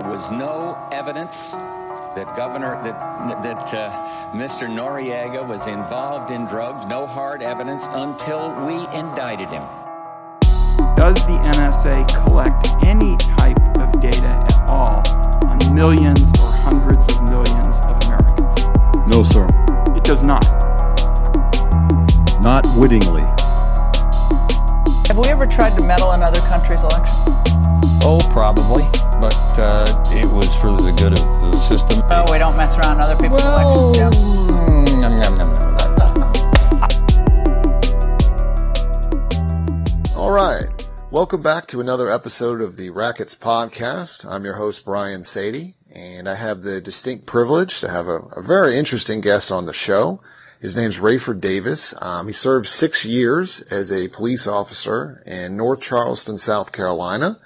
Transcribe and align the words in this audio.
There 0.00 0.08
was 0.08 0.30
no 0.30 0.88
evidence 0.92 1.50
that 1.52 2.34
Governor 2.34 2.82
that 2.82 2.98
that 3.42 3.74
uh, 3.74 4.32
Mr. 4.32 4.66
Noriega 4.66 5.46
was 5.46 5.66
involved 5.66 6.30
in 6.30 6.46
drugs. 6.46 6.86
No 6.86 7.06
hard 7.06 7.42
evidence 7.42 7.84
until 7.90 8.48
we 8.64 8.76
indicted 8.98 9.48
him. 9.48 9.62
Does 10.96 11.16
the 11.26 11.36
NSA 11.52 12.08
collect 12.24 12.66
any 12.82 13.18
type 13.18 13.60
of 13.78 14.00
data 14.00 14.28
at 14.28 14.70
all 14.70 15.06
on 15.46 15.58
millions 15.74 16.30
or 16.40 16.50
hundreds 16.50 17.06
of 17.14 17.28
millions 17.28 17.76
of 17.84 18.02
Americans? 18.04 19.06
No, 19.06 19.22
sir. 19.22 19.46
It 19.94 20.04
does 20.04 20.22
not. 20.22 20.46
Not 22.40 22.64
wittingly. 22.74 23.24
Have 25.08 25.18
we 25.18 25.28
ever 25.28 25.46
tried 25.46 25.76
to 25.76 25.84
meddle 25.84 26.12
in 26.12 26.22
other 26.22 26.40
countries' 26.40 26.84
elections? 26.84 27.49
Oh, 28.02 28.18
probably, 28.32 28.84
but 29.20 29.34
uh, 29.58 30.04
it 30.08 30.24
was 30.24 30.46
for 30.56 30.70
the 30.72 30.90
good 30.96 31.12
of 31.12 31.18
the 31.18 31.52
system. 31.60 32.02
Oh, 32.10 32.24
we 32.32 32.38
don't 32.38 32.56
mess 32.56 32.74
around 32.78 32.98
other 33.02 33.14
people's 33.20 33.42
well, 33.44 33.92
elections, 33.92 33.96
Jim. 33.96 34.12
mm, 34.12 35.00
nom, 35.02 35.18
nom, 35.20 35.36
nom, 35.36 35.50
nom. 40.06 40.16
All 40.16 40.30
right. 40.30 40.64
Welcome 41.10 41.42
back 41.42 41.66
to 41.66 41.80
another 41.82 42.08
episode 42.10 42.62
of 42.62 42.78
the 42.78 42.88
Rackets 42.88 43.34
Podcast. 43.34 44.24
I'm 44.24 44.44
your 44.44 44.56
host, 44.56 44.86
Brian 44.86 45.22
Sadie, 45.22 45.74
and 45.94 46.26
I 46.26 46.36
have 46.36 46.62
the 46.62 46.80
distinct 46.80 47.26
privilege 47.26 47.80
to 47.80 47.90
have 47.90 48.06
a, 48.06 48.20
a 48.34 48.42
very 48.42 48.78
interesting 48.78 49.20
guest 49.20 49.52
on 49.52 49.66
the 49.66 49.74
show. 49.74 50.20
His 50.58 50.74
name's 50.74 50.98
Rayford 50.98 51.42
Davis. 51.42 51.94
Um, 52.00 52.28
he 52.28 52.32
served 52.32 52.66
six 52.68 53.04
years 53.04 53.60
as 53.70 53.92
a 53.92 54.08
police 54.08 54.46
officer 54.46 55.22
in 55.26 55.58
North 55.58 55.82
Charleston, 55.82 56.38
South 56.38 56.72
Carolina. 56.72 57.38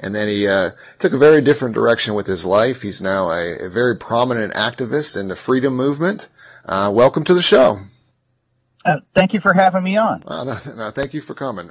And 0.00 0.14
then 0.14 0.28
he 0.28 0.46
uh, 0.46 0.70
took 0.98 1.12
a 1.12 1.18
very 1.18 1.40
different 1.40 1.74
direction 1.74 2.14
with 2.14 2.26
his 2.26 2.44
life. 2.44 2.82
He's 2.82 3.02
now 3.02 3.30
a, 3.30 3.66
a 3.66 3.68
very 3.68 3.96
prominent 3.96 4.54
activist 4.54 5.18
in 5.18 5.28
the 5.28 5.36
freedom 5.36 5.74
movement. 5.74 6.28
Uh, 6.64 6.90
welcome 6.94 7.24
to 7.24 7.34
the 7.34 7.42
show. 7.42 7.78
Uh, 8.84 9.00
thank 9.14 9.32
you 9.32 9.40
for 9.40 9.52
having 9.54 9.82
me 9.82 9.96
on. 9.96 10.22
Uh, 10.26 10.44
no, 10.44 10.54
no, 10.76 10.90
thank 10.90 11.14
you 11.14 11.20
for 11.20 11.34
coming. 11.34 11.70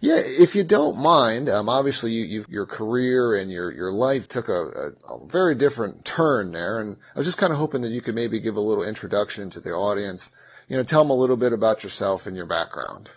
Yeah, 0.00 0.18
if 0.18 0.54
you 0.54 0.62
don't 0.62 0.98
mind, 0.98 1.48
um, 1.48 1.68
obviously 1.68 2.12
you, 2.12 2.44
your 2.48 2.66
career 2.66 3.34
and 3.34 3.50
your, 3.50 3.72
your 3.72 3.90
life 3.90 4.28
took 4.28 4.48
a, 4.48 4.52
a, 4.52 5.14
a, 5.14 5.26
very 5.26 5.54
different 5.54 6.04
turn 6.04 6.52
there, 6.52 6.78
and 6.78 6.98
I 7.14 7.18
was 7.18 7.26
just 7.26 7.38
kind 7.38 7.52
of 7.52 7.58
hoping 7.58 7.80
that 7.80 7.90
you 7.90 8.02
could 8.02 8.14
maybe 8.14 8.38
give 8.38 8.56
a 8.56 8.60
little 8.60 8.84
introduction 8.84 9.48
to 9.50 9.60
the 9.60 9.70
audience. 9.70 10.36
You 10.68 10.76
know, 10.76 10.82
tell 10.82 11.02
them 11.02 11.10
a 11.10 11.14
little 11.14 11.36
bit 11.36 11.52
about 11.52 11.82
yourself 11.82 12.26
and 12.26 12.36
your 12.36 12.46
background. 12.46 13.10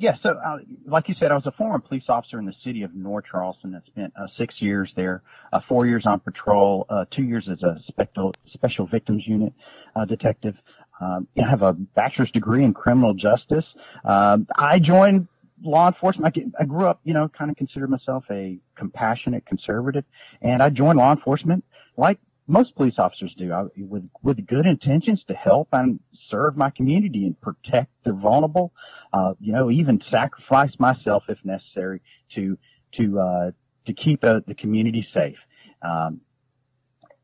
Yeah, 0.00 0.16
so 0.22 0.30
uh, 0.30 0.56
like 0.86 1.10
you 1.10 1.14
said, 1.20 1.30
I 1.30 1.34
was 1.34 1.44
a 1.44 1.52
former 1.52 1.78
police 1.78 2.04
officer 2.08 2.38
in 2.38 2.46
the 2.46 2.54
city 2.64 2.84
of 2.84 2.94
North 2.94 3.26
Charleston. 3.30 3.74
I 3.74 3.86
spent 3.86 4.14
uh, 4.18 4.28
six 4.38 4.54
years 4.58 4.90
there, 4.96 5.22
uh, 5.52 5.60
four 5.68 5.84
years 5.84 6.04
on 6.06 6.20
patrol, 6.20 6.86
uh, 6.88 7.04
two 7.14 7.22
years 7.22 7.46
as 7.52 7.62
a 7.62 7.78
special 7.86 8.34
special 8.54 8.86
victims 8.86 9.24
unit 9.26 9.52
uh, 9.94 10.06
detective. 10.06 10.54
Um, 11.02 11.28
I 11.36 11.50
have 11.50 11.60
a 11.60 11.74
bachelor's 11.74 12.30
degree 12.30 12.64
in 12.64 12.72
criminal 12.72 13.12
justice. 13.12 13.66
Um, 14.02 14.46
I 14.56 14.78
joined 14.78 15.28
law 15.62 15.88
enforcement. 15.88 16.34
I, 16.34 16.62
I 16.62 16.64
grew 16.64 16.86
up, 16.86 17.00
you 17.04 17.12
know, 17.12 17.28
kind 17.28 17.50
of 17.50 17.58
considered 17.58 17.90
myself 17.90 18.24
a 18.30 18.58
compassionate 18.76 19.44
conservative, 19.44 20.06
and 20.40 20.62
I 20.62 20.70
joined 20.70 20.98
law 20.98 21.12
enforcement 21.12 21.62
like 21.98 22.18
most 22.46 22.74
police 22.74 22.94
officers 22.96 23.34
do, 23.36 23.52
I, 23.52 23.64
with 23.76 24.08
with 24.22 24.46
good 24.46 24.64
intentions 24.64 25.22
to 25.28 25.34
help 25.34 25.68
and 25.72 26.00
serve 26.30 26.56
my 26.56 26.70
community 26.70 27.26
and 27.26 27.40
protect 27.40 27.90
the 28.04 28.12
vulnerable. 28.12 28.72
Uh, 29.12 29.34
you 29.40 29.52
know, 29.52 29.70
even 29.70 30.00
sacrifice 30.10 30.72
myself 30.78 31.24
if 31.28 31.38
necessary 31.44 32.00
to 32.34 32.56
to 32.96 33.20
uh, 33.20 33.50
to 33.86 33.92
keep 33.92 34.24
uh, 34.24 34.40
the 34.46 34.54
community 34.54 35.06
safe. 35.12 35.38
Um, 35.82 36.20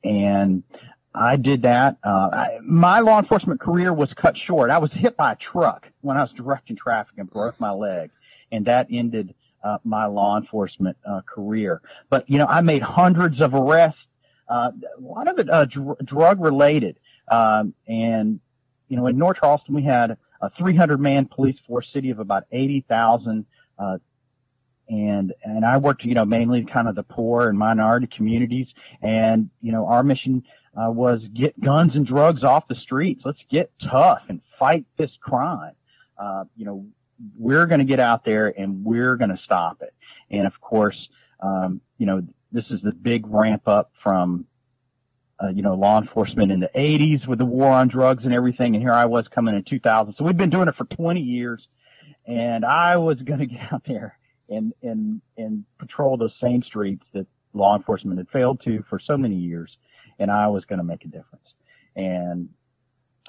and 0.02 0.62
I 1.14 1.36
did 1.36 1.62
that. 1.62 1.96
Uh, 2.04 2.28
I, 2.32 2.58
my 2.62 3.00
law 3.00 3.18
enforcement 3.18 3.60
career 3.60 3.92
was 3.92 4.08
cut 4.20 4.36
short. 4.46 4.70
I 4.70 4.78
was 4.78 4.90
hit 4.92 5.16
by 5.16 5.32
a 5.32 5.36
truck 5.36 5.86
when 6.02 6.16
I 6.16 6.22
was 6.22 6.30
directing 6.36 6.76
traffic 6.76 7.14
and 7.16 7.30
broke 7.30 7.60
my 7.60 7.70
leg 7.70 8.10
and 8.52 8.66
that 8.66 8.86
ended 8.90 9.34
uh, 9.64 9.78
my 9.84 10.06
law 10.06 10.38
enforcement 10.38 10.96
uh, 11.08 11.20
career. 11.22 11.80
But 12.10 12.28
you 12.28 12.38
know, 12.38 12.46
I 12.46 12.60
made 12.60 12.82
hundreds 12.82 13.40
of 13.40 13.54
arrests, 13.54 13.98
uh, 14.48 14.70
a 14.96 15.00
lot 15.00 15.28
of 15.28 15.38
it 15.38 15.48
dr- 15.70 15.98
drug 16.04 16.40
related. 16.40 16.98
Um, 17.28 17.74
and 17.88 18.40
you 18.88 18.96
know, 18.96 19.06
in 19.06 19.18
North 19.18 19.38
Charleston, 19.40 19.74
we 19.74 19.82
had 19.82 20.16
a 20.40 20.50
300 20.58 21.00
man 21.00 21.26
police 21.26 21.56
force, 21.66 21.86
city 21.92 22.10
of 22.10 22.18
about 22.18 22.44
80,000. 22.52 23.46
Uh, 23.78 23.98
and 24.88 25.34
and 25.42 25.64
I 25.64 25.78
worked, 25.78 26.04
you 26.04 26.14
know, 26.14 26.24
mainly 26.24 26.64
kind 26.64 26.88
of 26.88 26.94
the 26.94 27.02
poor 27.02 27.48
and 27.48 27.58
minority 27.58 28.08
communities. 28.14 28.68
And 29.02 29.50
you 29.60 29.72
know, 29.72 29.86
our 29.86 30.04
mission 30.04 30.44
uh, 30.76 30.90
was 30.90 31.20
get 31.34 31.60
guns 31.60 31.92
and 31.94 32.06
drugs 32.06 32.44
off 32.44 32.68
the 32.68 32.76
streets. 32.76 33.22
Let's 33.24 33.40
get 33.50 33.72
tough 33.90 34.20
and 34.28 34.40
fight 34.58 34.84
this 34.96 35.10
crime. 35.20 35.72
Uh, 36.16 36.44
you 36.56 36.64
know, 36.64 36.86
we're 37.38 37.66
going 37.66 37.80
to 37.80 37.84
get 37.86 38.00
out 38.00 38.24
there 38.24 38.48
and 38.56 38.84
we're 38.84 39.16
going 39.16 39.30
to 39.30 39.40
stop 39.44 39.82
it. 39.82 39.94
And 40.30 40.46
of 40.46 40.60
course, 40.60 40.96
um, 41.40 41.80
you 41.98 42.06
know, 42.06 42.22
this 42.52 42.64
is 42.70 42.80
the 42.82 42.92
big 42.92 43.26
ramp 43.26 43.66
up 43.66 43.90
from, 44.02 44.46
uh, 45.42 45.48
you 45.48 45.62
know, 45.62 45.74
law 45.74 46.00
enforcement 46.00 46.50
in 46.50 46.60
the 46.60 46.70
80s 46.74 47.26
with 47.26 47.38
the 47.38 47.44
war 47.44 47.68
on 47.68 47.88
drugs 47.88 48.24
and 48.24 48.32
everything. 48.32 48.74
And 48.74 48.82
here 48.82 48.92
I 48.92 49.04
was 49.04 49.26
coming 49.28 49.54
in 49.54 49.64
2000. 49.64 50.14
So 50.16 50.24
we've 50.24 50.36
been 50.36 50.50
doing 50.50 50.68
it 50.68 50.76
for 50.76 50.84
20 50.84 51.20
years. 51.20 51.66
And 52.26 52.64
I 52.64 52.96
was 52.96 53.20
going 53.20 53.38
to 53.40 53.46
get 53.46 53.72
out 53.72 53.82
there 53.86 54.18
and, 54.48 54.72
and, 54.82 55.20
and 55.36 55.64
patrol 55.78 56.16
those 56.16 56.32
same 56.42 56.62
streets 56.62 57.04
that 57.12 57.26
law 57.52 57.76
enforcement 57.76 58.18
had 58.18 58.28
failed 58.28 58.60
to 58.64 58.84
for 58.88 58.98
so 58.98 59.16
many 59.16 59.36
years. 59.36 59.70
And 60.18 60.30
I 60.30 60.48
was 60.48 60.64
going 60.64 60.78
to 60.78 60.84
make 60.84 61.04
a 61.04 61.08
difference. 61.08 61.44
And, 61.94 62.48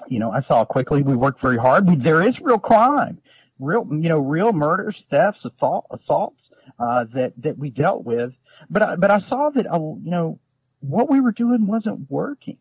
you 0.08 0.18
know, 0.18 0.30
I 0.30 0.42
saw 0.42 0.64
quickly 0.64 1.02
we 1.02 1.16
worked 1.16 1.40
very 1.42 1.58
hard. 1.58 1.86
We, 1.86 1.96
there 1.96 2.26
is 2.26 2.34
real 2.40 2.58
crime 2.58 3.20
real, 3.58 3.86
you 3.90 4.08
know, 4.08 4.18
real 4.18 4.52
murders, 4.52 4.96
thefts, 5.10 5.40
assault, 5.44 5.86
assaults, 5.90 6.40
uh, 6.78 7.04
that, 7.14 7.32
that 7.38 7.58
we 7.58 7.70
dealt 7.70 8.04
with. 8.04 8.32
But 8.70 8.82
I, 8.82 8.96
but 8.96 9.10
I 9.10 9.20
saw 9.28 9.50
that, 9.50 9.66
uh, 9.66 9.78
you 9.78 10.10
know, 10.10 10.38
what 10.80 11.10
we 11.10 11.20
were 11.20 11.32
doing 11.32 11.66
wasn't 11.66 12.10
working. 12.10 12.58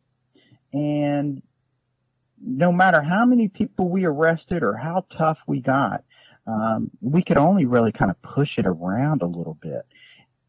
And 0.73 1.41
no 2.41 2.71
matter 2.71 3.01
how 3.01 3.25
many 3.25 3.47
people 3.47 3.89
we 3.89 4.05
arrested 4.05 4.63
or 4.63 4.75
how 4.75 5.05
tough 5.17 5.37
we 5.47 5.61
got, 5.61 6.03
um, 6.45 6.91
we 7.01 7.23
could 7.23 7.37
only 7.37 7.65
really 7.65 7.91
kind 7.91 8.11
of 8.11 8.21
push 8.21 8.57
it 8.57 8.65
around 8.65 9.21
a 9.21 9.25
little 9.25 9.57
bit. 9.61 9.85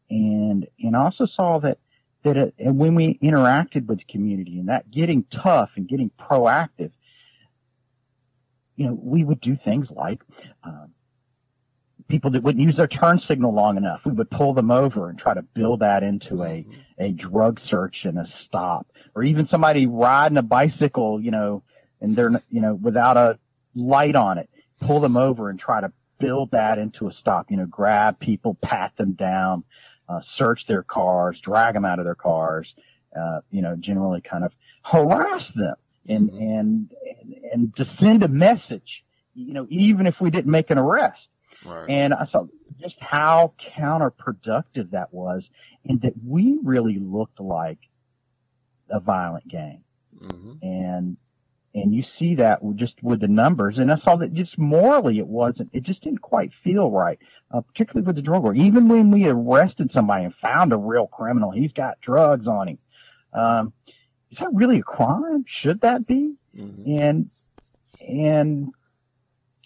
And, 0.09 0.67
and 0.79 0.95
also 0.95 1.25
saw 1.25 1.59
that, 1.59 1.77
that 2.23 2.37
it, 2.37 2.53
and 2.57 2.77
when 2.77 2.95
we 2.95 3.19
interacted 3.21 3.85
with 3.85 3.99
the 3.99 4.05
community 4.11 4.59
and 4.59 4.69
that 4.69 4.89
getting 4.91 5.25
tough 5.43 5.69
and 5.75 5.87
getting 5.87 6.11
proactive, 6.19 6.91
you 8.75 8.87
know, 8.87 8.97
we 9.01 9.23
would 9.23 9.41
do 9.41 9.57
things 9.63 9.87
like, 9.89 10.21
uh, 10.63 10.85
people 12.09 12.31
that 12.31 12.43
wouldn't 12.43 12.63
use 12.63 12.75
their 12.75 12.87
turn 12.87 13.21
signal 13.27 13.53
long 13.53 13.77
enough, 13.77 14.01
we 14.05 14.11
would 14.11 14.29
pull 14.31 14.53
them 14.53 14.71
over 14.71 15.09
and 15.09 15.17
try 15.17 15.33
to 15.33 15.41
build 15.41 15.79
that 15.79 16.03
into 16.03 16.43
a, 16.43 16.65
a 16.99 17.11
drug 17.11 17.59
search 17.69 17.95
and 18.03 18.17
a 18.17 18.27
stop. 18.45 18.87
Or 19.15 19.23
even 19.23 19.47
somebody 19.49 19.85
riding 19.85 20.37
a 20.37 20.41
bicycle, 20.41 21.21
you 21.21 21.31
know, 21.31 21.63
and 22.01 22.15
they're, 22.15 22.31
you 22.49 22.61
know, 22.61 22.73
without 22.73 23.17
a 23.17 23.37
light 23.75 24.15
on 24.15 24.37
it, 24.37 24.49
pull 24.81 24.99
them 24.99 25.17
over 25.17 25.49
and 25.49 25.59
try 25.59 25.81
to 25.81 25.91
build 26.19 26.51
that 26.51 26.77
into 26.77 27.07
a 27.07 27.13
stop, 27.21 27.49
you 27.49 27.57
know, 27.57 27.65
grab 27.65 28.19
people, 28.19 28.57
pat 28.61 28.91
them 28.97 29.13
down, 29.13 29.63
uh, 30.07 30.19
search 30.37 30.61
their 30.67 30.83
cars, 30.83 31.39
drag 31.43 31.73
them 31.75 31.85
out 31.85 31.99
of 31.99 32.05
their 32.05 32.15
cars, 32.15 32.67
uh, 33.17 33.39
you 33.51 33.61
know, 33.61 33.75
generally 33.75 34.21
kind 34.21 34.43
of 34.43 34.51
harass 34.83 35.43
them 35.55 35.75
and, 36.07 36.29
mm-hmm. 36.31 36.41
and, 36.41 36.89
and 37.53 37.75
to 37.75 37.85
send 38.01 38.23
a 38.23 38.27
message, 38.27 39.03
you 39.35 39.53
know, 39.53 39.67
even 39.69 40.07
if 40.07 40.15
we 40.19 40.29
didn't 40.29 40.51
make 40.51 40.69
an 40.71 40.77
arrest. 40.77 41.19
Right. 41.65 41.89
And 41.89 42.13
I 42.13 42.27
saw 42.31 42.45
just 42.79 42.95
how 42.99 43.53
counterproductive 43.77 44.91
that 44.91 45.13
was 45.13 45.43
and 45.85 46.01
that 46.01 46.13
we 46.25 46.59
really 46.63 46.97
looked 46.99 47.39
like 47.39 47.79
a 48.89 48.99
violent 48.99 49.47
gang. 49.47 49.83
Mm-hmm. 50.17 50.53
And, 50.61 51.17
and 51.75 51.93
you 51.93 52.03
see 52.17 52.35
that 52.35 52.59
just 52.75 52.93
with 53.03 53.21
the 53.21 53.27
numbers. 53.27 53.77
And 53.77 53.91
I 53.91 53.97
saw 54.03 54.15
that 54.17 54.33
just 54.33 54.57
morally 54.57 55.19
it 55.19 55.27
wasn't, 55.27 55.69
it 55.73 55.83
just 55.83 56.01
didn't 56.01 56.21
quite 56.21 56.51
feel 56.63 56.89
right, 56.89 57.19
uh, 57.51 57.61
particularly 57.61 58.05
with 58.05 58.15
the 58.15 58.21
drug 58.21 58.43
war. 58.43 58.55
Even 58.55 58.87
when 58.87 59.11
we 59.11 59.27
arrested 59.27 59.91
somebody 59.93 60.25
and 60.25 60.33
found 60.41 60.73
a 60.73 60.77
real 60.77 61.07
criminal, 61.07 61.51
he's 61.51 61.71
got 61.73 62.01
drugs 62.01 62.47
on 62.47 62.69
him. 62.69 62.77
Um, 63.33 63.73
is 64.31 64.37
that 64.39 64.49
really 64.53 64.79
a 64.79 64.83
crime? 64.83 65.45
Should 65.61 65.81
that 65.81 66.07
be? 66.07 66.35
Mm-hmm. 66.55 66.99
And 66.99 67.31
and 68.07 68.69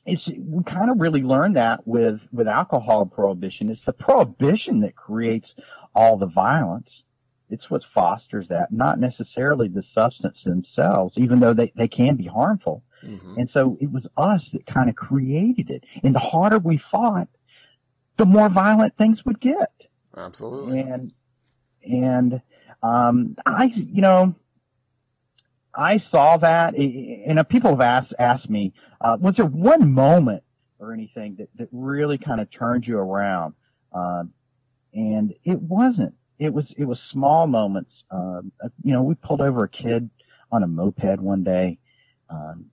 it's 0.05 0.21
we 0.27 0.63
kind 0.63 0.91
of 0.91 1.00
really 1.00 1.21
learned 1.21 1.55
that 1.55 1.88
with 1.88 2.19
with 2.31 2.47
alcohol 2.47 3.05
prohibition. 3.05 3.69
It's 3.69 3.81
the 3.85 3.94
prohibition 3.94 4.81
that 4.81 4.95
creates 4.95 5.47
all 5.95 6.17
the 6.17 6.25
violence. 6.27 6.89
It's 7.50 7.69
what 7.69 7.83
fosters 7.94 8.47
that, 8.50 8.71
not 8.71 9.00
necessarily 9.00 9.67
the 9.67 9.83
substance 9.94 10.38
themselves, 10.44 11.13
even 11.17 11.39
though 11.39 11.53
they, 11.53 11.71
they 11.75 11.88
can 11.88 12.15
be 12.15 12.25
harmful. 12.25 12.83
Mm-hmm. 13.05 13.38
And 13.38 13.50
so 13.53 13.77
it 13.79 13.91
was 13.91 14.03
us 14.17 14.41
that 14.53 14.65
kind 14.65 14.89
of 14.89 14.95
created 14.95 15.69
it. 15.69 15.83
And 16.03 16.15
the 16.15 16.19
harder 16.19 16.57
we 16.57 16.81
fought, 16.91 17.27
the 18.17 18.25
more 18.25 18.50
violent 18.50 18.97
things 18.97 19.19
would 19.25 19.39
get. 19.39 19.71
Absolutely. 20.17 20.79
And 20.79 21.11
and 21.83 22.41
um, 22.81 23.35
I, 23.45 23.65
you 23.65 24.01
know, 24.01 24.35
I 25.75 26.04
saw 26.12 26.38
that, 26.38 26.75
and 26.75 27.50
people 27.50 27.72
have 27.72 27.81
asked 27.81 28.14
asked 28.20 28.50
me, 28.50 28.74
uh, 29.02 29.18
was 29.20 29.36
there 29.38 29.46
one 29.46 29.92
moment 29.92 30.44
or 30.80 30.94
anything 30.94 31.36
that 31.40 31.50
that 31.58 31.70
really 31.72 32.18
kind 32.18 32.40
of 32.40 32.48
turned 32.52 32.86
you 32.86 32.98
around? 32.98 33.54
Um, 33.94 34.34
and 34.94 35.34
it 35.44 35.60
wasn't. 35.60 36.14
It 36.40 36.54
was 36.54 36.66
it 36.78 36.86
was 36.86 36.98
small 37.12 37.48
moments. 37.48 37.92
Um, 38.12 38.52
you 38.84 38.94
know, 38.94 39.04
we 39.04 39.16
pulled 39.16 39.42
over 39.42 39.64
a 39.64 39.70
kid 39.70 40.10
on 40.52 40.64
a 40.64 40.68
moped 40.68 41.20
one 41.20 41.44
day, 41.44 41.80
um, 42.30 42.66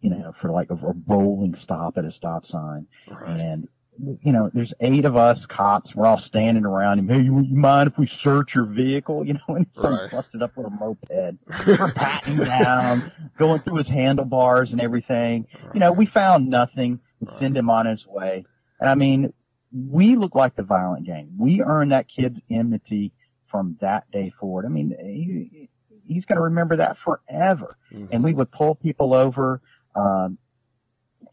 you 0.00 0.10
know, 0.10 0.32
for 0.40 0.50
like 0.50 0.70
a, 0.70 0.74
a 0.74 0.94
rolling 1.06 1.56
stop 1.62 1.98
at 1.98 2.04
a 2.04 2.12
stop 2.12 2.44
sign, 2.50 2.86
right. 3.08 3.40
and 3.40 3.68
you 3.98 4.32
know, 4.32 4.50
there's 4.52 4.72
eight 4.80 5.04
of 5.04 5.16
us 5.16 5.38
cops. 5.48 5.94
We're 5.94 6.06
all 6.06 6.22
standing 6.26 6.64
around 6.64 6.98
him. 6.98 7.08
Hey, 7.08 7.22
you, 7.22 7.40
you 7.40 7.56
mind 7.56 7.90
if 7.90 7.98
we 7.98 8.10
search 8.22 8.50
your 8.54 8.64
vehicle? 8.64 9.26
You 9.26 9.34
know, 9.34 9.40
and 9.48 9.66
he's 9.72 9.84
right. 9.84 10.10
busted 10.10 10.42
up 10.42 10.56
with 10.56 10.66
a 10.66 10.70
moped. 10.70 11.08
We're 11.10 11.92
patting 11.94 12.38
down, 12.38 13.12
going 13.36 13.60
through 13.60 13.78
his 13.78 13.88
handlebars 13.88 14.70
and 14.70 14.80
everything. 14.80 15.46
Right. 15.54 15.74
You 15.74 15.80
know, 15.80 15.92
we 15.92 16.06
found 16.06 16.48
nothing. 16.48 17.00
We 17.20 17.28
right. 17.28 17.40
send 17.40 17.56
him 17.56 17.70
on 17.70 17.86
his 17.86 18.04
way. 18.06 18.44
And 18.80 18.90
I 18.90 18.94
mean, 18.94 19.32
we 19.72 20.16
look 20.16 20.34
like 20.34 20.56
the 20.56 20.62
violent 20.62 21.06
gang. 21.06 21.30
We 21.38 21.62
earned 21.62 21.92
that 21.92 22.06
kid's 22.08 22.38
enmity 22.50 23.12
from 23.50 23.76
that 23.80 24.10
day 24.10 24.32
forward. 24.40 24.64
I 24.66 24.68
mean, 24.68 24.94
he, 25.00 25.68
he's 26.06 26.24
going 26.24 26.36
to 26.36 26.42
remember 26.42 26.76
that 26.76 26.96
forever. 27.04 27.76
Mm-hmm. 27.92 28.06
And 28.12 28.24
we 28.24 28.34
would 28.34 28.50
pull 28.50 28.74
people 28.74 29.14
over. 29.14 29.60
Um, 29.94 30.38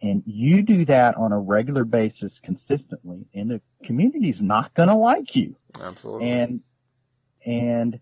and 0.02 0.24
you 0.26 0.64
do 0.64 0.86
that 0.86 1.16
on 1.16 1.32
a 1.32 1.40
regular 1.40 1.86
basis 1.86 2.32
consistently 2.44 3.28
and 3.34 3.52
the 3.52 3.62
community's 3.86 4.40
not 4.40 4.74
going 4.74 4.90
to 4.90 4.96
like 4.96 5.36
you. 5.36 5.56
Absolutely. 5.80 6.30
And, 6.30 6.62
and 7.46 8.00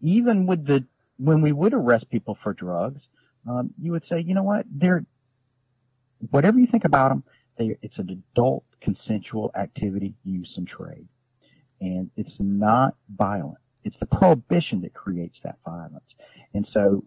even 0.00 0.46
with 0.46 0.66
the, 0.66 0.84
when 1.18 1.40
we 1.42 1.52
would 1.52 1.74
arrest 1.74 2.08
people 2.10 2.38
for 2.42 2.52
drugs, 2.52 3.00
um, 3.48 3.70
you 3.80 3.92
would 3.92 4.04
say, 4.08 4.20
you 4.20 4.34
know 4.34 4.44
what, 4.44 4.66
they're, 4.70 5.04
whatever 6.30 6.58
you 6.58 6.66
think 6.66 6.84
about 6.84 7.08
them, 7.08 7.24
they, 7.58 7.76
it's 7.82 7.98
an 7.98 8.22
adult 8.34 8.64
consensual 8.80 9.50
activity, 9.56 10.14
use 10.24 10.52
and 10.56 10.68
trade. 10.68 11.08
And 11.80 12.10
it's 12.16 12.34
not 12.38 12.94
violent. 13.16 13.58
It's 13.84 13.96
the 13.98 14.06
prohibition 14.06 14.82
that 14.82 14.94
creates 14.94 15.36
that 15.44 15.56
violence. 15.64 16.04
And 16.54 16.66
so, 16.72 17.02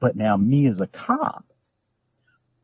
but 0.00 0.16
now 0.16 0.36
me 0.36 0.68
as 0.68 0.80
a 0.80 0.86
cop, 0.86 1.44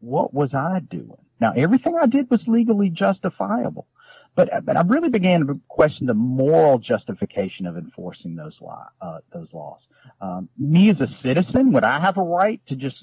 what 0.05 0.35
was 0.35 0.51
I 0.55 0.81
doing? 0.81 1.17
Now, 1.41 1.53
everything 1.57 1.97
I 2.01 2.07
did 2.07 2.31
was 2.31 2.41
legally 2.47 2.91
justifiable, 2.91 3.87
but 4.35 4.51
but 4.65 4.77
I 4.77 4.83
really 4.83 5.09
began 5.09 5.47
to 5.47 5.61
question 5.69 6.07
the 6.07 6.15
moral 6.15 6.79
justification 6.79 7.67
of 7.67 7.77
enforcing 7.77 8.37
those 8.37 8.55
law 8.61 8.89
uh, 9.01 9.19
those 9.33 9.49
laws. 9.53 9.81
Um, 10.21 10.49
me 10.59 10.91
as 10.91 11.01
a 11.01 11.09
citizen, 11.23 11.73
would 11.73 11.85
I 11.85 12.01
have 12.01 12.19
a 12.19 12.23
right 12.23 12.61
to 12.69 12.77
just 12.77 12.97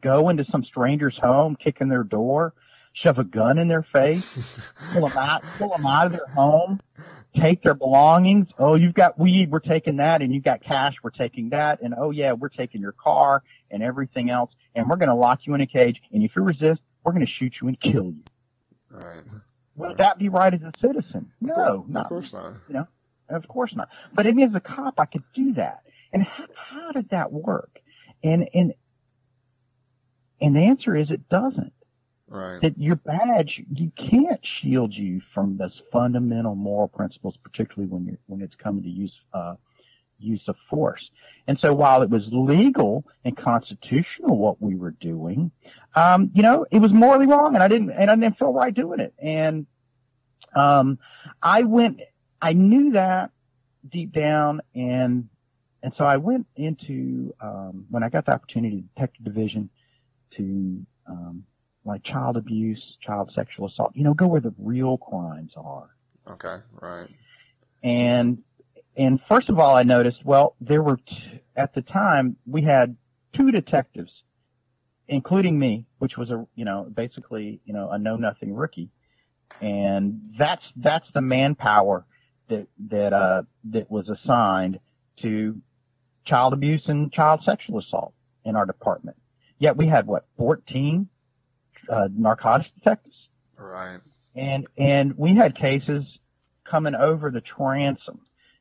go 0.00 0.28
into 0.28 0.44
some 0.50 0.64
stranger's 0.64 1.16
home, 1.20 1.56
kick 1.62 1.78
in 1.80 1.88
their 1.88 2.04
door, 2.04 2.54
shove 2.94 3.18
a 3.18 3.24
gun 3.24 3.58
in 3.58 3.68
their 3.68 3.86
face, 3.92 4.72
pull 4.94 5.06
them 5.06 5.18
out, 5.18 5.42
pull 5.58 5.68
them 5.68 5.86
out 5.86 6.06
of 6.06 6.12
their 6.12 6.26
home, 6.34 6.80
take 7.40 7.62
their 7.62 7.74
belongings? 7.74 8.48
Oh, 8.58 8.74
you've 8.74 8.94
got 8.94 9.18
weed, 9.18 9.50
we're 9.50 9.60
taking 9.60 9.96
that, 9.98 10.22
and 10.22 10.34
you've 10.34 10.44
got 10.44 10.60
cash, 10.62 10.94
we're 11.02 11.10
taking 11.10 11.50
that, 11.50 11.82
and 11.82 11.94
oh 11.96 12.10
yeah, 12.10 12.32
we're 12.32 12.48
taking 12.48 12.80
your 12.80 12.92
car 12.92 13.42
and 13.70 13.82
everything 13.82 14.30
else 14.30 14.50
and 14.74 14.88
we're 14.88 14.96
going 14.96 15.08
to 15.08 15.14
lock 15.14 15.40
you 15.44 15.54
in 15.54 15.60
a 15.60 15.66
cage. 15.66 15.96
And 16.12 16.22
if 16.22 16.32
you 16.36 16.42
resist, 16.42 16.80
we're 17.04 17.12
going 17.12 17.26
to 17.26 17.32
shoot 17.38 17.52
you 17.60 17.68
and 17.68 17.80
kill 17.80 18.12
you. 18.12 18.22
Right. 18.90 19.22
Would 19.76 19.98
that 19.98 20.18
be 20.18 20.28
right 20.28 20.52
as 20.52 20.60
a 20.62 20.72
citizen? 20.80 21.32
No, 21.40 21.86
of 21.94 22.08
course 22.08 22.32
not. 22.32 22.52
You 22.68 22.74
know, 22.74 22.88
of 23.30 23.48
course 23.48 23.74
not. 23.74 23.88
But 24.14 24.26
I 24.26 24.32
mean, 24.32 24.48
as 24.48 24.54
a 24.54 24.60
cop, 24.60 24.94
I 24.98 25.06
could 25.06 25.24
do 25.34 25.54
that. 25.54 25.80
And 26.12 26.22
how, 26.22 26.44
how 26.54 26.92
did 26.92 27.10
that 27.10 27.32
work? 27.32 27.70
And 28.22 28.48
and 28.52 28.74
and 30.40 30.54
the 30.54 30.60
answer 30.60 30.96
is 30.96 31.10
it 31.10 31.28
doesn't. 31.28 31.72
Right. 32.28 32.60
That 32.60 32.78
your 32.78 32.96
badge, 32.96 33.60
you 33.72 33.90
can't 33.96 34.40
shield 34.60 34.92
you 34.94 35.20
from 35.20 35.56
those 35.56 35.80
fundamental 35.92 36.54
moral 36.54 36.88
principles, 36.88 37.36
particularly 37.42 37.90
when 37.90 38.06
you're 38.06 38.18
when 38.26 38.42
it's 38.42 38.54
coming 38.56 38.82
to 38.82 38.88
use 38.88 39.12
uh, 39.32 39.54
use 40.20 40.42
of 40.48 40.56
force. 40.68 41.02
And 41.46 41.58
so 41.60 41.72
while 41.74 42.02
it 42.02 42.10
was 42.10 42.22
legal 42.30 43.04
and 43.24 43.36
constitutional 43.36 44.36
what 44.36 44.60
we 44.60 44.76
were 44.76 44.92
doing, 44.92 45.50
um, 45.94 46.30
you 46.34 46.42
know, 46.42 46.66
it 46.70 46.78
was 46.78 46.92
morally 46.92 47.26
wrong 47.26 47.54
and 47.54 47.62
I 47.62 47.68
didn't, 47.68 47.90
and 47.90 48.10
I 48.10 48.14
didn't 48.14 48.38
feel 48.38 48.52
right 48.52 48.72
doing 48.72 49.00
it. 49.00 49.14
And, 49.18 49.66
um, 50.54 50.98
I 51.42 51.62
went, 51.62 52.00
I 52.40 52.52
knew 52.52 52.92
that 52.92 53.30
deep 53.90 54.12
down 54.12 54.60
and, 54.74 55.28
and 55.82 55.92
so 55.96 56.04
I 56.04 56.18
went 56.18 56.46
into, 56.56 57.34
um, 57.40 57.86
when 57.90 58.02
I 58.02 58.10
got 58.10 58.26
the 58.26 58.32
opportunity, 58.32 58.82
to 58.82 58.88
detective 58.94 59.24
division 59.24 59.70
to, 60.36 60.86
um, 61.08 61.44
like 61.84 62.04
child 62.04 62.36
abuse, 62.36 62.82
child 63.04 63.32
sexual 63.34 63.66
assault, 63.66 63.92
you 63.94 64.04
know, 64.04 64.14
go 64.14 64.26
where 64.26 64.42
the 64.42 64.54
real 64.58 64.98
crimes 64.98 65.52
are. 65.56 65.88
Okay, 66.28 66.56
right. 66.80 67.08
And 67.82 68.42
and 68.96 69.20
first 69.28 69.48
of 69.48 69.58
all, 69.58 69.76
I 69.76 69.82
noticed, 69.82 70.24
well, 70.24 70.56
there 70.60 70.82
were, 70.82 70.96
t- 70.96 71.42
at 71.56 71.74
the 71.74 71.82
time, 71.82 72.36
we 72.46 72.62
had 72.62 72.96
two 73.36 73.50
detectives, 73.50 74.10
including 75.08 75.58
me, 75.58 75.86
which 75.98 76.16
was 76.16 76.30
a, 76.30 76.46
you 76.54 76.64
know, 76.64 76.90
basically, 76.92 77.60
you 77.64 77.72
know, 77.72 77.90
a 77.90 77.98
know 77.98 78.16
nothing 78.16 78.54
rookie. 78.54 78.90
And 79.60 80.34
that's, 80.38 80.62
that's 80.76 81.06
the 81.14 81.20
manpower 81.20 82.04
that, 82.48 82.66
that, 82.90 83.12
uh, 83.12 83.42
that 83.70 83.90
was 83.90 84.08
assigned 84.08 84.80
to 85.22 85.60
child 86.26 86.52
abuse 86.52 86.82
and 86.86 87.12
child 87.12 87.40
sexual 87.44 87.78
assault 87.78 88.12
in 88.44 88.56
our 88.56 88.66
department. 88.66 89.16
Yet 89.58 89.76
we 89.76 89.86
had 89.86 90.06
what, 90.06 90.26
14, 90.36 91.08
uh, 91.88 92.08
narcotics 92.16 92.70
detectives? 92.78 93.16
Right. 93.58 93.98
And, 94.34 94.66
and 94.76 95.16
we 95.18 95.36
had 95.36 95.56
cases 95.56 96.04
coming 96.64 96.94
over 96.94 97.30
the 97.30 97.40
transom 97.40 98.20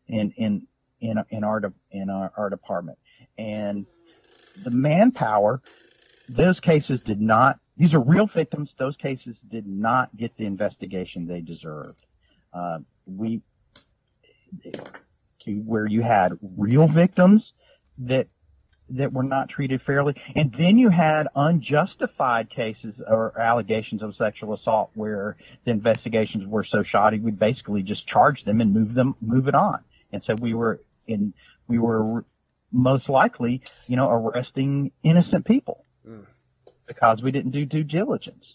in 0.09 0.33
in 0.37 0.67
in 1.01 1.17
in 1.29 1.43
our 1.43 1.61
in 1.91 2.09
our, 2.09 2.31
our 2.37 2.49
department, 2.49 2.97
and 3.37 3.85
the 4.61 4.71
manpower. 4.71 5.61
Those 6.27 6.59
cases 6.59 6.99
did 7.05 7.19
not. 7.19 7.59
These 7.77 7.93
are 7.93 7.99
real 7.99 8.27
victims. 8.27 8.69
Those 8.77 8.95
cases 8.97 9.35
did 9.49 9.65
not 9.65 10.15
get 10.15 10.35
the 10.37 10.45
investigation 10.45 11.27
they 11.27 11.41
deserved. 11.41 12.05
Uh, 12.53 12.79
we 13.07 13.41
to 15.45 15.51
where 15.61 15.87
you 15.87 16.01
had 16.01 16.33
real 16.41 16.87
victims 16.87 17.41
that 17.99 18.27
that 18.91 19.13
were 19.13 19.23
not 19.23 19.49
treated 19.49 19.81
fairly. 19.83 20.15
And 20.35 20.51
then 20.57 20.77
you 20.77 20.89
had 20.89 21.27
unjustified 21.35 22.49
cases 22.49 22.95
or 23.07 23.39
allegations 23.39 24.01
of 24.01 24.15
sexual 24.15 24.53
assault 24.55 24.91
where 24.95 25.37
the 25.65 25.71
investigations 25.71 26.47
were 26.47 26.63
so 26.63 26.83
shoddy, 26.83 27.19
we 27.19 27.31
basically 27.31 27.83
just 27.83 28.07
charged 28.07 28.45
them 28.45 28.61
and 28.61 28.73
move 28.73 28.95
them, 28.95 29.15
move 29.21 29.47
it 29.47 29.55
on. 29.55 29.83
And 30.11 30.23
so 30.25 30.35
we 30.35 30.53
were 30.53 30.81
in, 31.07 31.33
we 31.67 31.79
were 31.79 32.25
most 32.71 33.09
likely, 33.09 33.61
you 33.87 33.95
know, 33.95 34.09
arresting 34.09 34.91
innocent 35.03 35.45
people 35.45 35.85
mm. 36.07 36.25
because 36.87 37.21
we 37.21 37.31
didn't 37.31 37.51
do 37.51 37.65
due 37.65 37.83
diligence. 37.83 38.45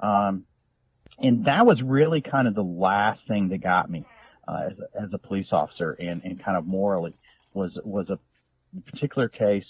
Um, 0.00 0.44
and 1.18 1.44
that 1.46 1.64
was 1.66 1.82
really 1.82 2.20
kind 2.20 2.48
of 2.48 2.54
the 2.54 2.64
last 2.64 3.20
thing 3.28 3.48
that 3.48 3.58
got 3.58 3.90
me, 3.90 4.04
uh, 4.48 4.68
as, 4.70 4.78
a, 4.78 5.02
as 5.02 5.08
a 5.12 5.18
police 5.18 5.48
officer 5.52 5.96
and, 6.00 6.22
and 6.24 6.42
kind 6.42 6.56
of 6.56 6.66
morally 6.66 7.12
was, 7.54 7.78
was 7.84 8.10
a 8.10 8.18
particular 8.90 9.28
case 9.28 9.66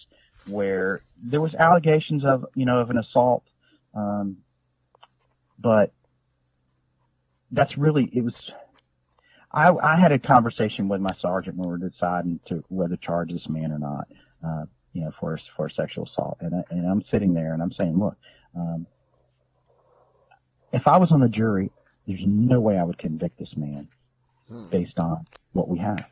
where 0.48 1.02
there 1.22 1.40
was 1.40 1.54
allegations 1.54 2.24
of, 2.24 2.46
you 2.54 2.64
know, 2.64 2.80
of 2.80 2.90
an 2.90 2.98
assault. 2.98 3.44
Um, 3.94 4.38
but 5.58 5.92
that's 7.50 7.76
really, 7.78 8.10
it 8.12 8.22
was, 8.24 8.34
I, 9.54 9.72
I 9.72 10.00
had 10.00 10.10
a 10.10 10.18
conversation 10.18 10.88
with 10.88 11.00
my 11.00 11.12
sergeant 11.20 11.56
when 11.56 11.68
we 11.68 11.78
were 11.78 11.88
deciding 11.88 12.40
to 12.48 12.64
whether 12.68 12.96
to 12.96 13.02
charge 13.02 13.30
this 13.32 13.48
man 13.48 13.70
or 13.70 13.78
not, 13.78 14.08
uh, 14.44 14.64
you 14.92 15.02
know, 15.02 15.12
for 15.20 15.38
for 15.56 15.70
sexual 15.70 16.06
assault. 16.06 16.38
And 16.40 16.56
I, 16.56 16.62
and 16.70 16.84
I'm 16.84 17.04
sitting 17.10 17.34
there 17.34 17.54
and 17.54 17.62
I'm 17.62 17.72
saying, 17.72 17.96
look, 17.96 18.16
um, 18.56 18.86
if 20.72 20.88
I 20.88 20.98
was 20.98 21.12
on 21.12 21.20
the 21.20 21.28
jury, 21.28 21.70
there's 22.06 22.22
no 22.26 22.60
way 22.60 22.76
I 22.76 22.82
would 22.82 22.98
convict 22.98 23.38
this 23.38 23.56
man 23.56 23.88
hmm. 24.48 24.68
based 24.70 24.98
on 24.98 25.24
what 25.52 25.68
we 25.68 25.78
have. 25.78 26.04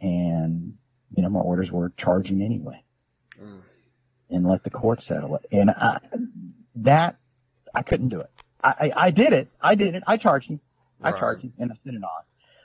And 0.00 0.74
you 1.16 1.22
know, 1.22 1.28
my 1.28 1.40
orders 1.40 1.70
were 1.70 1.92
charging 1.96 2.42
anyway, 2.42 2.82
hmm. 3.38 3.60
and 4.30 4.44
let 4.44 4.64
the 4.64 4.70
court 4.70 5.00
settle 5.06 5.36
it. 5.36 5.46
And 5.52 5.70
I, 5.70 6.00
that 6.74 7.18
I 7.72 7.82
couldn't 7.82 8.08
do 8.08 8.18
it. 8.18 8.30
I, 8.64 8.68
I, 8.68 8.92
I 8.96 9.10
did 9.10 9.32
it. 9.32 9.48
I 9.60 9.76
did 9.76 9.94
it. 9.94 10.02
I 10.08 10.16
charged 10.16 10.48
him. 10.48 10.58
Right. 10.98 11.14
I 11.14 11.18
charged 11.18 11.44
him, 11.44 11.52
and 11.58 11.70
I 11.70 11.76
sent 11.84 11.96
it 11.96 12.02
on 12.02 12.10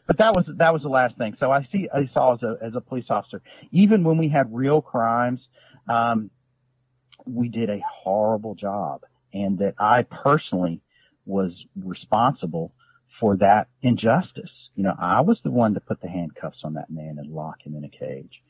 but 0.07 0.17
that 0.17 0.33
was 0.35 0.45
that 0.57 0.73
was 0.73 0.81
the 0.81 0.89
last 0.89 1.17
thing. 1.17 1.35
So 1.39 1.51
I 1.51 1.67
see 1.71 1.87
I 1.93 2.09
saw 2.13 2.33
as 2.33 2.43
a 2.43 2.57
as 2.61 2.75
a 2.75 2.81
police 2.81 3.05
officer, 3.09 3.41
even 3.71 4.03
when 4.03 4.17
we 4.17 4.29
had 4.29 4.53
real 4.53 4.81
crimes, 4.81 5.41
um, 5.87 6.31
we 7.25 7.49
did 7.49 7.69
a 7.69 7.79
horrible 8.03 8.55
job, 8.55 9.01
and 9.33 9.59
that 9.59 9.75
I 9.77 10.03
personally 10.03 10.81
was 11.25 11.51
responsible 11.75 12.71
for 13.19 13.37
that 13.37 13.67
injustice. 13.81 14.51
you 14.75 14.83
know, 14.83 14.93
I 14.97 15.21
was 15.21 15.39
the 15.43 15.51
one 15.51 15.73
to 15.73 15.79
put 15.79 16.01
the 16.01 16.07
handcuffs 16.07 16.59
on 16.63 16.75
that 16.75 16.89
man 16.89 17.17
and 17.17 17.33
lock 17.33 17.65
him 17.65 17.75
in 17.75 17.83
a 17.83 17.89
cage. 17.89 18.41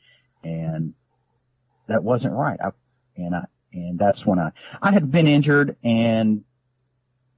And 0.43 0.93
that 1.87 2.03
wasn't 2.03 2.33
right. 2.33 2.59
I, 2.61 2.71
and 3.15 3.33
I, 3.33 3.45
and 3.73 3.97
that's 3.97 4.25
when 4.25 4.39
I, 4.39 4.51
I 4.81 4.91
had 4.91 5.11
been 5.11 5.27
injured 5.27 5.77
and, 5.83 6.43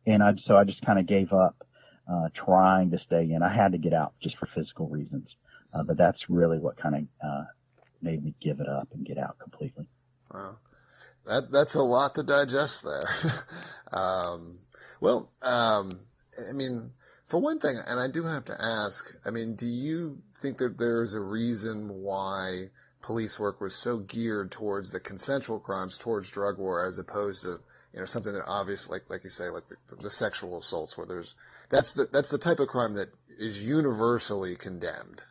and 0.05 0.23
I, 0.23 0.33
so 0.47 0.57
I 0.57 0.63
just 0.63 0.83
kind 0.85 0.97
of 0.97 1.05
gave 1.05 1.31
up, 1.31 1.63
uh, 2.09 2.29
trying 2.45 2.91
to 2.91 2.99
stay 3.05 3.31
in. 3.31 3.43
I 3.43 3.53
had 3.53 3.73
to 3.73 3.77
get 3.77 3.93
out 3.93 4.13
just 4.21 4.37
for 4.37 4.47
physical 4.55 4.87
reasons. 4.87 5.27
Uh, 5.73 5.83
but 5.83 5.97
that's 5.97 6.29
really 6.29 6.57
what 6.57 6.77
kind 6.77 6.95
of, 6.95 7.03
uh, 7.23 7.43
made 8.01 8.23
me 8.23 8.33
give 8.41 8.59
it 8.59 8.67
up 8.67 8.87
and 8.93 9.05
get 9.05 9.17
out 9.17 9.37
completely. 9.39 9.85
Wow. 10.33 10.57
That, 11.25 11.51
that's 11.51 11.75
a 11.75 11.83
lot 11.83 12.15
to 12.15 12.23
digest 12.23 12.83
there. 12.83 13.03
um, 13.99 14.59
well, 14.99 15.29
um, 15.43 15.99
I 16.49 16.53
mean, 16.53 16.91
for 17.23 17.39
one 17.39 17.59
thing, 17.59 17.77
and 17.87 17.99
I 17.99 18.07
do 18.07 18.23
have 18.23 18.45
to 18.45 18.55
ask, 18.59 19.13
I 19.27 19.29
mean, 19.29 19.55
do 19.55 19.67
you 19.67 20.23
think 20.35 20.57
that 20.57 20.79
there's 20.79 21.13
a 21.13 21.19
reason 21.19 21.89
why 21.89 22.69
police 23.01 23.39
work 23.39 23.61
was 23.61 23.75
so 23.75 23.99
geared 23.99 24.51
towards 24.51 24.91
the 24.91 24.99
consensual 24.99 25.59
crimes, 25.59 25.97
towards 25.97 26.31
drug 26.31 26.57
war, 26.57 26.83
as 26.83 26.97
opposed 26.97 27.43
to, 27.43 27.57
you 27.93 27.99
know, 27.99 28.05
something 28.05 28.33
that 28.33 28.45
obvious, 28.47 28.89
like, 28.89 29.09
like 29.09 29.23
you 29.23 29.29
say, 29.29 29.49
like 29.49 29.63
the, 29.69 29.95
the 29.95 30.09
sexual 30.09 30.57
assaults 30.57 30.97
where 30.97 31.07
there's, 31.07 31.35
that's 31.69 31.93
the, 31.93 32.07
that's 32.11 32.31
the 32.31 32.37
type 32.37 32.59
of 32.59 32.67
crime 32.67 32.93
that 32.95 33.09
is 33.37 33.63
universally 33.63 34.55
condemned. 34.55 35.23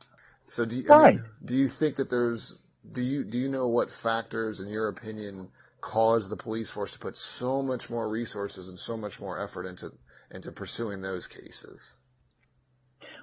So 0.46 0.64
do 0.64 0.76
you, 0.76 0.84
I 0.90 1.10
mean, 1.10 1.24
do 1.44 1.54
you 1.54 1.66
think 1.66 1.96
that 1.96 2.10
there's, 2.10 2.58
do 2.90 3.02
you, 3.02 3.24
do 3.24 3.36
you 3.38 3.48
know 3.48 3.68
what 3.68 3.90
factors, 3.90 4.60
in 4.60 4.68
your 4.68 4.88
opinion, 4.88 5.50
cause 5.80 6.30
the 6.30 6.36
police 6.36 6.70
force 6.70 6.94
to 6.94 6.98
put 6.98 7.16
so 7.16 7.62
much 7.62 7.90
more 7.90 8.08
resources 8.08 8.68
and 8.68 8.78
so 8.78 8.96
much 8.96 9.20
more 9.20 9.40
effort 9.40 9.66
into, 9.66 9.92
into 10.30 10.50
pursuing 10.50 11.02
those 11.02 11.26
cases? 11.26 11.96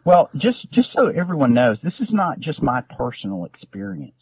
Well, 0.05 0.29
just 0.35 0.71
just 0.71 0.89
so 0.95 1.07
everyone 1.07 1.55
knows, 1.55 1.77
this 1.83 1.93
is 1.99 2.09
not 2.11 2.39
just 2.39 2.61
my 2.61 2.81
personal 2.95 3.45
experience. 3.45 4.13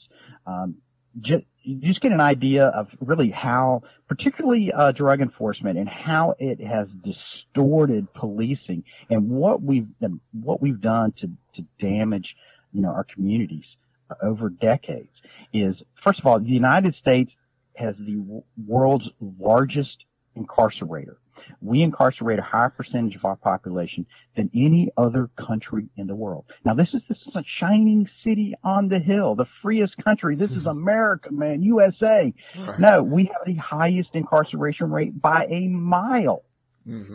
Um, 0.48 0.76
just, 1.20 1.44
just 1.80 2.02
get 2.02 2.12
an 2.12 2.22
idea 2.22 2.66
of 2.66 2.88
really 3.00 3.30
how, 3.30 3.84
particularly 4.08 4.72
uh, 4.72 4.92
drug 4.92 5.22
enforcement, 5.22 5.78
and 5.78 5.88
how 5.88 6.36
it 6.40 6.60
has 6.62 6.88
distorted 7.04 8.12
policing, 8.14 8.84
and 9.10 9.30
what 9.30 9.62
we've 9.62 9.88
what 10.32 10.62
we've 10.62 10.82
done 10.82 11.14
to 11.22 11.30
to 11.56 11.66
damage, 11.80 12.36
you 12.74 12.82
know, 12.82 12.90
our 12.90 13.06
communities 13.06 13.66
uh, 14.10 14.16
over 14.22 14.50
decades. 14.50 15.12
Is 15.54 15.76
first 16.04 16.20
of 16.20 16.26
all, 16.26 16.40
the 16.40 16.48
United 16.48 16.96
States 16.96 17.32
has 17.76 17.96
the 17.98 18.44
world's 18.68 19.08
largest 19.20 20.04
incarcerator. 20.38 21.16
We 21.62 21.82
incarcerate 21.82 22.40
a 22.40 22.44
higher 22.44 22.70
percentage 22.70 23.16
of 23.16 23.26
our 23.26 23.36
population 23.36 24.06
than 24.36 24.50
any 24.54 24.92
other 24.98 25.30
country 25.38 25.90
in 25.98 26.08
the 26.08 26.16
world. 26.16 26.46
Now 26.66 26.74
this 26.74 26.90
is 26.94 27.02
this 27.08 27.18
is 27.28 27.36
a 27.36 27.44
shining 27.60 28.10
city 28.24 28.54
on 28.64 28.90
the 28.90 29.00
hill, 29.00 29.36
the 29.36 29.46
freest 29.62 29.94
country. 30.04 30.36
This 30.36 30.52
is 30.52 30.66
America, 30.78 31.32
man, 31.32 31.62
USA. 31.64 32.34
No, 32.80 33.04
we 33.04 33.26
have 33.26 33.46
the 33.46 33.56
highest 33.56 34.10
incarceration 34.14 34.92
rate 34.92 35.20
by 35.20 35.46
a 35.50 35.68
mile. 35.68 36.44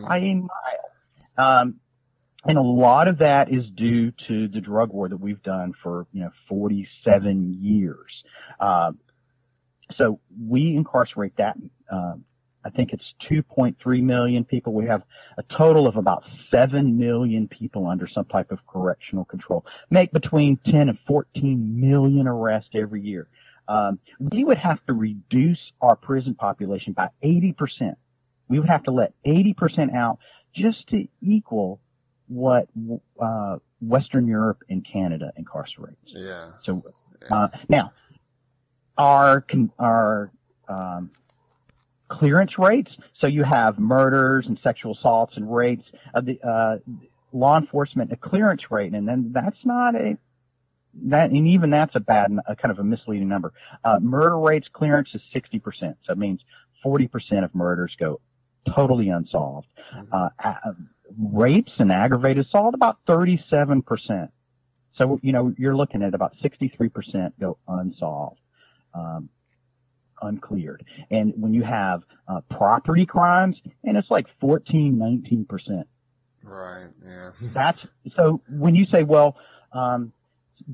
By 0.08 0.18
a 0.18 0.34
mile. 0.34 0.50
Um, 1.36 1.80
and 2.44 2.56
a 2.56 2.62
lot 2.62 3.08
of 3.08 3.18
that 3.18 3.52
is 3.52 3.64
due 3.76 4.12
to 4.28 4.48
the 4.48 4.60
drug 4.60 4.92
war 4.92 5.08
that 5.08 5.16
we've 5.16 5.42
done 5.42 5.72
for, 5.82 6.06
you 6.12 6.22
know, 6.22 6.30
47 6.48 7.58
years. 7.60 8.22
Uh, 8.60 8.92
so 9.96 10.20
we 10.46 10.74
incarcerate 10.76 11.32
that, 11.38 11.56
uh, 11.92 12.14
I 12.68 12.70
think 12.76 12.92
it's 12.92 13.14
2.3 13.30 14.02
million 14.02 14.44
people. 14.44 14.74
We 14.74 14.86
have 14.86 15.02
a 15.38 15.42
total 15.56 15.86
of 15.86 15.96
about 15.96 16.22
7 16.50 16.98
million 16.98 17.48
people 17.48 17.86
under 17.86 18.06
some 18.06 18.26
type 18.26 18.52
of 18.52 18.58
correctional 18.66 19.24
control. 19.24 19.64
Make 19.88 20.12
between 20.12 20.58
10 20.66 20.90
and 20.90 20.98
14 21.06 21.80
million 21.80 22.28
arrests 22.28 22.70
every 22.74 23.00
year. 23.00 23.26
Um, 23.68 23.98
we 24.18 24.44
would 24.44 24.58
have 24.58 24.84
to 24.86 24.92
reduce 24.92 25.58
our 25.80 25.96
prison 25.96 26.34
population 26.34 26.92
by 26.92 27.08
80%. 27.24 27.54
We 28.48 28.58
would 28.58 28.68
have 28.68 28.82
to 28.84 28.90
let 28.90 29.14
80% 29.26 29.94
out 29.94 30.18
just 30.54 30.86
to 30.88 31.08
equal 31.22 31.80
what 32.26 32.68
uh, 33.18 33.56
Western 33.80 34.26
Europe 34.26 34.62
and 34.68 34.86
Canada 34.90 35.32
incarcerates. 35.40 35.96
Yeah. 36.08 36.50
So 36.64 36.82
uh, 37.30 37.48
now, 37.68 37.92
our 38.98 39.44
our 39.78 40.30
um, 40.68 41.10
clearance 42.08 42.58
rates. 42.58 42.90
So 43.20 43.26
you 43.26 43.44
have 43.44 43.78
murders 43.78 44.46
and 44.46 44.58
sexual 44.62 44.96
assaults 44.96 45.34
and 45.36 45.52
rapes. 45.54 45.84
Of 46.14 46.26
the 46.26 46.40
uh, 46.42 46.78
law 47.32 47.58
enforcement 47.58 48.12
a 48.12 48.16
clearance 48.16 48.62
rate, 48.70 48.92
and 48.92 49.06
then 49.06 49.30
that's 49.32 49.58
not 49.64 49.94
a 49.94 50.16
that, 51.04 51.30
and 51.30 51.48
even 51.48 51.70
that's 51.70 51.94
a 51.94 52.00
bad, 52.00 52.36
a 52.46 52.56
kind 52.56 52.72
of 52.72 52.78
a 52.78 52.84
misleading 52.84 53.28
number. 53.28 53.52
Uh, 53.84 53.98
murder 54.00 54.38
rates 54.38 54.66
clearance 54.72 55.08
is 55.14 55.20
60%. 55.34 55.62
So 56.04 56.12
it 56.12 56.18
means 56.18 56.40
40% 56.84 57.44
of 57.44 57.54
murders 57.54 57.94
go 57.98 58.20
totally 58.74 59.08
unsolved. 59.08 59.68
Uh, 60.10 60.28
a- 60.42 60.74
rapes 61.18 61.72
and 61.78 61.90
aggravated 61.92 62.46
assault 62.46 62.74
about 62.74 62.98
37%. 63.06 64.28
So, 64.96 65.20
you 65.22 65.32
know, 65.32 65.54
you're 65.56 65.76
looking 65.76 66.02
at 66.02 66.14
about 66.14 66.34
63% 66.42 67.32
go 67.40 67.58
unsolved, 67.68 68.40
um, 68.94 69.28
uncleared. 70.22 70.84
And 71.10 71.32
when 71.36 71.54
you 71.54 71.62
have, 71.62 72.02
uh, 72.28 72.40
property 72.50 73.06
crimes, 73.06 73.56
and 73.84 73.96
it's 73.96 74.10
like 74.10 74.26
14, 74.40 74.98
19%. 75.26 75.84
Right. 76.44 76.88
Yeah. 77.04 77.30
That's, 77.54 77.86
so 78.16 78.42
when 78.48 78.74
you 78.74 78.86
say, 78.92 79.02
well, 79.02 79.36
um, 79.72 80.12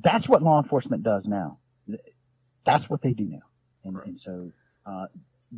that's 0.03 0.29
what 0.29 0.43
law 0.43 0.63
enforcement 0.63 1.03
does 1.03 1.25
now. 1.27 1.59
That's 2.67 2.89
what 2.89 3.03
they 3.03 3.13
do 3.13 3.25
now. 3.25 3.43
And, 3.85 3.97
and 3.99 4.21
so, 4.25 4.53
uh, 4.87 5.07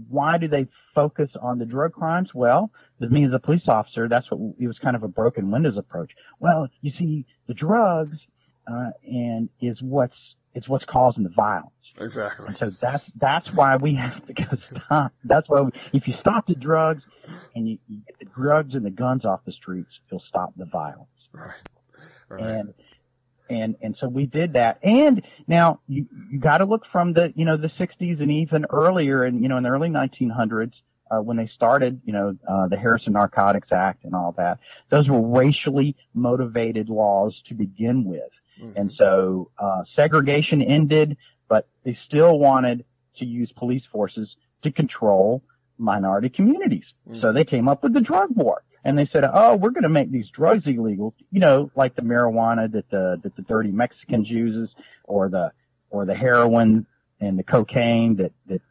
why 0.09 0.37
do 0.37 0.49
they 0.49 0.67
focus 0.95 1.31
on 1.41 1.59
the 1.59 1.65
drug 1.65 1.93
crimes? 1.93 2.31
Well, 2.35 2.71
to 3.01 3.09
me 3.09 3.25
as 3.25 3.33
a 3.33 3.39
police 3.39 3.63
officer, 3.69 4.09
that's 4.09 4.31
what 4.31 4.55
it 4.59 4.67
was 4.67 4.79
kind 4.79 4.97
of 4.97 5.03
a 5.03 5.09
broken 5.09 5.51
windows 5.51 5.77
approach. 5.79 6.11
Well, 6.39 6.69
you 6.83 6.93
see, 6.99 7.25
the 7.47 7.55
drugs, 7.55 8.17
uh, 8.71 8.91
and 9.07 9.49
is 9.61 9.79
what's, 9.81 10.17
it's 10.55 10.69
what's 10.69 10.85
causing 10.85 11.23
the 11.23 11.31
violence. 11.31 11.71
Exactly. 11.99 12.47
And 12.49 12.57
so 12.57 12.87
that's, 12.87 13.07
that's 13.13 13.53
why 13.53 13.77
we 13.77 13.95
have 13.95 14.25
to 14.27 14.33
go 14.33 14.45
stop. 14.71 15.13
That's 15.25 15.49
why 15.49 15.63
we, 15.63 15.71
if 15.93 16.07
you 16.07 16.15
stop 16.21 16.47
the 16.47 16.55
drugs 16.55 17.03
and 17.55 17.69
you, 17.69 17.79
you 17.89 18.01
get 18.07 18.19
the 18.19 18.27
drugs 18.27 18.75
and 18.75 18.85
the 18.85 18.91
guns 18.91 19.25
off 19.25 19.45
the 19.45 19.53
streets, 19.53 19.91
you'll 20.11 20.23
stop 20.29 20.53
the 20.57 20.67
violence. 20.67 21.09
Right. 21.33 21.55
Right. 22.29 22.43
And, 22.43 22.75
and, 23.49 23.77
and 23.81 23.97
so 24.01 24.09
we 24.09 24.27
did 24.27 24.55
that. 24.55 24.79
And 24.83 25.23
now 25.47 25.81
you, 25.87 26.07
you 26.31 26.39
got 26.39 26.59
to 26.59 26.65
look 26.65 26.83
from 26.91 27.13
the, 27.13 27.33
you 27.37 27.45
know, 27.45 27.57
the 27.57 27.69
60s 27.69 28.21
and 28.21 28.31
even 28.31 28.67
earlier 28.71 29.25
and, 29.25 29.41
you 29.41 29.49
know, 29.49 29.57
in 29.57 29.63
the 29.63 29.71
early 29.71 29.89
1900s, 29.89 30.73
uh, 31.09 31.23
when 31.23 31.37
they 31.37 31.49
started, 31.55 32.01
you 32.05 32.13
know, 32.13 32.37
uh, 32.49 32.67
the 32.67 32.77
Harrison 32.77 33.13
Narcotics 33.13 33.71
Act 33.71 34.05
and 34.05 34.15
all 34.15 34.33
that, 34.33 34.59
those 34.91 35.09
were 35.09 35.21
racially 35.21 35.95
motivated 36.15 36.89
laws 36.89 37.41
to 37.49 37.55
begin 37.55 38.05
with. 38.05 38.23
And 38.75 38.91
so, 38.97 39.51
uh, 39.59 39.83
segregation 39.95 40.63
ended, 40.63 41.19
but 41.49 41.69
they 41.85 41.99
still 42.07 42.39
wanted 42.39 42.85
to 43.19 43.25
use 43.25 43.51
police 43.57 43.83
forces 43.91 44.29
to 44.63 44.71
control 44.71 45.43
minority 45.79 46.29
communities. 46.29 46.85
Mm. 47.09 47.21
So 47.21 47.33
they 47.33 47.45
came 47.45 47.69
up 47.69 47.83
with 47.83 47.93
the 47.93 48.01
drug 48.01 48.31
war 48.35 48.63
and 48.85 48.97
they 48.99 49.09
said, 49.13 49.25
"Oh, 49.31 49.57
we're 49.57 49.71
going 49.71 49.83
to 49.83 49.89
make 49.89 50.11
these 50.11 50.29
drugs 50.29 50.63
illegal." 50.67 51.15
You 51.31 51.41
know, 51.41 51.71
like 51.75 51.97
the 51.97 52.03
marijuana 52.03 52.71
that 52.73 52.89
the 52.91 53.19
that 53.23 53.35
the 53.37 53.43
dirty 53.43 53.73
Mexicans 53.73 54.29
uses, 54.29 54.71
or 55.05 55.29
the 55.29 55.53
or 55.91 56.05
the 56.05 56.15
heroin 56.15 56.87
and 57.21 57.39
the 57.39 57.43
cocaine 57.43 58.17
that 58.17 58.33
that 58.47 58.63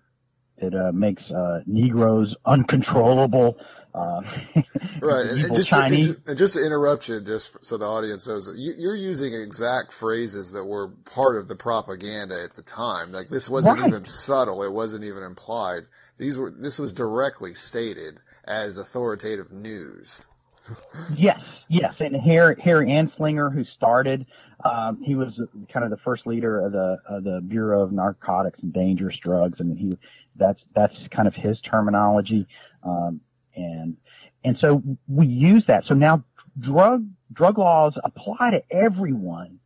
that 0.61 0.73
uh, 0.73 0.91
makes 0.91 1.23
uh, 1.31 1.61
Negroes 1.65 2.33
uncontrollable. 2.45 3.57
Uh, 3.93 4.21
Right. 5.01 5.25
And, 5.27 5.37
just, 5.37 5.53
to, 5.53 5.55
and 5.55 5.65
Chinese. 5.91 6.07
ju- 6.09 6.21
and 6.27 6.37
just 6.37 6.53
to 6.55 6.65
interrupt 6.65 7.09
you, 7.09 7.19
just 7.21 7.63
so 7.65 7.77
the 7.77 7.85
audience 7.85 8.27
knows, 8.27 8.47
you, 8.57 8.73
you're 8.77 8.95
using 8.95 9.33
exact 9.33 9.91
phrases 9.93 10.51
that 10.53 10.63
were 10.65 10.87
part 11.13 11.35
of 11.37 11.47
the 11.47 11.55
propaganda 11.55 12.41
at 12.43 12.55
the 12.55 12.61
time. 12.61 13.11
Like 13.11 13.29
this 13.29 13.49
wasn't 13.49 13.79
Right. 13.79 13.87
even 13.89 14.03
subtle. 14.05 14.63
It 14.63 14.71
wasn't 14.71 15.03
even 15.03 15.23
implied. 15.23 15.83
These 16.17 16.39
were, 16.39 16.49
this 16.49 16.79
was 16.79 16.93
directly 16.93 17.53
stated 17.53 18.19
as 18.45 18.77
authoritative 18.77 19.51
news. 19.51 20.27
Yes, 21.15 21.39
yes, 21.67 21.93
and 21.99 22.15
Harry 22.15 22.55
Harry 22.63 22.87
Anslinger, 22.87 23.53
who 23.53 23.63
started, 23.77 24.25
um, 24.63 25.01
he 25.03 25.15
was 25.15 25.39
kind 25.71 25.83
of 25.83 25.89
the 25.89 25.97
first 25.97 26.25
leader 26.25 26.59
of 26.65 26.71
the 26.71 26.97
of 27.07 27.23
the 27.23 27.41
Bureau 27.41 27.81
of 27.81 27.91
Narcotics 27.91 28.59
and 28.61 28.71
Dangerous 28.73 29.17
Drugs, 29.17 29.59
and 29.59 29.77
he 29.77 29.97
that's 30.35 30.61
that's 30.73 30.95
kind 31.11 31.27
of 31.27 31.33
his 31.35 31.59
terminology, 31.61 32.47
um, 32.83 33.21
and 33.55 33.97
and 34.43 34.57
so 34.59 34.81
we 35.07 35.27
use 35.27 35.65
that. 35.65 35.83
So 35.85 35.93
now 35.95 36.23
drug 36.59 37.05
drug 37.33 37.57
laws 37.57 37.93
apply 38.03 38.51
to 38.51 38.63
everyone, 38.71 39.59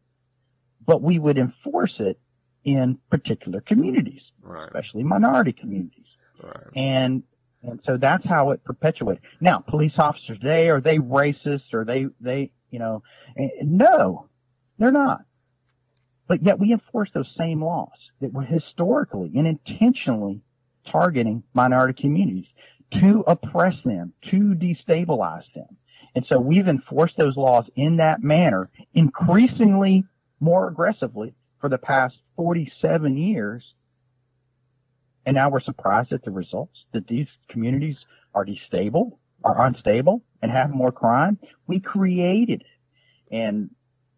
but 0.86 1.02
we 1.02 1.20
would 1.20 1.38
enforce 1.38 1.94
it 2.00 2.20
in 2.66 2.98
particular 3.10 3.62
communities, 3.62 4.22
Right. 4.42 4.66
especially 4.66 5.04
minority 5.04 5.54
communities 5.54 6.06
Right. 6.42 6.68
and 6.76 7.24
and 7.62 7.82
so 7.86 7.98
that's 7.98 8.26
how 8.26 8.52
it 8.52 8.64
perpetuated. 8.64 9.22
Now, 9.42 9.60
police 9.60 9.92
officers 9.98 10.40
today 10.40 10.70
are 10.70 10.80
they 10.80 10.98
racist? 10.98 11.74
Are 11.74 11.84
they 11.84 12.08
they 12.22 12.52
you 12.72 12.80
know, 12.80 13.04
no, 13.64 14.29
they're 14.80 14.92
not. 14.92 15.22
But 16.28 16.44
yet 16.44 16.60
we 16.60 16.72
enforce 16.72 17.10
those 17.14 17.30
same 17.38 17.64
laws 17.64 17.98
that 18.22 18.34
were 18.34 18.44
historically 18.44 19.32
and 19.36 19.48
intentionally 19.48 20.42
targeting 20.92 21.44
minority 21.54 22.02
communities 22.02 22.46
to 22.94 23.24
oppress 23.28 23.76
them, 23.86 24.14
to 24.32 24.56
destabilize 24.56 25.44
them. 25.54 25.78
And 26.16 26.26
so 26.28 26.40
we've 26.40 26.68
enforced 26.68 27.18
those 27.18 27.38
laws 27.38 27.66
in 27.76 27.98
that 27.98 28.24
manner, 28.24 28.68
increasingly 28.94 30.06
more 30.40 30.68
aggressively 30.68 31.36
for 31.62 31.70
the 31.70 31.78
past 31.78 32.16
47 32.36 33.18
years. 33.18 33.64
And 35.26 35.36
now 35.36 35.50
we're 35.50 35.62
surprised 35.62 36.12
at 36.14 36.24
the 36.24 36.32
results 36.32 36.78
that 36.94 37.08
these 37.08 37.28
communities 37.50 37.98
are 38.34 38.46
destable, 38.46 39.18
are 39.44 39.66
unstable, 39.66 40.22
and 40.42 40.52
have 40.52 40.72
more 40.72 40.92
crime. 40.92 41.38
We 41.68 41.80
created. 41.80 42.64
And, 43.32 43.70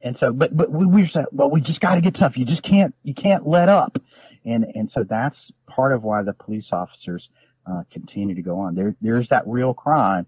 and 0.03 0.17
so, 0.19 0.31
but, 0.31 0.55
but 0.55 0.71
we, 0.71 0.85
we 0.85 1.09
said, 1.13 1.25
well, 1.31 1.49
we 1.49 1.61
just 1.61 1.79
got 1.79 1.95
to 1.95 2.01
get 2.01 2.15
tough. 2.15 2.37
You 2.37 2.45
just 2.45 2.63
can't, 2.63 2.93
you 3.03 3.13
can't 3.13 3.47
let 3.47 3.69
up. 3.69 3.97
And, 4.45 4.65
and 4.73 4.89
so 4.93 5.03
that's 5.07 5.35
part 5.67 5.93
of 5.93 6.03
why 6.03 6.23
the 6.23 6.33
police 6.33 6.65
officers 6.71 7.27
uh, 7.65 7.83
continue 7.91 8.35
to 8.35 8.41
go 8.41 8.59
on. 8.59 8.75
There, 8.75 8.95
there's 9.01 9.27
that 9.29 9.47
real 9.47 9.73
crime, 9.73 10.25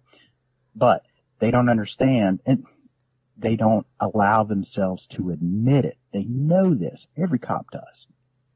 but 0.76 1.04
they 1.40 1.52
don't 1.52 1.70
understand 1.70 2.40
and 2.46 2.66
they 3.38 3.56
don't 3.56 3.86
allow 4.00 4.44
themselves 4.44 5.02
to 5.18 5.32
admit 5.32 5.86
it. 5.86 5.98
They 6.14 6.24
know 6.24 6.76
this. 6.76 7.00
Every 7.18 7.40
cop 7.40 7.72
does. 7.72 7.82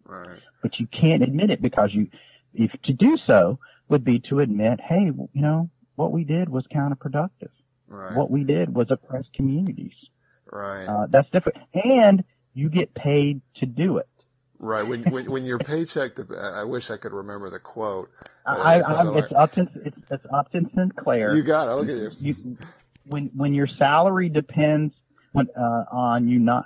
Right. 0.05 0.39
But 0.62 0.79
you 0.79 0.88
can't 0.88 1.24
admit 1.24 1.50
it 1.50 1.62
because 1.62 1.89
you, 1.93 2.09
if 2.53 2.71
to 2.83 2.93
do 2.93 3.17
so 3.25 3.59
would 3.89 4.03
be 4.03 4.19
to 4.29 4.39
admit, 4.39 4.79
hey, 4.79 5.05
you 5.05 5.41
know, 5.41 5.69
what 5.95 6.12
we 6.12 6.24
did 6.24 6.50
was 6.50 6.65
counterproductive. 6.74 7.50
Right. 7.88 8.15
What 8.15 8.29
we 8.29 8.43
did 8.43 8.74
was 8.74 8.88
oppress 8.91 9.25
communities. 9.33 9.93
Right. 10.51 10.85
Uh, 10.85 11.07
that's 11.07 11.29
different. 11.29 11.59
And 11.73 12.23
you 12.53 12.69
get 12.69 12.93
paid 12.93 13.41
to 13.55 13.65
do 13.65 13.97
it. 13.97 14.07
Right. 14.59 14.87
When, 14.87 15.03
when, 15.03 15.29
when 15.29 15.45
your 15.45 15.59
paycheck, 15.59 16.17
I 16.35 16.63
wish 16.63 16.89
I 16.89 16.97
could 16.97 17.13
remember 17.13 17.49
the 17.49 17.59
quote. 17.59 18.09
I, 18.45 18.55
I, 18.55 18.77
it's 19.17 19.31
Upton, 19.35 19.69
it's, 19.85 19.97
it's 20.09 20.25
Upton 20.33 20.71
Sinclair. 20.73 21.35
You 21.35 21.43
got 21.43 21.67
it. 21.67 21.75
Look 21.75 21.89
at 21.89 22.21
you. 22.21 22.33
you 22.33 22.57
when, 23.05 23.29
when 23.35 23.53
your 23.53 23.67
salary 23.67 24.29
depends 24.29 24.95
when, 25.33 25.47
uh, 25.55 25.85
on 25.91 26.27
you 26.27 26.39
not, 26.39 26.65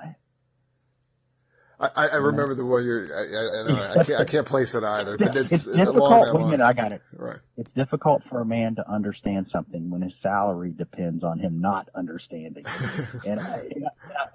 I, 1.82 2.10
I 2.14 2.16
remember 2.18 2.54
the 2.54 2.66
one 2.66 2.86
you're. 2.86 3.08
I, 3.12 3.96
I, 3.98 4.00
I, 4.00 4.04
can't, 4.04 4.22
I 4.22 4.24
can't 4.26 4.46
place 4.46 4.76
it 4.76 4.84
either, 4.84 5.18
but 5.18 5.36
it's, 5.36 5.68
it's 5.68 5.74
difficult. 5.74 6.34
Wait 6.34 6.42
a 6.42 6.46
minute, 6.46 6.64
I 6.64 6.74
got 6.74 6.92
it. 6.92 7.02
Right. 7.18 7.40
It's 7.58 7.72
difficult 7.72 8.22
for 8.30 8.42
a 8.42 8.46
man 8.46 8.76
to 8.76 8.88
understand 8.88 9.48
something 9.52 9.90
when 9.90 10.04
his 10.04 10.14
salary 10.22 10.74
depends 10.78 11.24
on 11.24 11.40
him 11.40 11.60
not 11.60 11.90
understanding. 11.96 12.66
and 13.28 13.40
I, 13.40 13.64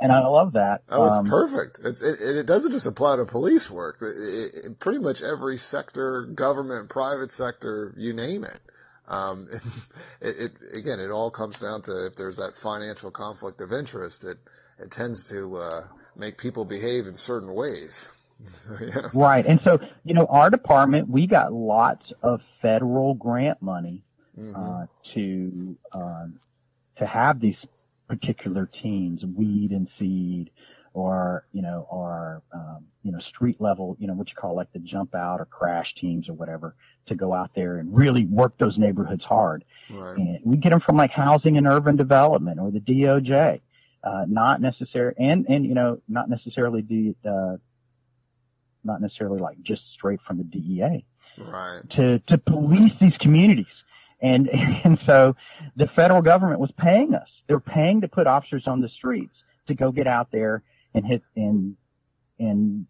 and 0.00 0.10
I 0.10 0.26
love 0.26 0.54
that. 0.54 0.82
Oh, 0.88 1.06
it's 1.06 1.18
um, 1.18 1.26
perfect. 1.26 1.78
It's 1.84 2.02
it, 2.02 2.38
it 2.38 2.46
doesn't 2.46 2.72
just 2.72 2.86
apply 2.86 3.16
to 3.16 3.24
police 3.24 3.70
work. 3.70 3.98
It, 4.02 4.66
it, 4.66 4.78
pretty 4.80 4.98
much 4.98 5.22
every 5.22 5.56
sector, 5.56 6.22
government, 6.22 6.88
private 6.88 7.30
sector, 7.30 7.94
you 7.96 8.12
name 8.12 8.42
it. 8.42 8.60
Um, 9.06 9.46
it, 10.20 10.50
again, 10.76 10.98
it 10.98 11.10
all 11.10 11.30
comes 11.30 11.60
down 11.60 11.82
to 11.82 12.06
if 12.06 12.16
there's 12.16 12.38
that 12.38 12.56
financial 12.56 13.12
conflict 13.12 13.60
of 13.60 13.72
interest, 13.72 14.24
it 14.24 14.38
it 14.78 14.90
tends 14.90 15.28
to. 15.30 15.56
Uh, 15.56 15.82
make 16.18 16.38
people 16.38 16.64
behave 16.64 17.06
in 17.06 17.16
certain 17.16 17.54
ways. 17.54 18.12
So, 18.38 18.76
yeah. 18.84 19.08
Right. 19.14 19.46
And 19.46 19.62
so, 19.64 19.78
you 20.04 20.12
know, 20.12 20.26
our 20.26 20.50
department, 20.50 21.08
we 21.08 21.26
got 21.26 21.54
lots 21.54 22.12
of 22.22 22.42
federal 22.60 23.14
grant 23.14 23.62
money 23.62 24.02
mm-hmm. 24.38 24.54
uh, 24.54 24.86
to 25.14 25.76
uh, 25.90 26.26
to 26.98 27.06
have 27.06 27.40
these 27.40 27.56
particular 28.08 28.68
teams, 28.82 29.24
weed 29.24 29.70
and 29.70 29.88
seed, 29.98 30.50
or 30.92 31.46
you 31.52 31.62
know, 31.62 31.86
or 31.90 32.42
um, 32.52 32.84
you 33.02 33.10
know, 33.10 33.20
street 33.20 33.58
level, 33.58 33.96
you 33.98 34.06
know, 34.06 34.12
what 34.12 34.28
you 34.28 34.34
call 34.34 34.54
like 34.54 34.70
the 34.74 34.80
jump 34.80 35.14
out 35.14 35.40
or 35.40 35.46
crash 35.46 35.94
teams 35.98 36.28
or 36.28 36.34
whatever, 36.34 36.74
to 37.06 37.14
go 37.14 37.32
out 37.32 37.52
there 37.54 37.78
and 37.78 37.96
really 37.96 38.26
work 38.26 38.58
those 38.58 38.76
neighborhoods 38.76 39.24
hard. 39.24 39.64
Right. 39.88 40.18
And 40.18 40.40
we 40.44 40.58
get 40.58 40.68
them 40.68 40.80
from 40.80 40.98
like 40.98 41.10
housing 41.10 41.56
and 41.56 41.66
urban 41.66 41.96
development 41.96 42.60
or 42.60 42.70
the 42.70 42.80
DOJ 42.80 43.62
uh, 44.06 44.24
not 44.28 44.60
necessary, 44.60 45.14
and 45.18 45.46
and 45.48 45.66
you 45.66 45.74
know, 45.74 46.00
not 46.08 46.30
necessarily 46.30 46.82
the, 46.82 47.14
uh, 47.28 47.56
not 48.84 49.00
necessarily 49.00 49.40
like 49.40 49.60
just 49.62 49.82
straight 49.94 50.20
from 50.26 50.38
the 50.38 50.44
DEA, 50.44 51.04
right? 51.38 51.82
To 51.96 52.20
to 52.28 52.38
police 52.38 52.92
these 53.00 53.16
communities, 53.18 53.66
and 54.20 54.48
and 54.84 54.98
so 55.06 55.34
the 55.74 55.88
federal 55.96 56.22
government 56.22 56.60
was 56.60 56.70
paying 56.78 57.14
us. 57.14 57.28
They're 57.48 57.58
paying 57.58 58.02
to 58.02 58.08
put 58.08 58.28
officers 58.28 58.62
on 58.66 58.80
the 58.80 58.88
streets 58.88 59.34
to 59.66 59.74
go 59.74 59.90
get 59.90 60.06
out 60.06 60.28
there 60.30 60.62
and 60.94 61.04
hit 61.04 61.22
and 61.34 61.76
and 62.38 62.86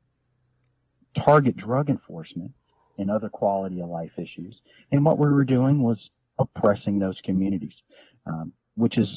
target 1.25 1.57
drug 1.57 1.89
enforcement 1.89 2.53
and 2.99 3.11
other 3.11 3.31
quality 3.31 3.81
of 3.81 3.89
life 3.89 4.13
issues. 4.19 4.55
And 4.93 5.03
what 5.03 5.19
we 5.19 5.29
were 5.29 5.45
doing 5.45 5.83
was 5.83 5.99
oppressing 6.39 6.99
those 6.99 7.17
communities, 7.25 7.73
um, 8.27 8.53
which 8.75 8.99
is 8.99 9.09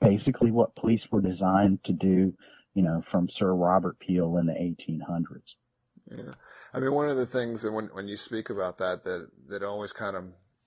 basically 0.00 0.50
what 0.50 0.74
police 0.74 1.02
were 1.10 1.20
designed 1.20 1.80
to 1.84 1.92
do, 1.92 2.32
you 2.74 2.82
know, 2.82 3.02
from 3.10 3.28
Sir 3.38 3.52
Robert 3.52 3.98
Peel 3.98 4.36
in 4.38 4.46
the 4.46 4.52
1800s. 4.52 5.42
Yeah. 6.06 6.34
I 6.74 6.80
mean, 6.80 6.92
one 6.92 7.08
of 7.08 7.16
the 7.16 7.26
things 7.26 7.62
that 7.62 7.72
when, 7.72 7.86
when 7.86 8.08
you 8.08 8.16
speak 8.16 8.50
about 8.50 8.78
that, 8.78 9.04
that, 9.04 9.28
that 9.48 9.62
always 9.62 9.92
kind 9.92 10.16
of, 10.16 10.24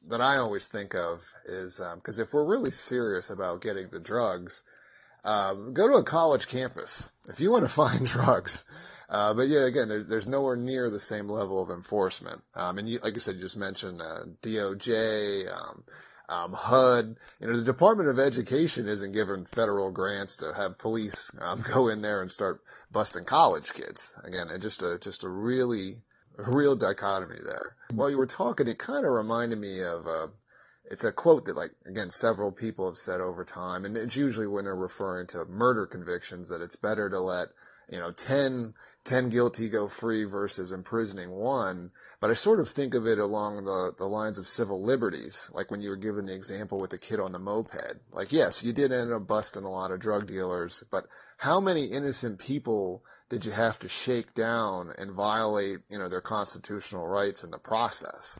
that 0.09 0.21
I 0.21 0.37
always 0.37 0.67
think 0.67 0.93
of 0.95 1.21
is, 1.45 1.81
um, 1.81 2.01
cause 2.01 2.19
if 2.19 2.33
we're 2.33 2.45
really 2.45 2.71
serious 2.71 3.29
about 3.29 3.61
getting 3.61 3.89
the 3.89 3.99
drugs, 3.99 4.67
um, 5.25 5.73
go 5.73 5.87
to 5.87 5.95
a 5.95 6.03
college 6.03 6.47
campus 6.47 7.09
if 7.27 7.39
you 7.39 7.51
want 7.51 7.63
to 7.63 7.69
find 7.73 8.05
drugs. 8.05 8.65
Uh, 9.09 9.33
but 9.33 9.47
yeah, 9.47 9.65
again, 9.65 9.87
there's, 9.87 10.07
there's 10.07 10.27
nowhere 10.27 10.55
near 10.55 10.89
the 10.89 10.99
same 10.99 11.29
level 11.29 11.61
of 11.61 11.69
enforcement. 11.69 12.41
Um, 12.55 12.77
and 12.77 12.89
you, 12.89 12.99
like 13.03 13.15
I 13.15 13.19
said, 13.19 13.35
you 13.35 13.41
just 13.41 13.57
mentioned, 13.57 14.01
uh, 14.01 14.25
DOJ, 14.41 15.45
um, 16.29 16.53
HUD, 16.53 17.17
you 17.41 17.47
know, 17.47 17.55
the 17.55 17.63
Department 17.63 18.09
of 18.09 18.19
Education 18.19 18.88
isn't 18.88 19.12
given 19.12 19.45
federal 19.45 19.91
grants 19.91 20.38
to 20.38 20.53
have 20.55 20.77
police 20.77 21.31
um, 21.41 21.59
go 21.73 21.88
in 21.88 22.01
there 22.01 22.21
and 22.21 22.31
start 22.31 22.62
busting 22.91 23.25
college 23.25 23.73
kids. 23.73 24.19
Again, 24.25 24.47
just 24.62 24.81
a 24.81 24.97
just 24.99 25.23
a 25.23 25.29
really 25.29 25.95
real 26.38 26.75
dichotomy 26.75 27.39
there. 27.45 27.75
While 27.91 28.09
you 28.09 28.17
were 28.17 28.25
talking, 28.25 28.67
it 28.67 28.77
kind 28.77 29.05
of 29.05 29.12
reminded 29.12 29.59
me 29.59 29.81
of 29.81 30.07
uh, 30.07 30.27
it's 30.86 31.03
a 31.03 31.12
quote 31.12 31.45
that 31.45 31.55
like 31.55 31.71
again 31.86 32.09
several 32.09 32.51
people 32.51 32.86
have 32.86 32.97
said 32.97 33.21
over 33.21 33.43
time, 33.43 33.86
and 33.86 33.97
it's 33.97 34.17
usually 34.17 34.47
when 34.47 34.65
they're 34.65 34.75
referring 34.75 35.27
to 35.27 35.45
murder 35.45 35.86
convictions 35.86 36.49
that 36.49 36.62
it's 36.62 36.75
better 36.75 37.09
to 37.09 37.19
let 37.19 37.49
you 37.89 37.99
know 37.99 38.12
10, 38.12 38.73
10 39.05 39.29
guilty 39.29 39.69
go 39.69 39.87
free 39.87 40.23
versus 40.23 40.71
imprisoning 40.71 41.29
one 41.29 41.91
but 42.23 42.31
I 42.31 42.35
sort 42.35 42.61
of 42.61 42.69
think 42.69 42.93
of 42.93 43.05
it 43.05 43.19
along 43.19 43.65
the, 43.65 43.91
the 43.97 44.05
lines 44.05 44.39
of 44.39 44.47
civil 44.47 44.81
liberties, 44.81 45.51
like 45.53 45.69
when 45.69 45.81
you 45.81 45.89
were 45.89 45.97
given 45.97 46.27
the 46.27 46.33
example 46.33 46.79
with 46.79 46.91
the 46.91 46.97
kid 46.97 47.19
on 47.19 47.33
the 47.33 47.37
moped. 47.37 47.99
Like, 48.13 48.31
yes, 48.31 48.63
you 48.63 48.71
did 48.71 48.93
end 48.93 49.11
up 49.11 49.27
busting 49.27 49.65
a 49.65 49.69
lot 49.69 49.91
of 49.91 49.99
drug 49.99 50.25
dealers, 50.25 50.85
but 50.89 51.03
how 51.39 51.59
many 51.59 51.87
innocent 51.87 52.39
people 52.39 53.03
did 53.27 53.45
you 53.45 53.51
have 53.51 53.77
to 53.79 53.89
shake 53.89 54.33
down 54.33 54.93
and 54.97 55.11
violate, 55.11 55.79
you 55.89 55.97
know, 55.99 56.07
their 56.07 56.21
constitutional 56.21 57.05
rights 57.05 57.43
in 57.43 57.51
the 57.51 57.57
process? 57.57 58.39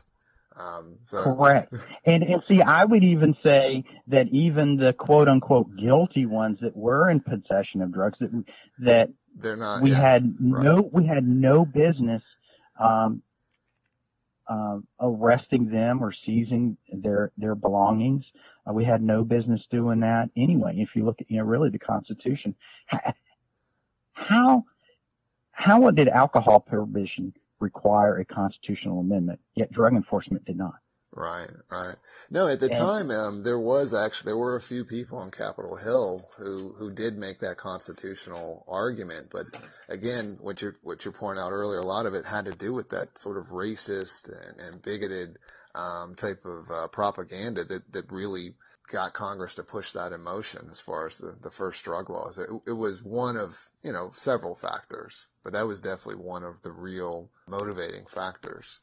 Um, 0.56 0.96
so. 1.02 1.22
Correct. 1.22 1.74
And, 2.06 2.22
and 2.22 2.42
see, 2.48 2.62
I 2.62 2.86
would 2.86 3.04
even 3.04 3.36
say 3.42 3.84
that 4.06 4.28
even 4.32 4.76
the 4.76 4.94
quote 4.94 5.28
unquote 5.28 5.76
guilty 5.76 6.24
ones 6.24 6.56
that 6.62 6.74
were 6.74 7.10
in 7.10 7.20
possession 7.20 7.82
of 7.82 7.92
drugs 7.92 8.16
that, 8.20 8.44
that 8.78 9.08
they're 9.34 9.56
not, 9.56 9.82
we 9.82 9.90
yeah, 9.90 10.00
had 10.00 10.22
right. 10.40 10.64
no, 10.64 10.90
we 10.92 11.06
had 11.06 11.26
no 11.26 11.64
business, 11.64 12.22
um, 12.80 13.22
uh, 14.46 14.78
arresting 15.00 15.70
them 15.70 16.02
or 16.02 16.12
seizing 16.24 16.76
their 16.92 17.32
their 17.36 17.54
belongings. 17.54 18.24
Uh, 18.68 18.72
we 18.72 18.84
had 18.84 19.02
no 19.02 19.24
business 19.24 19.60
doing 19.70 20.00
that 20.00 20.30
anyway. 20.36 20.74
If 20.76 20.90
you 20.94 21.04
look 21.04 21.20
at 21.20 21.30
you 21.30 21.38
know 21.38 21.44
really 21.44 21.70
the 21.70 21.78
Constitution, 21.78 22.54
how 24.12 24.64
how 25.52 25.90
did 25.90 26.08
alcohol 26.08 26.60
prohibition 26.60 27.32
require 27.60 28.18
a 28.18 28.24
constitutional 28.24 29.00
amendment? 29.00 29.40
Yet 29.54 29.72
drug 29.72 29.94
enforcement 29.94 30.44
did 30.44 30.56
not. 30.58 30.74
Right, 31.16 31.50
right. 31.70 31.94
No, 32.28 32.48
at 32.48 32.58
the 32.58 32.66
and, 32.66 32.74
time, 32.74 33.10
um, 33.12 33.44
there 33.44 33.58
was 33.58 33.94
actually 33.94 34.30
there 34.30 34.36
were 34.36 34.56
a 34.56 34.60
few 34.60 34.84
people 34.84 35.18
on 35.18 35.30
Capitol 35.30 35.76
Hill 35.76 36.28
who 36.38 36.74
who 36.76 36.92
did 36.92 37.16
make 37.16 37.38
that 37.38 37.56
constitutional 37.56 38.64
argument, 38.66 39.28
but 39.30 39.46
again, 39.88 40.36
what 40.40 40.60
you 40.60 40.74
what 40.82 41.04
you 41.04 41.12
point 41.12 41.38
out 41.38 41.52
earlier, 41.52 41.78
a 41.78 41.84
lot 41.84 42.06
of 42.06 42.14
it 42.14 42.24
had 42.26 42.46
to 42.46 42.52
do 42.52 42.74
with 42.74 42.88
that 42.88 43.16
sort 43.16 43.38
of 43.38 43.50
racist 43.50 44.28
and, 44.28 44.58
and 44.58 44.82
bigoted 44.82 45.38
um, 45.76 46.16
type 46.16 46.44
of 46.44 46.68
uh, 46.68 46.88
propaganda 46.88 47.62
that 47.62 47.92
that 47.92 48.10
really 48.10 48.54
got 48.92 49.12
Congress 49.12 49.54
to 49.54 49.62
push 49.62 49.92
that 49.92 50.12
in 50.12 50.20
motion 50.20 50.66
as 50.70 50.80
far 50.80 51.06
as 51.06 51.18
the, 51.18 51.36
the 51.40 51.50
first 51.50 51.84
drug 51.84 52.10
laws. 52.10 52.38
It, 52.38 52.50
it 52.66 52.72
was 52.72 53.02
one 53.02 53.36
of, 53.36 53.56
you 53.82 53.92
know, 53.92 54.10
several 54.12 54.54
factors, 54.54 55.28
but 55.42 55.52
that 55.52 55.66
was 55.66 55.80
definitely 55.80 56.22
one 56.22 56.42
of 56.42 56.62
the 56.62 56.72
real 56.72 57.30
motivating 57.48 58.04
factors. 58.04 58.80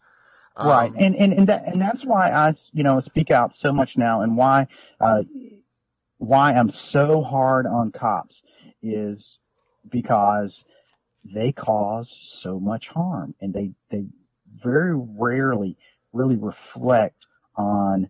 Um, 0.57 0.67
right, 0.67 0.91
and 0.97 1.15
and 1.15 1.33
and, 1.33 1.47
that, 1.47 1.67
and 1.67 1.81
that's 1.81 2.03
why 2.03 2.31
I 2.31 2.53
you 2.73 2.83
know 2.83 3.01
speak 3.05 3.31
out 3.31 3.53
so 3.61 3.71
much 3.71 3.91
now, 3.95 4.21
and 4.21 4.35
why 4.35 4.67
uh, 4.99 5.23
why 6.21 6.51
I'm 6.51 6.71
so 6.93 7.23
hard 7.23 7.65
on 7.65 7.91
cops 7.91 8.35
is 8.83 9.17
because 9.91 10.51
they 11.23 11.51
cause 11.51 12.07
so 12.43 12.59
much 12.59 12.85
harm 12.93 13.33
and 13.41 13.53
they, 13.53 13.71
they 13.89 14.05
very 14.63 14.95
rarely 14.95 15.77
really 16.13 16.35
reflect 16.35 17.17
on, 17.55 18.07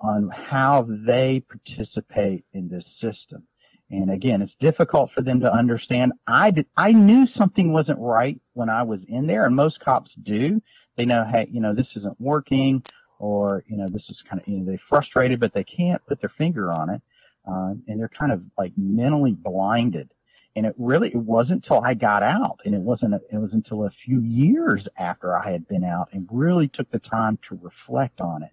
on 0.00 0.30
how 0.30 0.86
they 0.88 1.42
participate 1.48 2.44
in 2.52 2.68
this 2.68 2.84
system. 3.00 3.42
And 3.90 4.10
again, 4.10 4.40
it's 4.40 4.54
difficult 4.60 5.10
for 5.12 5.22
them 5.22 5.40
to 5.40 5.52
understand. 5.52 6.12
I 6.26 6.52
did, 6.52 6.66
I 6.76 6.92
knew 6.92 7.26
something 7.36 7.72
wasn't 7.72 7.98
right 7.98 8.40
when 8.52 8.68
I 8.68 8.84
was 8.84 9.00
in 9.08 9.26
there 9.26 9.44
and 9.44 9.56
most 9.56 9.80
cops 9.80 10.10
do. 10.22 10.62
They 10.96 11.04
know, 11.04 11.24
hey, 11.30 11.48
you 11.50 11.60
know, 11.60 11.74
this 11.74 11.86
isn't 11.96 12.20
working 12.20 12.82
or, 13.18 13.64
you 13.68 13.76
know, 13.76 13.88
this 13.88 14.02
is 14.08 14.16
kind 14.28 14.40
of, 14.40 14.48
you 14.48 14.58
know, 14.58 14.66
they're 14.66 14.80
frustrated, 14.88 15.40
but 15.40 15.52
they 15.54 15.64
can't 15.64 16.04
put 16.06 16.20
their 16.20 16.32
finger 16.36 16.72
on 16.72 16.90
it. 16.90 17.02
Uh, 17.46 17.74
and 17.88 17.98
they're 18.00 18.10
kind 18.18 18.32
of 18.32 18.42
like 18.56 18.72
mentally 18.76 19.32
blinded. 19.32 20.08
And 20.56 20.66
it 20.66 20.74
really, 20.78 21.08
it 21.08 21.16
wasn't 21.16 21.64
until 21.64 21.84
I 21.84 21.94
got 21.94 22.22
out 22.22 22.60
and 22.64 22.74
it 22.74 22.80
wasn't, 22.80 23.14
it 23.14 23.36
was 23.36 23.50
until 23.52 23.84
a 23.84 23.90
few 24.04 24.20
years 24.20 24.86
after 24.98 25.36
I 25.36 25.50
had 25.50 25.66
been 25.68 25.84
out 25.84 26.08
and 26.12 26.28
really 26.30 26.68
took 26.68 26.90
the 26.90 27.00
time 27.00 27.38
to 27.48 27.58
reflect 27.60 28.20
on 28.20 28.42
it 28.42 28.50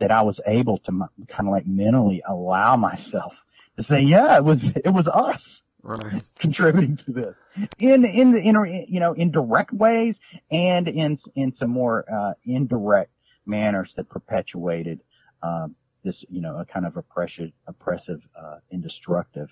that 0.00 0.10
I 0.10 0.22
was 0.22 0.40
able 0.46 0.78
to 0.78 0.92
kind 1.28 1.46
of 1.46 1.52
like 1.52 1.66
mentally 1.66 2.22
allow 2.28 2.76
myself 2.76 3.34
to 3.76 3.84
say, 3.88 4.00
yeah, 4.00 4.36
it 4.36 4.44
was, 4.44 4.58
it 4.84 4.92
was 4.92 5.06
us. 5.06 5.40
Right. 5.82 6.22
contributing 6.38 6.98
to 7.06 7.12
this 7.12 7.34
in 7.78 8.04
in 8.04 8.32
the 8.32 8.38
in 8.38 8.86
you 8.88 9.00
know 9.00 9.14
in 9.14 9.32
direct 9.32 9.72
ways 9.72 10.14
and 10.50 10.86
in 10.86 11.18
in 11.34 11.52
some 11.58 11.70
more 11.70 12.04
uh, 12.12 12.34
indirect 12.44 13.10
manners 13.46 13.90
that 13.96 14.08
perpetuated 14.08 15.00
um, 15.42 15.74
this, 16.04 16.14
you 16.28 16.40
know, 16.40 16.58
a 16.58 16.64
kind 16.64 16.86
of 16.86 16.96
oppressive, 16.96 17.52
oppressive 17.66 18.20
uh, 18.40 18.56
and 18.70 18.82
destructive 18.82 19.48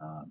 um, 0.00 0.30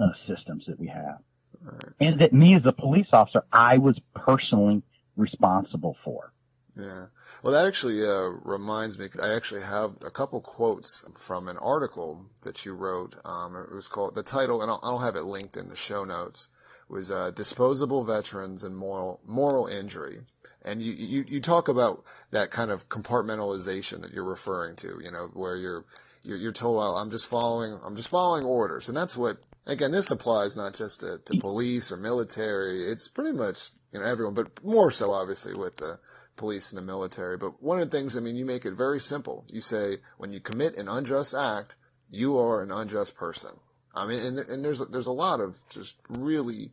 uh, 0.00 0.06
systems 0.26 0.64
that 0.66 0.78
we 0.78 0.88
have. 0.88 1.18
Right. 1.62 1.92
And 2.00 2.20
that 2.20 2.32
me 2.32 2.54
as 2.54 2.62
a 2.66 2.72
police 2.72 3.06
officer, 3.12 3.44
I 3.52 3.78
was 3.78 3.98
personally 4.14 4.82
responsible 5.16 5.96
for. 6.04 6.32
Yeah. 6.78 7.06
Well, 7.42 7.52
that 7.52 7.66
actually 7.66 8.04
uh, 8.04 8.30
reminds 8.44 8.98
me. 8.98 9.08
I 9.22 9.34
actually 9.34 9.62
have 9.62 9.96
a 10.06 10.10
couple 10.10 10.40
quotes 10.40 11.08
from 11.14 11.48
an 11.48 11.56
article 11.58 12.26
that 12.42 12.64
you 12.64 12.74
wrote. 12.74 13.14
Um, 13.24 13.56
it 13.56 13.72
was 13.72 13.88
called 13.88 14.14
the 14.14 14.22
title, 14.22 14.62
and 14.62 14.70
I'll, 14.70 14.80
I'll, 14.82 14.98
have 14.98 15.16
it 15.16 15.24
linked 15.24 15.56
in 15.56 15.68
the 15.68 15.76
show 15.76 16.04
notes. 16.04 16.50
Was 16.88 17.10
uh, 17.10 17.32
"Disposable 17.32 18.04
Veterans 18.04 18.62
and 18.62 18.76
Moral 18.76 19.20
Moral 19.26 19.66
Injury," 19.66 20.20
and 20.64 20.80
you, 20.80 20.92
you 20.92 21.24
you 21.28 21.40
talk 21.40 21.68
about 21.68 21.98
that 22.30 22.50
kind 22.50 22.70
of 22.70 22.88
compartmentalization 22.88 24.02
that 24.02 24.12
you're 24.12 24.24
referring 24.24 24.76
to, 24.76 25.00
you 25.02 25.10
know, 25.10 25.30
where 25.32 25.56
you're, 25.56 25.84
you're, 26.22 26.36
you're 26.36 26.52
told, 26.52 26.76
well, 26.76 26.96
I'm 26.96 27.10
just 27.10 27.28
following, 27.28 27.78
I'm 27.84 27.96
just 27.96 28.10
following 28.10 28.44
orders. 28.44 28.88
And 28.88 28.96
that's 28.96 29.16
what, 29.16 29.38
again, 29.66 29.92
this 29.92 30.10
applies 30.10 30.56
not 30.56 30.74
just 30.74 31.00
to, 31.00 31.20
to 31.24 31.40
police 31.40 31.90
or 31.90 31.96
military. 31.96 32.82
It's 32.82 33.08
pretty 33.08 33.36
much, 33.36 33.70
you 33.92 34.00
know, 34.00 34.06
everyone, 34.06 34.34
but 34.34 34.62
more 34.62 34.90
so 34.90 35.12
obviously 35.12 35.54
with 35.54 35.78
the 35.78 35.98
police 36.38 36.72
and 36.72 36.80
the 36.80 36.86
military. 36.86 37.36
But 37.36 37.62
one 37.62 37.80
of 37.80 37.90
the 37.90 37.96
things, 37.96 38.16
I 38.16 38.20
mean, 38.20 38.36
you 38.36 38.46
make 38.46 38.64
it 38.64 38.74
very 38.74 39.00
simple. 39.00 39.44
You 39.48 39.60
say, 39.60 39.96
when 40.16 40.32
you 40.32 40.40
commit 40.40 40.76
an 40.76 40.88
unjust 40.88 41.34
act, 41.34 41.76
you 42.08 42.38
are 42.38 42.62
an 42.62 42.72
unjust 42.72 43.16
person. 43.16 43.50
I 43.94 44.06
mean, 44.06 44.24
and, 44.24 44.38
and 44.38 44.64
there's, 44.64 44.80
there's 44.88 45.06
a 45.06 45.12
lot 45.12 45.40
of 45.40 45.58
just 45.68 45.96
really 46.08 46.70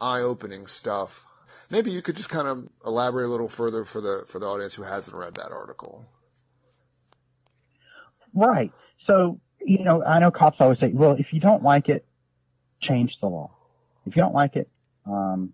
eye-opening 0.00 0.66
stuff 0.66 1.26
maybe 1.72 1.90
you 1.90 2.02
could 2.02 2.16
just 2.16 2.30
kind 2.30 2.46
of 2.46 2.68
elaborate 2.86 3.26
a 3.26 3.28
little 3.28 3.48
further 3.48 3.84
for 3.84 4.00
the 4.00 4.24
for 4.28 4.38
the 4.38 4.46
audience 4.46 4.74
who 4.74 4.84
hasn't 4.84 5.16
read 5.16 5.34
that 5.34 5.50
article. 5.50 6.04
Right. 8.34 8.70
So 9.06 9.40
you 9.64 9.82
know, 9.82 10.04
I 10.04 10.20
know 10.20 10.30
cops 10.30 10.58
always 10.60 10.78
say, 10.78 10.90
"Well, 10.92 11.16
if 11.18 11.32
you 11.32 11.40
don't 11.40 11.62
like 11.62 11.88
it, 11.88 12.04
change 12.82 13.12
the 13.20 13.28
law. 13.28 13.50
If 14.06 14.14
you 14.14 14.22
don't 14.22 14.34
like 14.34 14.56
it, 14.56 14.68
um, 15.06 15.52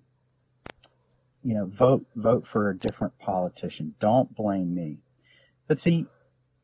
you 1.43 1.55
know, 1.55 1.71
vote 1.79 2.07
vote 2.15 2.45
for 2.53 2.71
a 2.71 2.77
different 2.77 3.19
politician. 3.19 3.95
Don't 4.01 4.35
blame 4.35 4.75
me." 4.75 4.99
But 5.67 5.79
see, 5.85 6.07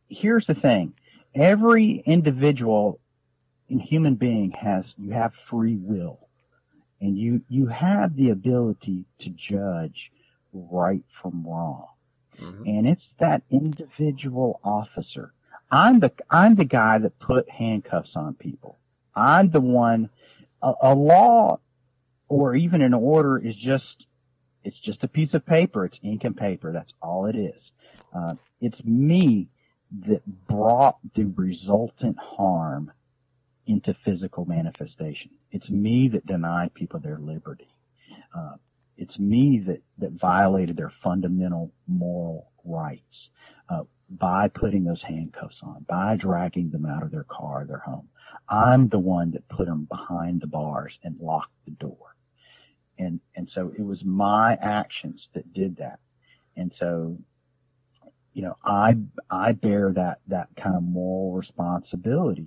here's 0.08 0.46
the 0.46 0.54
thing: 0.54 0.94
every 1.34 2.02
individual 2.06 3.00
and 3.68 3.80
human 3.80 4.14
being 4.14 4.52
has 4.52 4.84
you 4.96 5.12
have 5.12 5.32
free 5.50 5.76
will 5.76 6.28
and 7.00 7.18
you 7.18 7.42
you 7.48 7.66
have 7.66 8.14
the 8.16 8.30
ability 8.30 9.04
to 9.20 9.30
judge 9.30 10.10
right 10.52 11.04
from 11.20 11.44
wrong 11.46 11.86
mm-hmm. 12.40 12.62
and 12.66 12.86
it's 12.86 13.02
that 13.18 13.42
individual 13.50 14.60
officer 14.62 15.32
i'm 15.70 16.00
the 16.00 16.12
i'm 16.30 16.54
the 16.54 16.64
guy 16.64 16.98
that 16.98 17.18
put 17.18 17.48
handcuffs 17.50 18.10
on 18.14 18.34
people 18.34 18.76
i'm 19.14 19.50
the 19.50 19.60
one 19.60 20.08
a, 20.62 20.72
a 20.82 20.94
law 20.94 21.58
or 22.28 22.54
even 22.54 22.82
an 22.82 22.94
order 22.94 23.38
is 23.38 23.54
just 23.56 24.06
it's 24.64 24.78
just 24.84 25.02
a 25.04 25.08
piece 25.08 25.32
of 25.34 25.44
paper 25.46 25.84
it's 25.84 25.98
ink 26.02 26.24
and 26.24 26.36
paper 26.36 26.72
that's 26.72 26.92
all 27.02 27.26
it 27.26 27.36
is 27.36 27.62
uh, 28.14 28.34
it's 28.60 28.82
me 28.84 29.48
that 30.06 30.22
brought 30.48 30.98
the 31.14 31.24
resultant 31.36 32.16
harm 32.18 32.90
into 33.66 33.94
physical 34.04 34.44
manifestation. 34.44 35.30
It's 35.50 35.68
me 35.70 36.08
that 36.12 36.26
denied 36.26 36.74
people 36.74 37.00
their 37.00 37.18
liberty. 37.18 37.68
Uh, 38.36 38.56
it's 38.96 39.18
me 39.18 39.62
that, 39.66 39.80
that 39.98 40.12
violated 40.12 40.76
their 40.76 40.92
fundamental 41.02 41.72
moral 41.86 42.50
rights 42.64 43.02
uh, 43.68 43.82
by 44.10 44.48
putting 44.48 44.84
those 44.84 45.02
handcuffs 45.06 45.56
on, 45.62 45.84
by 45.88 46.16
dragging 46.16 46.70
them 46.70 46.86
out 46.86 47.02
of 47.02 47.10
their 47.10 47.26
car, 47.28 47.64
their 47.66 47.78
home. 47.78 48.08
I'm 48.48 48.88
the 48.88 48.98
one 48.98 49.30
that 49.32 49.48
put 49.48 49.66
them 49.66 49.86
behind 49.90 50.40
the 50.40 50.46
bars 50.46 50.92
and 51.02 51.16
locked 51.20 51.52
the 51.64 51.72
door. 51.72 52.13
And, 52.98 53.20
and 53.34 53.50
so 53.54 53.72
it 53.76 53.82
was 53.82 53.98
my 54.04 54.56
actions 54.60 55.20
that 55.34 55.52
did 55.52 55.76
that. 55.78 55.98
And 56.56 56.72
so, 56.78 57.18
you 58.32 58.42
know, 58.42 58.56
I, 58.64 58.94
I 59.30 59.52
bear 59.52 59.92
that, 59.94 60.20
that 60.28 60.48
kind 60.60 60.76
of 60.76 60.82
moral 60.82 61.32
responsibility 61.32 62.46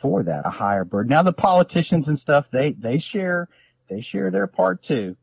for 0.00 0.22
that, 0.24 0.42
a 0.44 0.50
higher 0.50 0.84
burden. 0.84 1.10
Now 1.10 1.22
the 1.22 1.32
politicians 1.32 2.04
and 2.08 2.18
stuff, 2.20 2.46
they, 2.52 2.74
they 2.78 3.02
share, 3.12 3.48
they 3.88 4.04
share 4.12 4.30
their 4.30 4.46
part 4.46 4.84
too, 4.86 5.16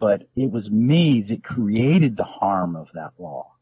but 0.00 0.22
it 0.36 0.50
was 0.50 0.68
me 0.70 1.24
that 1.28 1.44
created 1.44 2.16
the 2.16 2.24
harm 2.24 2.76
of 2.76 2.88
that 2.94 3.12
law 3.18 3.52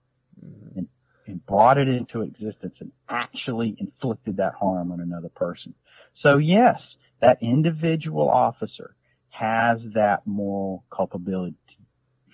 mm-hmm. 0.44 0.78
and, 0.78 0.88
and 1.26 1.44
brought 1.46 1.78
it 1.78 1.88
into 1.88 2.22
existence 2.22 2.74
and 2.80 2.92
actually 3.08 3.76
inflicted 3.78 4.36
that 4.38 4.54
harm 4.54 4.92
on 4.92 5.00
another 5.00 5.28
person. 5.28 5.74
So 6.22 6.38
yes, 6.38 6.80
that 7.20 7.38
individual 7.42 8.28
officer 8.28 8.94
has 9.32 9.80
that 9.94 10.26
moral 10.26 10.84
culpability. 10.90 11.56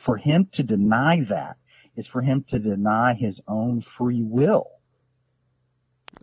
For 0.04 0.16
him 0.16 0.48
to 0.54 0.62
deny 0.62 1.24
that 1.30 1.56
is 1.96 2.06
for 2.12 2.20
him 2.20 2.44
to 2.50 2.58
deny 2.58 3.14
his 3.14 3.34
own 3.46 3.84
free 3.96 4.22
will. 4.22 4.70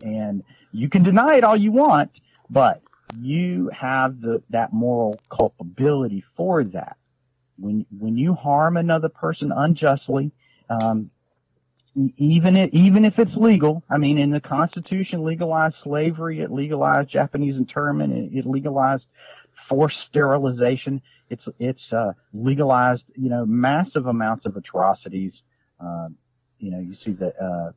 And 0.02 0.44
you 0.72 0.88
can 0.88 1.02
deny 1.02 1.36
it 1.36 1.44
all 1.44 1.56
you 1.56 1.72
want, 1.72 2.10
but 2.50 2.82
you 3.18 3.70
have 3.78 4.20
the, 4.20 4.42
that 4.50 4.72
moral 4.72 5.20
culpability 5.30 6.24
for 6.36 6.64
that. 6.64 6.96
When, 7.58 7.86
when 7.98 8.16
you 8.16 8.34
harm 8.34 8.76
another 8.76 9.08
person 9.08 9.52
unjustly, 9.52 10.32
um, 10.68 11.10
even 12.18 12.56
if, 12.56 12.74
even 12.74 13.06
if 13.06 13.18
it's 13.18 13.34
legal, 13.34 13.82
I 13.88 13.96
mean, 13.96 14.18
in 14.18 14.30
the 14.30 14.40
Constitution 14.40 15.24
legalized 15.24 15.76
slavery, 15.82 16.40
it 16.40 16.52
legalized 16.52 17.08
Japanese 17.08 17.56
internment, 17.56 18.12
it, 18.12 18.38
it 18.38 18.46
legalized 18.46 19.04
forced 19.68 19.96
sterilization. 20.08 21.02
It's 21.30 21.42
it's 21.58 21.92
uh, 21.92 22.12
legalized, 22.32 23.02
you 23.14 23.28
know, 23.28 23.44
massive 23.46 24.06
amounts 24.06 24.46
of 24.46 24.56
atrocities. 24.56 25.32
Uh, 25.80 26.08
you 26.58 26.70
know, 26.70 26.80
you 26.80 26.96
see 27.04 27.12
the 27.12 27.34
uh, 27.42 27.72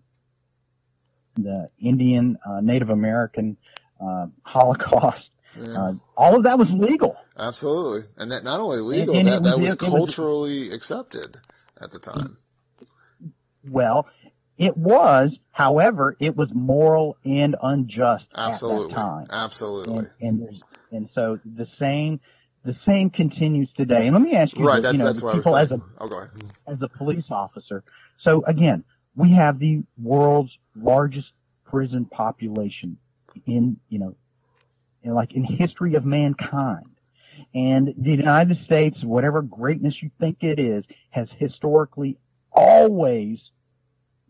the 1.35 1.69
Indian, 1.81 2.37
uh, 2.47 2.61
Native 2.61 2.89
American 2.89 3.57
uh, 3.99 4.27
Holocaust. 4.43 5.29
Yeah. 5.59 5.73
Uh, 5.75 5.93
all 6.15 6.35
of 6.35 6.43
that 6.43 6.59
was 6.59 6.69
legal. 6.69 7.17
Absolutely, 7.37 8.01
and 8.17 8.31
that 8.31 8.43
not 8.43 8.59
only 8.59 8.79
legal, 8.81 9.15
and, 9.15 9.27
and 9.27 9.45
that, 9.45 9.59
was, 9.59 9.75
that 9.75 9.85
was 9.89 9.91
culturally 9.91 10.65
was, 10.65 10.73
accepted 10.73 11.37
at 11.81 11.91
the 11.91 11.99
time. 11.99 12.37
Well, 13.67 14.07
it 14.57 14.77
was. 14.77 15.31
However, 15.51 16.15
it 16.21 16.37
was 16.37 16.49
moral 16.53 17.17
and 17.25 17.55
unjust 17.61 18.25
Absolutely. 18.33 18.83
at 18.83 18.89
that 18.89 18.95
time. 18.95 19.25
Absolutely. 19.29 19.97
And, 20.21 20.41
and, 20.41 20.63
and 20.91 21.09
so 21.13 21.39
the 21.45 21.67
same 21.77 22.19
the 22.65 22.75
same 22.85 23.09
continues 23.09 23.69
today. 23.75 24.07
And 24.07 24.13
let 24.13 24.21
me 24.21 24.35
ask 24.35 24.55
you, 24.55 24.65
right? 24.65 24.83
You 24.83 24.93
know, 24.93 25.05
that's 25.05 25.23
what 25.23 25.35
people 25.35 25.55
as 25.55 25.71
a 25.71 25.79
oh, 25.99 26.27
as 26.67 26.81
a 26.81 26.87
police 26.87 27.31
officer. 27.31 27.83
So 28.21 28.43
again, 28.45 28.83
we 29.15 29.33
have 29.33 29.59
the 29.59 29.83
world's 30.01 30.51
largest 30.75 31.27
prison 31.65 32.05
population 32.05 32.97
in, 33.45 33.77
you 33.89 33.99
know, 33.99 34.15
in 35.03 35.13
like 35.13 35.33
in 35.33 35.43
history 35.43 35.95
of 35.95 36.05
mankind. 36.05 36.89
And 37.53 37.93
the 37.97 38.11
United 38.11 38.57
States, 38.65 38.97
whatever 39.03 39.41
greatness 39.41 39.95
you 40.01 40.11
think 40.19 40.39
it 40.41 40.59
is, 40.59 40.83
has 41.11 41.27
historically 41.37 42.17
always 42.51 43.39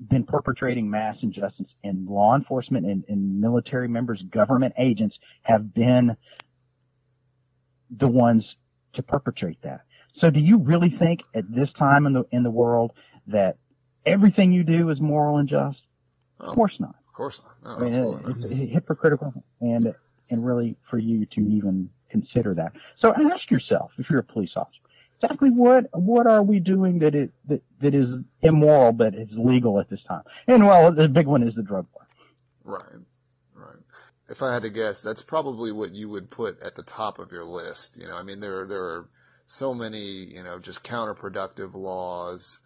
been 0.07 0.23
perpetrating 0.23 0.89
mass 0.89 1.17
injustice, 1.21 1.67
and 1.83 2.07
law 2.07 2.35
enforcement 2.35 2.85
and, 2.85 3.03
and 3.09 3.41
military 3.41 3.87
members, 3.87 4.21
government 4.31 4.73
agents 4.77 5.17
have 5.41 5.73
been 5.73 6.15
the 7.89 8.07
ones 8.07 8.45
to 8.93 9.03
perpetrate 9.03 9.61
that. 9.63 9.81
So, 10.19 10.29
do 10.29 10.39
you 10.39 10.57
really 10.57 10.89
think 10.89 11.21
at 11.33 11.43
this 11.49 11.69
time 11.77 12.05
in 12.05 12.13
the 12.13 12.23
in 12.31 12.43
the 12.43 12.49
world 12.49 12.91
that 13.27 13.57
everything 14.05 14.51
you 14.51 14.63
do 14.63 14.89
is 14.89 14.99
moral 14.99 15.37
and 15.37 15.47
just? 15.47 15.79
Of 16.39 16.47
course 16.47 16.79
not. 16.79 16.95
Of 17.07 17.13
course 17.13 17.41
not. 17.63 17.77
I 17.77 17.83
mean, 17.83 18.21
it's 18.27 18.49
hypocritical 18.49 19.33
and 19.61 19.93
and 20.29 20.45
really 20.45 20.75
for 20.89 20.97
you 20.97 21.25
to 21.27 21.41
even 21.41 21.89
consider 22.09 22.53
that. 22.55 22.73
So 22.99 23.13
ask 23.13 23.49
yourself 23.49 23.91
if 23.97 24.09
you're 24.09 24.19
a 24.19 24.23
police 24.23 24.51
officer, 24.55 24.79
exactly 25.21 25.49
what 25.49 25.85
what 25.93 26.27
are 26.27 26.43
we 26.43 26.59
doing 26.59 26.99
that 26.99 27.15
it 27.15 27.31
that, 27.47 27.61
that 27.81 27.95
is 27.95 28.07
immoral 28.41 28.91
but 28.91 29.15
is 29.15 29.29
legal 29.33 29.79
at 29.79 29.89
this 29.89 30.01
time? 30.07 30.23
And 30.47 30.65
well, 30.65 30.91
the 30.91 31.07
big 31.07 31.27
one 31.27 31.43
is 31.43 31.55
the 31.55 31.63
drug 31.63 31.87
war. 31.93 32.07
Right. 32.63 33.03
If 34.29 34.43
I 34.43 34.53
had 34.53 34.63
to 34.63 34.69
guess, 34.69 35.01
that's 35.01 35.21
probably 35.21 35.71
what 35.71 35.95
you 35.95 36.09
would 36.09 36.29
put 36.29 36.61
at 36.61 36.75
the 36.75 36.83
top 36.83 37.19
of 37.19 37.31
your 37.31 37.43
list. 37.43 37.99
You 37.99 38.07
know, 38.07 38.17
I 38.17 38.23
mean, 38.23 38.39
there 38.39 38.65
there 38.65 38.83
are 38.83 39.09
so 39.45 39.73
many, 39.73 39.97
you 39.97 40.43
know, 40.43 40.59
just 40.59 40.83
counterproductive 40.83 41.73
laws. 41.73 42.61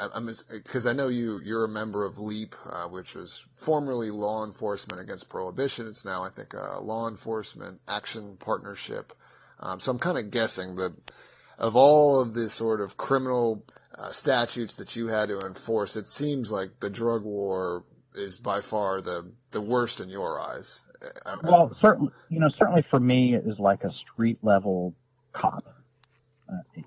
I'm 0.00 0.30
because 0.52 0.86
I 0.86 0.92
know 0.92 1.08
you 1.08 1.40
you're 1.44 1.64
a 1.64 1.68
member 1.68 2.04
of 2.04 2.18
LEAP, 2.18 2.54
uh, 2.70 2.84
which 2.84 3.14
was 3.14 3.46
formerly 3.54 4.10
Law 4.10 4.44
Enforcement 4.44 5.00
Against 5.00 5.28
Prohibition. 5.28 5.88
It's 5.88 6.04
now 6.04 6.24
I 6.24 6.28
think 6.28 6.54
a 6.54 6.80
Law 6.80 7.08
Enforcement 7.08 7.80
Action 7.88 8.36
Partnership. 8.38 9.12
Um, 9.60 9.80
so 9.80 9.90
I'm 9.90 9.98
kind 9.98 10.18
of 10.18 10.30
guessing 10.30 10.76
that 10.76 10.94
of 11.58 11.74
all 11.74 12.20
of 12.20 12.34
the 12.34 12.48
sort 12.48 12.80
of 12.80 12.96
criminal 12.96 13.64
uh, 13.96 14.10
statutes 14.10 14.76
that 14.76 14.94
you 14.94 15.08
had 15.08 15.28
to 15.28 15.40
enforce, 15.40 15.96
it 15.96 16.06
seems 16.06 16.52
like 16.52 16.78
the 16.78 16.90
drug 16.90 17.24
war 17.24 17.84
is 18.14 18.38
by 18.38 18.60
far 18.60 19.00
the 19.00 19.32
the 19.50 19.60
worst 19.60 20.00
in 20.00 20.08
your 20.08 20.40
eyes. 20.40 20.84
Well, 21.44 21.76
certainly, 21.80 22.12
you 22.28 22.40
know, 22.40 22.48
certainly 22.58 22.84
for 22.90 22.98
me, 22.98 23.34
it 23.34 23.44
is 23.46 23.58
like 23.58 23.84
a 23.84 23.92
street 24.12 24.38
level 24.42 24.94
cop. 25.32 25.64
Uh, 26.48 26.82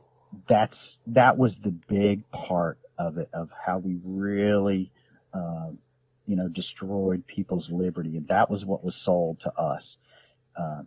that's 0.50 0.76
that 1.08 1.38
was 1.38 1.52
the 1.64 1.72
big 1.72 2.30
part 2.32 2.78
of 2.98 3.18
it, 3.18 3.30
of 3.34 3.50
how 3.66 3.78
we 3.78 4.00
really, 4.04 4.92
uh, 5.34 5.70
you 6.26 6.36
know, 6.36 6.48
destroyed 6.48 7.26
people's 7.28 7.66
liberty, 7.70 8.18
and 8.18 8.28
that 8.28 8.50
was 8.50 8.66
what 8.66 8.84
was 8.84 8.94
sold 9.06 9.40
to 9.44 9.54
us. 9.54 9.84
Uh, 10.60 10.82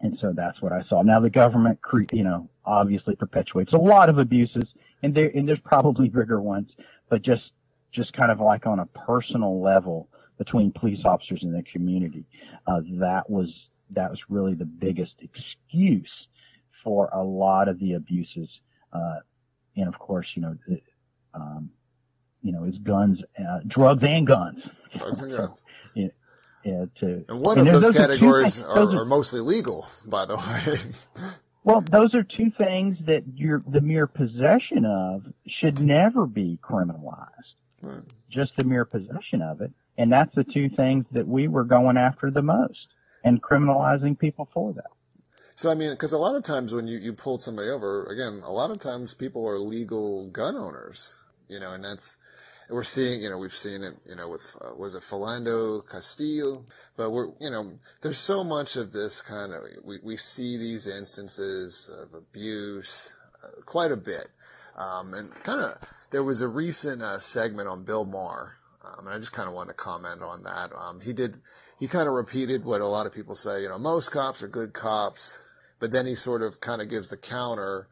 and 0.00 0.18
so 0.20 0.32
that's 0.34 0.60
what 0.60 0.72
I 0.72 0.82
saw. 0.88 1.02
Now 1.02 1.20
the 1.20 1.30
government, 1.30 1.80
cre- 1.80 2.02
you 2.12 2.22
know, 2.22 2.48
obviously 2.64 3.16
perpetuates 3.16 3.72
a 3.72 3.78
lot 3.78 4.08
of 4.08 4.18
abuses, 4.18 4.64
and 5.02 5.14
there 5.14 5.30
and 5.34 5.48
there's 5.48 5.60
probably 5.64 6.08
bigger 6.08 6.40
ones, 6.40 6.70
but 7.08 7.22
just 7.22 7.42
just 7.92 8.12
kind 8.12 8.30
of 8.30 8.40
like 8.40 8.66
on 8.66 8.78
a 8.78 8.86
personal 8.86 9.62
level 9.62 10.08
between 10.38 10.72
police 10.72 11.00
officers 11.04 11.40
and 11.42 11.54
the 11.54 11.62
community, 11.72 12.24
uh, 12.66 12.80
that 12.98 13.28
was 13.28 13.48
that 13.90 14.10
was 14.10 14.18
really 14.28 14.54
the 14.54 14.64
biggest 14.64 15.12
excuse 15.20 16.10
for 16.82 17.08
a 17.12 17.22
lot 17.22 17.68
of 17.68 17.78
the 17.78 17.94
abuses. 17.94 18.48
Uh, 18.92 19.16
and 19.76 19.88
of 19.88 19.98
course, 19.98 20.26
you 20.34 20.42
know, 20.42 20.56
um, 21.34 21.70
you 22.42 22.52
know, 22.52 22.64
is 22.64 22.78
guns, 22.78 23.18
uh, 23.38 23.58
drugs 23.66 24.02
and 24.02 24.26
guns. 24.26 24.62
Drugs 24.96 25.20
and 25.20 25.36
guns. 25.36 25.66
yeah, 25.94 26.08
yeah, 26.64 26.84
to, 27.00 27.24
and 27.28 27.40
one 27.40 27.58
and 27.58 27.68
of 27.68 27.74
those, 27.74 27.86
those 27.88 27.96
categories 27.96 28.62
are, 28.62 28.68
are, 28.70 28.78
are, 28.78 29.00
are, 29.02 29.04
mostly 29.04 29.40
legal, 29.40 29.84
by 30.08 30.24
the 30.24 30.36
way. 30.36 31.30
well, 31.64 31.80
those 31.80 32.14
are 32.14 32.22
two 32.22 32.50
things 32.56 32.98
that 33.06 33.22
your 33.34 33.62
the 33.68 33.80
mere 33.80 34.06
possession 34.06 34.84
of 34.84 35.26
should 35.60 35.80
never 35.80 36.26
be 36.26 36.58
criminalized. 36.62 37.28
Right. 37.82 38.02
Just 38.30 38.52
the 38.56 38.64
mere 38.64 38.84
possession 38.84 39.42
of 39.42 39.60
it, 39.60 39.72
and 39.98 40.12
that's 40.12 40.34
the 40.34 40.44
two 40.44 40.68
things 40.70 41.04
that 41.12 41.26
we 41.26 41.48
were 41.48 41.64
going 41.64 41.96
after 41.96 42.30
the 42.30 42.42
most, 42.42 42.88
and 43.24 43.42
criminalizing 43.42 44.18
people 44.18 44.48
for 44.52 44.72
that. 44.74 44.90
So 45.54 45.70
I 45.70 45.74
mean, 45.74 45.90
because 45.90 46.12
a 46.12 46.18
lot 46.18 46.36
of 46.36 46.42
times 46.42 46.74
when 46.74 46.86
you 46.86 46.98
you 46.98 47.12
pulled 47.12 47.42
somebody 47.42 47.68
over, 47.68 48.04
again, 48.04 48.42
a 48.44 48.52
lot 48.52 48.70
of 48.70 48.78
times 48.78 49.14
people 49.14 49.48
are 49.48 49.58
legal 49.58 50.28
gun 50.28 50.56
owners 50.56 51.16
you 51.48 51.60
know, 51.60 51.72
and 51.72 51.84
that's, 51.84 52.18
we're 52.68 52.84
seeing, 52.84 53.22
you 53.22 53.30
know, 53.30 53.38
we've 53.38 53.52
seen 53.52 53.82
it, 53.82 53.94
you 54.08 54.16
know, 54.16 54.28
with, 54.28 54.56
uh, 54.60 54.74
was 54.76 54.94
it 54.94 55.02
Philando 55.02 55.88
Castile? 55.88 56.66
But 56.96 57.10
we're, 57.10 57.28
you 57.40 57.50
know, 57.50 57.72
there's 58.02 58.18
so 58.18 58.42
much 58.42 58.76
of 58.76 58.92
this 58.92 59.22
kind 59.22 59.52
of, 59.52 59.62
we, 59.84 59.98
we 60.02 60.16
see 60.16 60.56
these 60.56 60.86
instances 60.88 61.90
of 62.02 62.14
abuse 62.14 63.16
uh, 63.44 63.60
quite 63.64 63.92
a 63.92 63.96
bit. 63.96 64.28
Um, 64.76 65.14
and 65.14 65.30
kind 65.44 65.60
of, 65.60 65.72
there 66.10 66.24
was 66.24 66.40
a 66.40 66.48
recent 66.48 67.02
uh, 67.02 67.18
segment 67.20 67.68
on 67.68 67.84
Bill 67.84 68.04
Maher, 68.04 68.55
um, 68.86 69.06
and 69.06 69.14
I 69.14 69.18
just 69.18 69.32
kind 69.32 69.48
of 69.48 69.54
wanted 69.54 69.70
to 69.70 69.76
comment 69.76 70.22
on 70.22 70.42
that. 70.44 70.70
Um, 70.72 71.00
he 71.00 71.12
did, 71.12 71.38
he 71.78 71.88
kind 71.88 72.08
of 72.08 72.14
repeated 72.14 72.64
what 72.64 72.80
a 72.80 72.86
lot 72.86 73.06
of 73.06 73.14
people 73.14 73.34
say, 73.34 73.62
you 73.62 73.68
know, 73.68 73.78
most 73.78 74.10
cops 74.10 74.42
are 74.42 74.48
good 74.48 74.72
cops, 74.72 75.42
but 75.78 75.90
then 75.90 76.06
he 76.06 76.14
sort 76.14 76.42
of 76.42 76.60
kind 76.60 76.80
of 76.80 76.88
gives 76.88 77.08
the 77.08 77.16
counter 77.16 77.88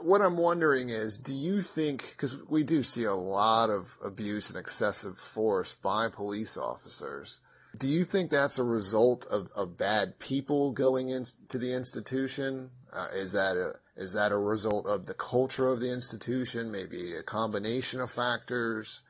what 0.00 0.20
I'm 0.20 0.36
wondering 0.36 0.88
is, 0.88 1.18
do 1.18 1.34
you 1.34 1.60
think, 1.62 2.10
because 2.10 2.36
we 2.48 2.62
do 2.62 2.82
see 2.82 3.04
a 3.04 3.14
lot 3.14 3.70
of 3.70 3.96
abuse 4.04 4.50
and 4.50 4.58
excessive 4.58 5.16
force 5.16 5.74
by 5.74 6.08
police 6.08 6.56
officers, 6.56 7.40
do 7.78 7.86
you 7.86 8.04
think 8.04 8.30
that's 8.30 8.58
a 8.58 8.64
result 8.64 9.26
of, 9.30 9.48
of 9.56 9.76
bad 9.76 10.18
people 10.18 10.72
going 10.72 11.08
into 11.08 11.58
the 11.58 11.74
institution? 11.74 12.70
Uh, 12.92 13.06
is 13.14 13.32
that 13.32 13.56
a 13.56 13.74
is 13.96 14.14
that 14.14 14.32
a 14.32 14.36
result 14.36 14.86
of 14.86 15.06
the 15.06 15.14
culture 15.14 15.68
of 15.68 15.78
the 15.78 15.92
institution? 15.92 16.72
Maybe 16.72 17.14
a 17.14 17.22
combination 17.22 18.00
of 18.00 18.10
factors. 18.10 19.02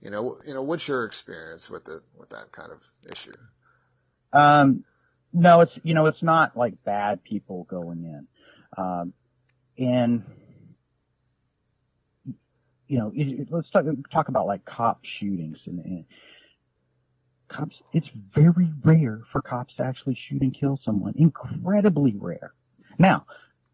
You 0.00 0.10
know, 0.10 0.36
you 0.46 0.54
know, 0.54 0.62
what's 0.62 0.86
your 0.86 1.04
experience 1.04 1.70
with 1.70 1.84
the 1.84 2.00
with 2.16 2.30
that 2.30 2.52
kind 2.52 2.70
of 2.70 2.86
issue? 3.10 3.36
Um, 4.32 4.84
no, 5.32 5.60
it's 5.60 5.72
you 5.82 5.94
know, 5.94 6.06
it's 6.06 6.22
not 6.22 6.56
like 6.56 6.82
bad 6.84 7.24
people 7.24 7.64
going 7.64 8.04
in. 8.04 8.26
Um, 8.76 9.12
and 9.78 10.22
you 12.86 12.98
know, 12.98 13.12
let's 13.50 13.70
talk, 13.70 13.84
talk 14.12 14.28
about 14.28 14.46
like 14.46 14.64
cop 14.64 15.00
shootings 15.18 15.58
and, 15.66 15.84
and, 15.84 16.04
cops. 17.48 17.76
It's 17.92 18.06
very 18.34 18.70
rare 18.84 19.20
for 19.32 19.40
cops 19.40 19.74
to 19.76 19.84
actually 19.84 20.18
shoot 20.28 20.42
and 20.42 20.58
kill 20.58 20.78
someone. 20.84 21.14
Incredibly 21.16 22.14
rare. 22.16 22.52
Now, 22.98 23.26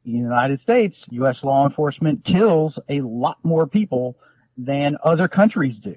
in 0.04 0.12
the 0.12 0.18
United 0.18 0.60
States, 0.62 0.96
U.S. 1.10 1.36
law 1.42 1.66
enforcement 1.66 2.24
kills 2.24 2.78
a 2.88 3.00
lot 3.00 3.38
more 3.42 3.66
people 3.66 4.16
than 4.56 4.96
other 5.02 5.28
countries 5.28 5.76
do. 5.82 5.96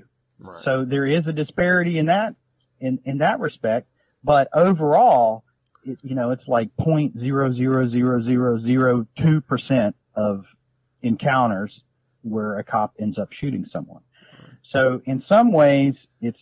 So 0.66 0.86
there 0.86 1.06
is 1.06 1.26
a 1.28 1.34
disparity 1.34 1.98
in 1.98 2.08
that, 2.08 2.36
in, 2.80 3.00
in 3.06 3.20
that 3.20 3.40
respect. 3.40 3.88
But 4.24 4.50
overall, 4.54 5.44
it, 5.84 5.98
you 6.02 6.16
know, 6.16 6.32
it's 6.32 6.48
like 6.48 6.76
point 6.78 7.20
zero 7.20 7.54
zero 7.54 7.90
zero 7.90 8.24
zero 8.24 8.62
zero 8.62 9.08
two 9.22 9.42
percent 9.42 9.96
of 10.16 10.46
encounters 11.02 11.72
where 12.22 12.58
a 12.58 12.64
cop 12.64 12.94
ends 13.00 13.18
up 13.18 13.30
shooting 13.40 13.66
someone. 13.72 14.02
So 14.72 15.02
in 15.06 15.24
some 15.28 15.52
ways, 15.52 15.94
it's 16.22 16.40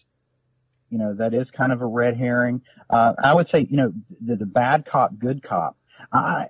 you 0.89 0.97
know 0.97 1.15
that 1.15 1.33
is 1.33 1.47
kind 1.55 1.71
of 1.71 1.81
a 1.81 1.85
red 1.85 2.17
herring. 2.17 2.61
Uh, 2.89 3.13
I 3.23 3.33
would 3.33 3.47
say 3.53 3.67
you 3.69 3.77
know 3.77 3.93
the, 4.25 4.35
the 4.35 4.45
bad 4.45 4.85
cop, 4.85 5.17
good 5.17 5.41
cop. 5.43 5.77
I, 6.11 6.47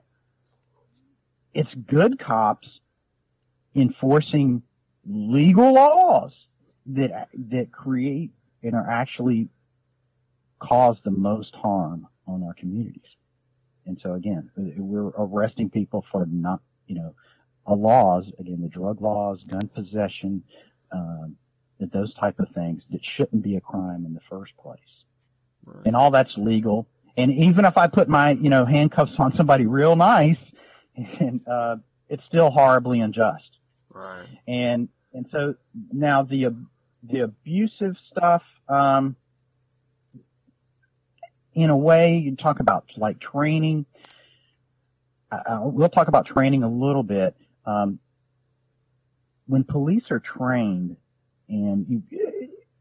it's 1.53 1.69
good 1.87 2.19
cops 2.19 2.67
enforcing 3.75 4.63
legal 5.07 5.73
laws 5.73 6.31
that 6.87 7.29
that 7.49 7.71
create 7.71 8.31
and 8.63 8.75
are 8.75 8.89
actually 8.89 9.49
cause 10.59 10.97
the 11.03 11.11
most 11.11 11.53
harm 11.55 12.07
on 12.27 12.43
our 12.43 12.53
communities. 12.53 13.01
And 13.85 13.99
so 14.03 14.13
again, 14.13 14.49
we're 14.55 15.07
arresting 15.17 15.69
people 15.69 16.05
for 16.11 16.25
not, 16.27 16.61
you 16.87 16.95
know, 16.95 17.15
laws, 17.67 18.25
again, 18.39 18.61
the 18.61 18.67
drug 18.67 19.01
laws, 19.01 19.39
gun 19.47 19.67
possession, 19.73 20.43
um, 20.91 21.35
those 21.79 22.13
type 22.15 22.39
of 22.39 22.47
things 22.53 22.83
that 22.91 23.01
shouldn't 23.17 23.43
be 23.43 23.55
a 23.55 23.61
crime 23.61 24.05
in 24.05 24.13
the 24.13 24.19
first 24.29 24.55
place. 24.57 24.79
Right. 25.65 25.85
And 25.85 25.95
all 25.95 26.11
that's 26.11 26.31
legal. 26.37 26.87
And 27.17 27.31
even 27.31 27.65
if 27.65 27.75
I 27.77 27.87
put 27.87 28.07
my, 28.07 28.31
you 28.31 28.49
know, 28.49 28.65
handcuffs 28.65 29.13
on 29.17 29.33
somebody 29.35 29.65
real 29.65 29.95
nice, 29.95 30.37
and, 30.95 31.41
uh, 31.47 31.77
it's 32.07 32.23
still 32.27 32.51
horribly 32.51 32.99
unjust. 32.99 33.49
Right. 33.89 34.27
And, 34.47 34.89
and 35.13 35.25
so 35.31 35.55
now 35.91 36.23
the, 36.23 36.55
the 37.03 37.21
abusive 37.21 37.95
stuff, 38.11 38.43
um, 38.67 39.15
in 41.53 41.69
a 41.69 41.77
way, 41.77 42.21
you 42.23 42.35
talk 42.35 42.59
about 42.59 42.85
like 42.97 43.19
training. 43.19 43.85
Uh, 45.31 45.61
we'll 45.63 45.89
talk 45.89 46.07
about 46.07 46.25
training 46.25 46.63
a 46.63 46.69
little 46.69 47.03
bit. 47.03 47.35
Um, 47.65 47.99
when 49.47 49.63
police 49.63 50.03
are 50.11 50.21
trained, 50.21 50.95
and 51.49 51.85
you, 51.89 52.03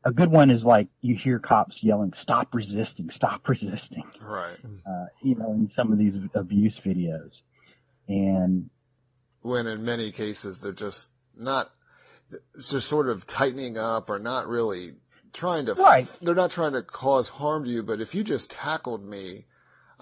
a 0.05 0.13
good 0.13 0.31
one 0.31 0.51
is 0.51 0.63
like 0.63 0.89
you 1.01 1.17
hear 1.23 1.39
cops 1.39 1.75
yelling, 1.81 2.13
"Stop 2.23 2.55
resisting! 2.55 3.11
Stop 3.17 3.47
resisting!" 3.49 4.05
Right. 4.21 4.57
Uh, 4.87 5.07
you 5.23 5.35
know, 5.35 5.53
in 5.53 5.71
some 5.75 5.93
of 5.93 5.99
these 5.99 6.15
abuse 6.35 6.75
videos, 6.85 7.31
and 8.09 8.71
when 9.43 9.67
in 9.67 9.85
many 9.85 10.11
cases 10.11 10.61
they're 10.61 10.73
just 10.73 11.15
not 11.39 11.71
just 12.55 12.89
sort 12.89 13.09
of 13.09 13.27
tightening 13.27 13.77
up 13.79 14.09
or 14.11 14.19
not 14.19 14.47
really 14.47 14.89
trying 15.33 15.67
to, 15.67 15.75
Right. 15.75 16.05
they're 16.23 16.35
not 16.35 16.51
trying 16.51 16.73
to 16.73 16.83
cause 16.83 17.29
harm 17.29 17.65
to 17.65 17.71
you, 17.71 17.83
but 17.83 18.01
if 18.01 18.15
you 18.15 18.23
just 18.25 18.51
tackled 18.51 19.05
me, 19.05 19.47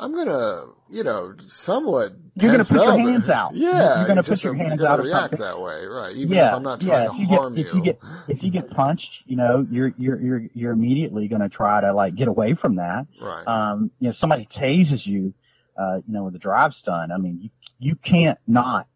I'm 0.00 0.14
gonna, 0.14 0.60
you 0.90 1.02
know, 1.02 1.32
somewhat. 1.38 2.12
You're 2.40 2.52
gonna 2.52 2.62
put 2.64 2.84
your 2.84 2.98
hands 3.00 3.28
out. 3.28 3.50
Yeah, 3.54 3.98
You're 3.98 4.06
gonna 4.08 4.22
put 4.22 4.44
your 4.44 4.54
hands 4.54 4.80
gonna 4.80 4.90
out 4.92 5.00
react 5.02 5.20
something. 5.32 5.40
that 5.40 5.60
way, 5.60 5.86
right? 5.86 6.14
Even 6.14 6.36
yeah, 6.36 6.50
if 6.50 6.54
I'm 6.54 6.62
not 6.62 6.80
trying 6.80 7.06
If 7.06 7.12
to 7.16 7.18
you 7.22 7.26
get, 7.28 7.38
harm 7.40 7.58
if 7.58 7.74
you 7.74 7.82
get 7.82 7.98
if 8.28 8.42
you 8.44 8.50
get 8.52 8.70
punched, 8.70 9.08
you 9.26 9.34
know, 9.36 9.66
you're 9.68 9.92
you're 9.98 10.20
you're 10.20 10.42
you're 10.54 10.72
immediately 10.72 11.26
going 11.26 11.40
to 11.42 11.48
try 11.48 11.80
to 11.80 11.92
like 11.92 12.14
get 12.14 12.28
away 12.28 12.54
from 12.54 12.76
that. 12.76 13.08
right? 13.20 13.44
Um, 13.48 13.90
you 13.98 14.08
know, 14.08 14.14
somebody 14.20 14.48
tases 14.56 15.04
you, 15.04 15.34
uh, 15.76 15.96
you 16.06 16.14
know, 16.14 16.22
with 16.22 16.36
a 16.36 16.38
drive 16.38 16.70
stun. 16.80 17.10
I 17.10 17.16
mean, 17.18 17.40
you 17.42 17.50
you 17.80 17.96
can't 17.96 18.38
not 18.46 18.86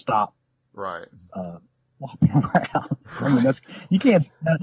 stop 0.00 0.34
right. 0.72 1.06
uh, 1.34 1.58
walking 1.98 2.30
around. 2.30 2.96
I 3.20 3.28
mean, 3.34 3.44
that's 3.44 3.60
you 3.90 3.98
can't. 3.98 4.26
Uh, 4.46 4.56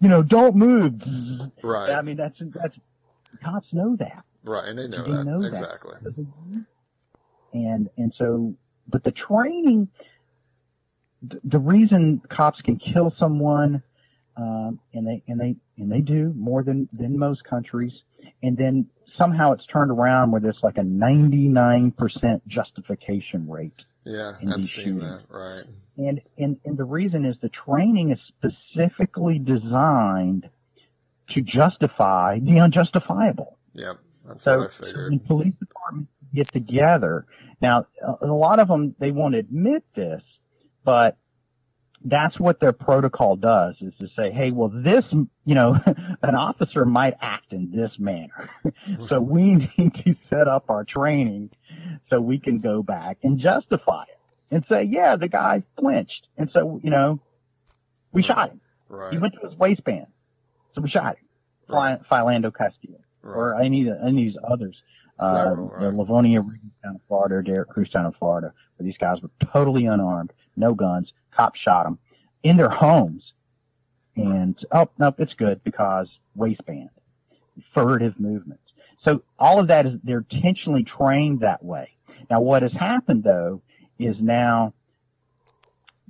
you 0.00 0.08
know, 0.08 0.22
don't 0.22 0.56
move. 0.56 0.94
Right. 1.62 1.90
I 1.90 2.02
mean, 2.02 2.16
that's 2.16 2.36
that's 2.40 2.74
cops 3.44 3.66
know 3.72 3.96
that. 3.96 4.24
right. 4.44 4.66
And 4.66 4.78
they 4.78 4.88
know 4.88 5.02
they 5.02 5.12
that. 5.12 5.24
know 5.24 5.42
that. 5.42 5.48
exactly. 5.48 5.94
and 7.52 7.88
and 7.96 8.12
so 8.18 8.54
but 8.88 9.04
the 9.04 9.12
training 9.12 9.88
the 11.44 11.58
reason 11.58 12.22
cops 12.34 12.60
can 12.62 12.78
kill 12.92 13.14
someone 13.18 13.82
um, 14.36 14.80
and 14.94 15.06
they 15.06 15.22
and 15.28 15.38
they 15.38 15.56
and 15.76 15.90
they 15.92 16.00
do 16.00 16.32
more 16.36 16.62
than 16.62 16.88
than 16.92 17.18
most 17.18 17.44
countries 17.44 17.92
and 18.42 18.56
then 18.56 18.86
somehow 19.18 19.52
it's 19.52 19.66
turned 19.66 19.90
around 19.90 20.30
where 20.30 20.40
there's 20.40 20.58
like 20.62 20.78
a 20.78 20.82
99% 20.82 21.92
justification 22.48 23.48
rate 23.48 23.74
Yeah, 24.04 24.32
I've 24.40 24.64
seen 24.64 24.98
shootings. 24.98 25.02
that. 25.02 25.20
Right. 25.28 25.64
and, 25.98 26.20
and 26.38 26.56
and 26.64 26.76
the 26.78 26.84
reason 26.84 27.24
is 27.26 27.36
the 27.42 27.50
training 27.50 28.10
is 28.12 28.18
specifically 28.28 29.38
designed 29.38 30.48
to 31.30 31.40
justify 31.42 32.38
the 32.40 32.58
unjustifiable 32.60 33.58
Yep. 33.74 33.98
That's 34.26 34.42
so 34.44 34.58
what 34.58 34.66
I 34.66 34.70
figured. 34.86 35.10
when 35.10 35.18
police 35.20 35.54
departments 35.54 36.10
get 36.34 36.48
together, 36.52 37.26
now 37.60 37.86
a 38.22 38.26
lot 38.26 38.58
of 38.58 38.68
them 38.68 38.94
they 38.98 39.10
won't 39.10 39.34
admit 39.34 39.84
this, 39.94 40.22
but 40.84 41.16
that's 42.04 42.38
what 42.40 42.60
their 42.60 42.72
protocol 42.72 43.36
does 43.36 43.74
is 43.80 43.92
to 44.00 44.08
say, 44.16 44.30
hey, 44.32 44.50
well, 44.50 44.70
this, 44.74 45.04
you 45.44 45.54
know, 45.54 45.76
an 46.22 46.34
officer 46.34 46.84
might 46.86 47.14
act 47.20 47.52
in 47.52 47.70
this 47.70 47.90
manner. 47.98 48.48
so 49.08 49.20
we 49.20 49.70
need 49.78 49.94
to 50.04 50.14
set 50.30 50.48
up 50.48 50.64
our 50.70 50.84
training 50.84 51.50
so 52.08 52.20
we 52.20 52.38
can 52.38 52.58
go 52.58 52.82
back 52.82 53.18
and 53.22 53.38
justify 53.38 54.02
it 54.04 54.18
and 54.50 54.64
say, 54.68 54.82
yeah, 54.84 55.16
the 55.16 55.28
guy 55.28 55.62
flinched. 55.78 56.26
And 56.36 56.50
so, 56.52 56.80
you 56.82 56.90
know, 56.90 57.20
we 58.12 58.22
shot 58.22 58.50
him. 58.50 58.60
He 59.10 59.18
went 59.18 59.34
to 59.40 59.48
his 59.48 59.56
waistband. 59.58 60.06
So 60.74 60.80
we 60.80 60.90
shot 60.90 61.16
him. 61.16 61.24
Right. 61.68 61.92
Right. 61.92 62.02
Philando 62.02 62.52
Castillo 62.54 62.98
or 63.22 63.50
Right. 63.52 63.64
any 63.66 63.88
of 63.88 63.98
any 64.02 64.26
of 64.28 64.32
these 64.34 64.42
others. 64.42 64.76
Uh, 65.18 65.32
Several, 65.32 65.68
right. 65.68 65.94
Livonia 65.94 66.40
down 66.82 66.94
in 66.94 67.00
Florida, 67.06 67.34
or 67.36 67.42
Derek 67.42 67.68
Cruz 67.68 67.90
down 67.90 68.06
in 68.06 68.12
Florida, 68.12 68.52
where 68.76 68.84
these 68.84 68.96
guys 68.96 69.20
were 69.20 69.30
totally 69.52 69.84
unarmed, 69.86 70.32
no 70.56 70.72
guns. 70.74 71.12
Cops 71.36 71.60
shot 71.60 71.84
them 71.84 71.98
in 72.42 72.56
their 72.56 72.70
homes. 72.70 73.22
And, 74.16 74.56
oh, 74.72 74.88
no, 74.98 75.14
it's 75.18 75.34
good 75.34 75.62
because 75.62 76.08
waistband, 76.34 76.88
furtive 77.74 78.18
movements. 78.18 78.62
So 79.04 79.22
all 79.38 79.60
of 79.60 79.68
that 79.68 79.86
is, 79.86 79.94
they're 80.04 80.24
intentionally 80.30 80.84
trained 80.84 81.40
that 81.40 81.64
way. 81.64 81.90
Now 82.30 82.40
what 82.40 82.62
has 82.62 82.72
happened 82.72 83.24
though 83.24 83.62
is 83.98 84.16
now 84.20 84.74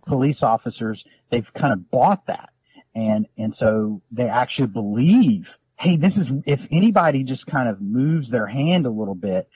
police 0.07 0.38
officers, 0.42 1.03
they've 1.31 1.46
kind 1.59 1.72
of 1.72 1.90
bought 1.90 2.26
that. 2.26 2.50
And, 2.94 3.26
and 3.38 3.55
so 3.59 4.03
they 4.11 4.29
actually 4.29 4.66
believe, 4.68 5.46
hey, 5.79 5.96
this 5.96 6.12
is, 6.16 6.26
if 6.46 6.61
anybody 6.72 7.22
just 7.22 7.46
kind 7.46 7.68
of 7.68 7.81
moves 7.81 8.29
their 8.31 8.46
hand 8.46 8.87
a 8.87 8.90
little 8.90 9.14
bit, 9.14 9.48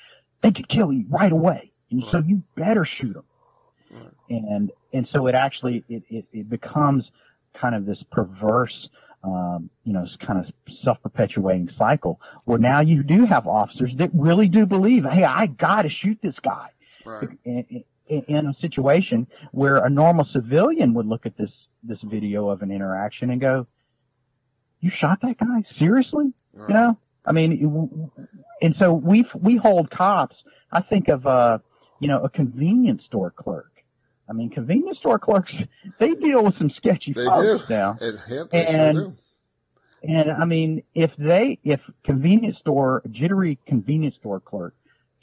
they 0.43 0.53
could 0.53 0.69
kill 0.69 0.93
you 0.93 1.05
right 1.09 1.33
away. 1.33 1.73
And 1.91 2.05
so 2.13 2.23
you 2.25 2.43
better 2.57 2.87
shoot 3.01 3.15
them. 3.15 3.25
And, 4.29 4.73
and 4.93 5.09
so 5.13 5.27
it 5.27 5.35
actually, 5.35 5.85
it, 5.89 6.03
it, 6.09 6.25
it 6.33 6.49
becomes 6.49 7.05
kind 7.61 7.75
of 7.75 7.87
this 7.87 8.03
perverse, 8.11 8.89
um, 9.25 9.71
you 9.85 9.93
know, 9.93 10.03
it's 10.05 10.17
kind 10.27 10.39
of 10.39 10.47
self-perpetuating 10.85 11.71
cycle 11.79 12.21
where 12.45 12.59
now 12.59 12.81
you 12.81 13.03
do 13.03 13.25
have 13.25 13.47
officers 13.47 13.91
that 13.99 14.11
really 14.13 14.49
do 14.49 14.67
believe, 14.67 15.05
hey, 15.05 15.25
I 15.25 15.47
got 15.47 15.83
to 15.83 15.89
shoot 15.89 16.19
this 16.23 16.35
guy 16.43 16.69
Right. 17.05 17.29
in, 17.45 17.85
in, 18.07 18.23
in 18.29 18.47
a 18.47 18.55
situation 18.61 19.27
where 19.53 19.77
a 19.77 19.89
normal 19.91 20.27
civilian 20.33 20.95
would 20.95 21.07
look 21.07 21.27
at 21.27 21.37
this 21.37 21.51
this 21.83 21.99
video 22.03 22.49
of 22.49 22.63
an 22.63 22.71
interaction 22.71 23.31
and 23.31 23.41
go, 23.41 23.67
"You 24.81 24.91
shot 25.01 25.21
that 25.23 25.39
guy 25.39 25.65
seriously?" 25.79 26.33
Right. 26.53 26.69
You 26.69 26.75
know, 26.75 26.99
I 27.27 27.33
mean, 27.33 28.11
and 28.63 28.75
so 28.79 28.93
we 28.93 29.25
we 29.41 29.57
hold 29.57 29.91
cops. 29.91 30.37
I 30.73 30.81
think 30.83 31.09
of 31.09 31.27
uh, 31.27 31.59
you 32.01 32.09
know, 32.09 32.23
a 32.25 32.29
convenience 32.31 33.03
store 33.07 33.31
clerk. 33.31 33.71
I 34.29 34.33
mean, 34.33 34.51
convenience 34.51 34.99
store 34.99 35.19
clerks 35.19 35.53
they 35.99 36.15
deal 36.15 36.43
with 36.45 36.57
some 36.59 36.71
sketchy 36.71 37.13
They 37.13 37.25
do. 37.25 37.29
folks 37.31 37.69
now. 37.71 37.97
It, 38.01 38.15
yep, 38.31 38.51
they 38.51 38.67
And- 38.67 38.97
sure 38.97 39.05
do. 39.11 39.13
And 40.07 40.31
I 40.31 40.45
mean, 40.45 40.83
if 40.95 41.11
they, 41.19 41.59
if 41.65 41.81
convenience 42.05 42.59
store, 42.59 43.03
jittery 43.11 43.59
convenience 43.67 44.15
store 44.17 44.39
clerk 44.39 44.75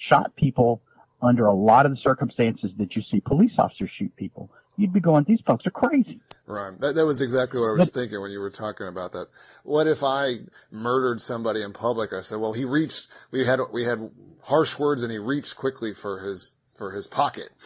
shot 0.09 0.35
people 0.35 0.81
under 1.21 1.45
a 1.45 1.53
lot 1.53 1.85
of 1.85 1.91
the 1.91 1.99
circumstances 2.01 2.71
that 2.79 2.95
you 2.95 3.03
see 3.11 3.19
police 3.19 3.51
officers 3.59 3.91
shoot 3.99 4.15
people, 4.15 4.49
you'd 4.77 4.91
be 4.91 4.99
going, 4.99 5.23
these 5.27 5.41
folks 5.45 5.67
are 5.67 5.71
crazy. 5.71 6.19
Right. 6.47 6.79
That, 6.79 6.95
that 6.95 7.05
was 7.05 7.21
exactly 7.21 7.59
what 7.59 7.67
I 7.67 7.77
was 7.77 7.91
thinking 7.91 8.19
when 8.21 8.31
you 8.31 8.39
were 8.39 8.49
talking 8.49 8.87
about 8.87 9.11
that. 9.11 9.27
What 9.63 9.85
if 9.85 10.03
I 10.03 10.37
murdered 10.71 11.21
somebody 11.21 11.61
in 11.61 11.73
public? 11.73 12.11
I 12.11 12.21
said, 12.21 12.39
well, 12.39 12.53
he 12.53 12.65
reached, 12.65 13.07
we 13.29 13.45
had, 13.45 13.59
we 13.71 13.83
had 13.83 14.09
harsh 14.47 14.79
words 14.79 15.03
and 15.03 15.11
he 15.11 15.19
reached 15.19 15.57
quickly 15.57 15.93
for 15.93 16.21
his, 16.21 16.59
for 16.81 16.91
his 16.91 17.05
pocket. 17.05 17.49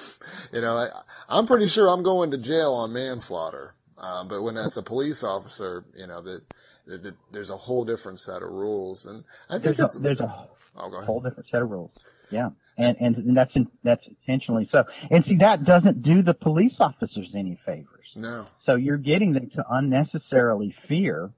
You 0.53 0.61
know, 0.61 0.77
I, 0.77 0.87
I'm 1.27 1.45
pretty 1.45 1.67
sure 1.67 1.89
I'm 1.89 2.03
going 2.03 2.31
to 2.31 2.37
jail 2.37 2.71
on 2.71 2.93
manslaughter. 2.93 3.73
Uh, 3.97 4.23
but 4.23 4.41
when 4.41 4.55
that's 4.55 4.77
a 4.77 4.83
police 4.83 5.21
officer, 5.21 5.83
you 5.97 6.07
know, 6.07 6.21
that, 6.21 6.43
that, 6.85 7.03
that 7.03 7.15
there's 7.31 7.49
a 7.49 7.57
whole 7.57 7.83
different 7.83 8.21
set 8.21 8.41
of 8.41 8.51
rules. 8.51 9.05
And 9.05 9.25
I 9.49 9.57
think 9.57 9.75
There's 9.75 9.97
a, 9.97 9.99
there's 9.99 10.19
a 10.21 10.47
oh, 10.77 11.01
whole 11.01 11.19
different 11.19 11.49
set 11.49 11.61
of 11.61 11.69
rules. 11.69 11.91
Yeah. 12.29 12.51
And, 12.77 12.95
and, 13.01 13.17
and 13.17 13.35
that's, 13.35 13.51
in, 13.55 13.67
that's 13.83 14.03
intentionally 14.07 14.69
so. 14.71 14.85
And 15.09 15.25
see, 15.25 15.35
that 15.37 15.65
doesn't 15.65 16.03
do 16.03 16.21
the 16.21 16.33
police 16.33 16.75
officers 16.79 17.27
any 17.35 17.59
favors. 17.65 18.07
No. 18.15 18.47
So 18.65 18.75
you're 18.75 18.97
getting 18.97 19.33
them 19.33 19.49
to 19.55 19.65
unnecessarily 19.69 20.73
fear 20.87 21.31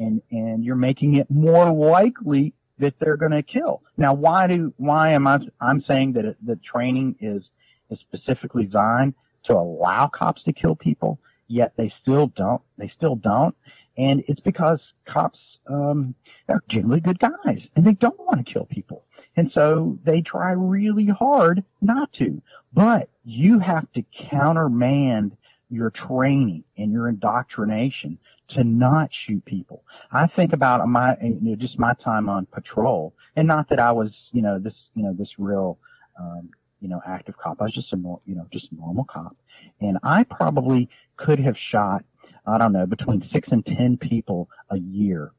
and, 0.00 0.20
and 0.32 0.64
you're 0.64 0.74
making 0.74 1.16
it 1.16 1.30
more 1.30 1.70
likely 1.70 2.54
that 2.78 2.94
they're 2.98 3.16
going 3.16 3.32
to 3.32 3.42
kill. 3.42 3.82
Now, 3.96 4.14
why 4.14 4.46
do, 4.46 4.72
why 4.76 5.12
am 5.12 5.26
I, 5.26 5.38
I'm 5.60 5.82
saying 5.86 6.14
that 6.14 6.36
the 6.44 6.56
training 6.56 7.16
is, 7.20 7.42
is 7.90 7.98
specifically 8.00 8.64
designed 8.64 9.14
to 9.46 9.54
allow 9.54 10.08
cops 10.08 10.42
to 10.44 10.52
kill 10.52 10.74
people, 10.74 11.18
yet 11.48 11.74
they 11.76 11.92
still 12.02 12.28
don't, 12.28 12.62
they 12.78 12.90
still 12.96 13.16
don't. 13.16 13.54
And 13.96 14.24
it's 14.26 14.40
because 14.40 14.80
cops, 15.06 15.38
um, 15.66 16.14
are 16.48 16.62
generally 16.70 17.00
good 17.00 17.18
guys 17.18 17.60
and 17.74 17.86
they 17.86 17.92
don't 17.92 18.18
want 18.18 18.44
to 18.44 18.52
kill 18.52 18.66
people. 18.66 19.04
And 19.36 19.50
so 19.54 19.98
they 20.04 20.20
try 20.20 20.52
really 20.52 21.06
hard 21.06 21.64
not 21.80 22.12
to, 22.18 22.40
but 22.72 23.08
you 23.24 23.58
have 23.58 23.90
to 23.92 24.04
countermand 24.30 25.36
your 25.70 25.90
training 25.90 26.64
and 26.76 26.92
your 26.92 27.08
indoctrination 27.08 28.18
to 28.54 28.64
not 28.64 29.10
shoot 29.26 29.44
people. 29.44 29.84
I 30.12 30.26
think 30.26 30.52
about 30.52 30.86
my, 30.88 31.16
you 31.22 31.38
know, 31.40 31.56
just 31.56 31.78
my 31.78 31.94
time 32.04 32.28
on 32.28 32.46
patrol 32.46 33.14
and 33.36 33.46
not 33.48 33.68
that 33.70 33.78
I 33.78 33.92
was, 33.92 34.10
you 34.32 34.42
know, 34.42 34.58
this, 34.58 34.74
you 34.94 35.02
know, 35.02 35.12
this 35.12 35.28
real, 35.38 35.78
um, 36.18 36.50
you 36.80 36.88
know, 36.88 37.00
active 37.06 37.36
cop. 37.36 37.60
I 37.60 37.64
was 37.64 37.74
just 37.74 37.92
a, 37.92 37.96
you 37.96 38.34
know, 38.34 38.46
just 38.52 38.66
normal 38.72 39.04
cop. 39.04 39.36
And 39.80 39.98
I 40.02 40.24
probably 40.24 40.88
could 41.16 41.38
have 41.40 41.56
shot, 41.72 42.04
I 42.46 42.58
don't 42.58 42.72
know, 42.72 42.86
between 42.86 43.28
six 43.32 43.48
and 43.50 43.64
10 43.64 43.98
people 43.98 44.48
a 44.70 44.78
year, 44.78 45.32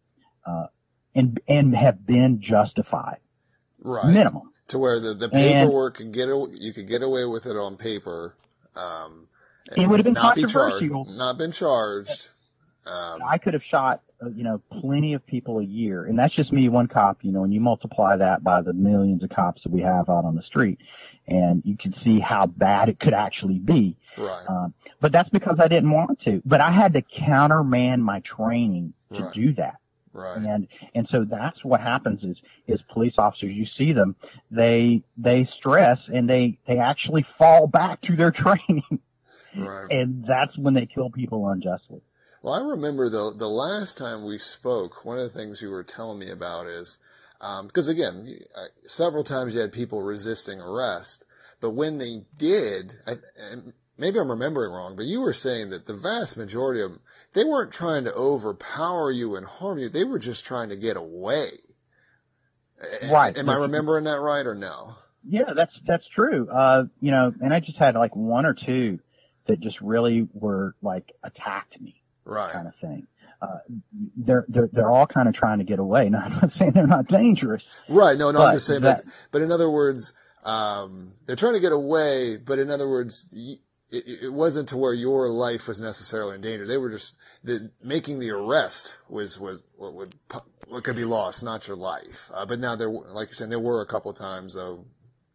uh, 0.46 0.68
and, 1.14 1.40
and 1.48 1.76
have 1.76 2.06
been 2.06 2.42
justified. 2.42 3.18
Right. 3.80 4.12
Minimum. 4.12 4.52
To 4.70 4.80
where 4.80 5.00
the, 5.00 5.14
the 5.14 5.26
And- 5.26 5.34
paperwork 5.34 5.96
could 5.98 6.12
get, 6.12 6.28
you 6.60 6.74
could 6.74 6.88
get 6.88 7.04
away 7.04 7.26
with 7.26 7.46
it 7.46 7.56
on 7.56 7.78
paper. 7.78 8.36
Um, 8.76 9.28
It 9.78 9.88
would 9.88 10.00
have 10.00 10.06
been 10.06 10.14
not 10.14 10.36
be 10.36 10.46
charged, 10.46 10.92
not 10.92 11.38
been 11.38 11.52
charged. 11.52 12.30
Um, 12.86 13.22
I 13.28 13.38
could 13.38 13.54
have 13.54 13.64
shot, 13.70 14.02
uh, 14.24 14.30
you 14.30 14.44
know, 14.44 14.62
plenty 14.82 15.14
of 15.14 15.26
people 15.26 15.60
a 15.60 15.64
year, 15.64 16.06
and 16.06 16.18
that's 16.18 16.36
just 16.36 16.52
me, 16.54 16.70
one 16.70 16.88
cop. 16.88 17.20
You 17.24 17.32
know, 17.32 17.44
and 17.44 17.54
you 17.54 17.60
multiply 17.60 18.16
that 18.18 18.44
by 18.44 18.62
the 18.62 18.74
millions 18.74 19.24
of 19.24 19.30
cops 19.30 19.64
that 19.64 19.72
we 19.72 19.82
have 19.82 20.10
out 20.10 20.26
on 20.26 20.36
the 20.36 20.44
street, 20.44 20.80
and 21.28 21.62
you 21.66 21.78
can 21.78 21.94
see 22.04 22.20
how 22.20 22.46
bad 22.46 22.90
it 22.90 23.00
could 23.00 23.14
actually 23.14 23.60
be. 23.60 23.98
right. 24.18 24.46
Um, 24.48 24.74
but 25.02 25.12
that's 25.12 25.30
because 25.30 25.58
I 25.60 25.68
didn't 25.68 25.92
want 25.92 26.22
to. 26.26 26.42
But 26.46 26.62
I 26.62 26.72
had 26.72 26.94
to 26.94 27.02
countermand 27.02 28.04
my 28.04 28.22
training 28.22 28.94
to 29.16 29.24
Right. 29.24 29.34
do 29.34 29.54
that. 29.54 29.76
right. 30.14 30.38
And 30.38 30.68
and 30.94 31.08
so 31.12 31.26
that's 31.30 31.64
what 31.64 31.82
happens 31.82 32.24
is 32.24 32.38
is 32.68 32.82
police 32.94 33.14
officers 33.18 33.52
you 33.54 33.66
see 33.78 33.94
them 33.94 34.16
they 34.52 35.04
they 35.18 35.48
stress 35.58 36.00
and 36.08 36.30
they 36.30 36.58
they 36.68 36.78
actually 36.80 37.26
fall 37.38 37.68
back 37.68 38.02
to 38.04 38.16
their 38.16 38.32
training 38.44 39.00
Right. 39.56 39.90
and 39.92 40.26
that's 40.28 40.58
when 40.58 40.74
they 40.74 40.86
kill 40.86 41.10
people 41.10 41.48
unjustly. 41.48 42.02
Well, 42.46 42.54
I 42.54 42.62
remember 42.62 43.10
the 43.10 43.34
the 43.36 43.50
last 43.50 43.98
time 43.98 44.24
we 44.24 44.38
spoke, 44.38 45.04
one 45.04 45.18
of 45.18 45.24
the 45.24 45.30
things 45.36 45.64
you 45.64 45.72
were 45.72 45.84
telling 45.84 46.20
me 46.20 46.30
about 46.30 46.68
is 46.68 47.00
because 47.64 47.88
again, 47.88 48.38
I, 48.56 48.68
several 48.86 49.24
times 49.24 49.56
you 49.56 49.62
had 49.62 49.74
people 49.74 50.04
resisting 50.04 50.62
arrest, 50.62 51.26
but 51.60 51.72
when 51.72 51.98
they 51.98 52.22
did, 52.38 52.92
I, 53.08 53.14
and 53.52 53.74
maybe 53.98 54.20
I'm 54.20 54.30
remembering 54.30 54.72
wrong, 54.72 54.96
but 54.96 55.08
you 55.08 55.22
were 55.22 55.34
saying 55.34 55.72
that 55.72 55.88
the 55.88 55.96
vast 55.96 56.38
majority 56.38 56.82
of 56.82 56.92
them, 56.92 57.00
they 57.34 57.44
weren't 57.44 57.72
trying 57.72 58.04
to 58.04 58.14
overpower 58.14 59.10
you 59.10 59.36
and 59.36 59.48
harm 59.48 59.80
you; 59.80 59.90
they 59.90 60.04
were 60.04 60.20
just 60.20 60.46
trying 60.46 60.70
to 60.70 60.76
get 60.76 60.98
away. 60.98 61.50
Right. 63.12 63.36
Am 63.36 63.50
I 63.50 63.56
remembering 63.56 64.04
that 64.04 64.20
right 64.20 64.46
or 64.46 64.54
no? 64.54 64.98
Yeah, 65.28 65.54
that's 65.56 65.74
that's 65.88 66.06
true. 66.14 66.48
Uh, 66.48 66.84
you 67.02 67.10
know, 67.10 67.34
and 67.42 67.52
I 67.52 67.60
just 67.60 67.80
had 67.80 67.96
like 67.96 68.16
one 68.16 68.46
or 68.46 68.54
two 68.54 69.00
that 69.48 69.60
just 69.62 69.82
really 69.82 70.28
were 70.36 70.76
like 70.84 71.12
attacked 71.24 71.82
me. 71.82 72.04
Right. 72.26 72.52
kind 72.52 72.68
of 72.68 72.76
thing. 72.82 73.08
Uh, 73.42 73.58
they're 74.18 74.46
they're 74.48 74.70
they're 74.72 74.90
all 74.92 75.06
kind 75.08 75.28
of 75.28 75.36
trying 75.36 75.60
to 75.60 75.64
get 75.66 75.80
away. 75.80 76.10
Now, 76.10 76.20
I'm 76.26 76.34
not 76.34 76.52
saying 76.58 76.72
they're 76.74 76.88
not 76.88 77.08
dangerous. 77.08 77.64
Right. 77.90 78.18
No, 78.18 78.32
no, 78.32 78.42
I'm 78.44 78.56
just 78.56 78.68
saying, 78.68 78.82
that- 78.82 79.04
but, 79.06 79.28
but 79.32 79.42
in 79.42 79.52
other 79.52 79.70
words, 79.70 80.14
um, 80.44 81.12
they're 81.26 81.36
trying 81.36 81.54
to 81.54 81.60
get 81.60 81.72
away, 81.72 82.38
but 82.44 82.60
in 82.60 82.70
other 82.72 82.90
words, 82.90 83.32
y- 83.36 83.56
it, 83.92 84.24
it 84.26 84.34
wasn't 84.34 84.70
to 84.70 84.78
where 84.78 84.94
your 84.94 85.30
life 85.30 85.68
was 85.68 85.82
necessarily 85.82 86.36
in 86.36 86.42
danger. 86.42 86.66
They 86.68 86.78
were 86.78 86.90
just, 86.90 87.18
the, 87.44 87.72
making 87.84 88.20
the 88.20 88.32
arrest 88.32 88.98
was, 89.10 89.40
was 89.40 89.64
what 89.78 89.94
would, 89.94 90.16
what 90.68 90.84
could 90.84 90.96
be 90.96 91.06
lost, 91.06 91.44
not 91.44 91.68
your 91.68 91.78
life. 91.78 92.30
Uh, 92.34 92.46
but 92.46 92.60
now 92.60 92.76
there, 92.76 92.90
like 92.90 93.28
you're 93.30 93.34
saying, 93.36 93.50
there 93.52 93.60
were 93.60 93.82
a 93.82 93.86
couple 93.86 94.10
of 94.12 94.18
times 94.18 94.56
though. 94.56 94.86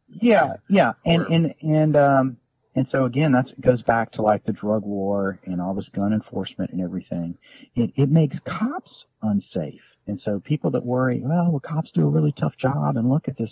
Yeah, 0.08 0.54
yeah, 0.68 0.92
and 1.06 1.22
Or- 1.22 1.26
and 1.32 1.54
and 1.62 1.96
um 1.96 2.36
and 2.74 2.86
so 2.92 3.04
again, 3.04 3.32
that's 3.32 3.50
it 3.50 3.60
goes 3.60 3.82
back 3.82 4.12
to 4.12 4.22
like 4.22 4.44
the 4.44 4.52
drug 4.52 4.82
war 4.82 5.38
and 5.44 5.60
all 5.60 5.74
this 5.74 5.88
gun 5.94 6.12
enforcement 6.12 6.70
and 6.70 6.80
everything. 6.80 7.36
It 7.74 7.92
it 7.96 8.10
makes 8.10 8.36
cops 8.46 8.90
unsafe, 9.22 9.80
and 10.06 10.20
so 10.24 10.40
people 10.40 10.70
that 10.72 10.84
worry, 10.84 11.20
well, 11.22 11.50
well, 11.50 11.60
cops 11.60 11.90
do 11.94 12.02
a 12.06 12.10
really 12.10 12.32
tough 12.38 12.56
job, 12.60 12.96
and 12.96 13.08
look 13.08 13.28
at 13.28 13.36
this, 13.36 13.50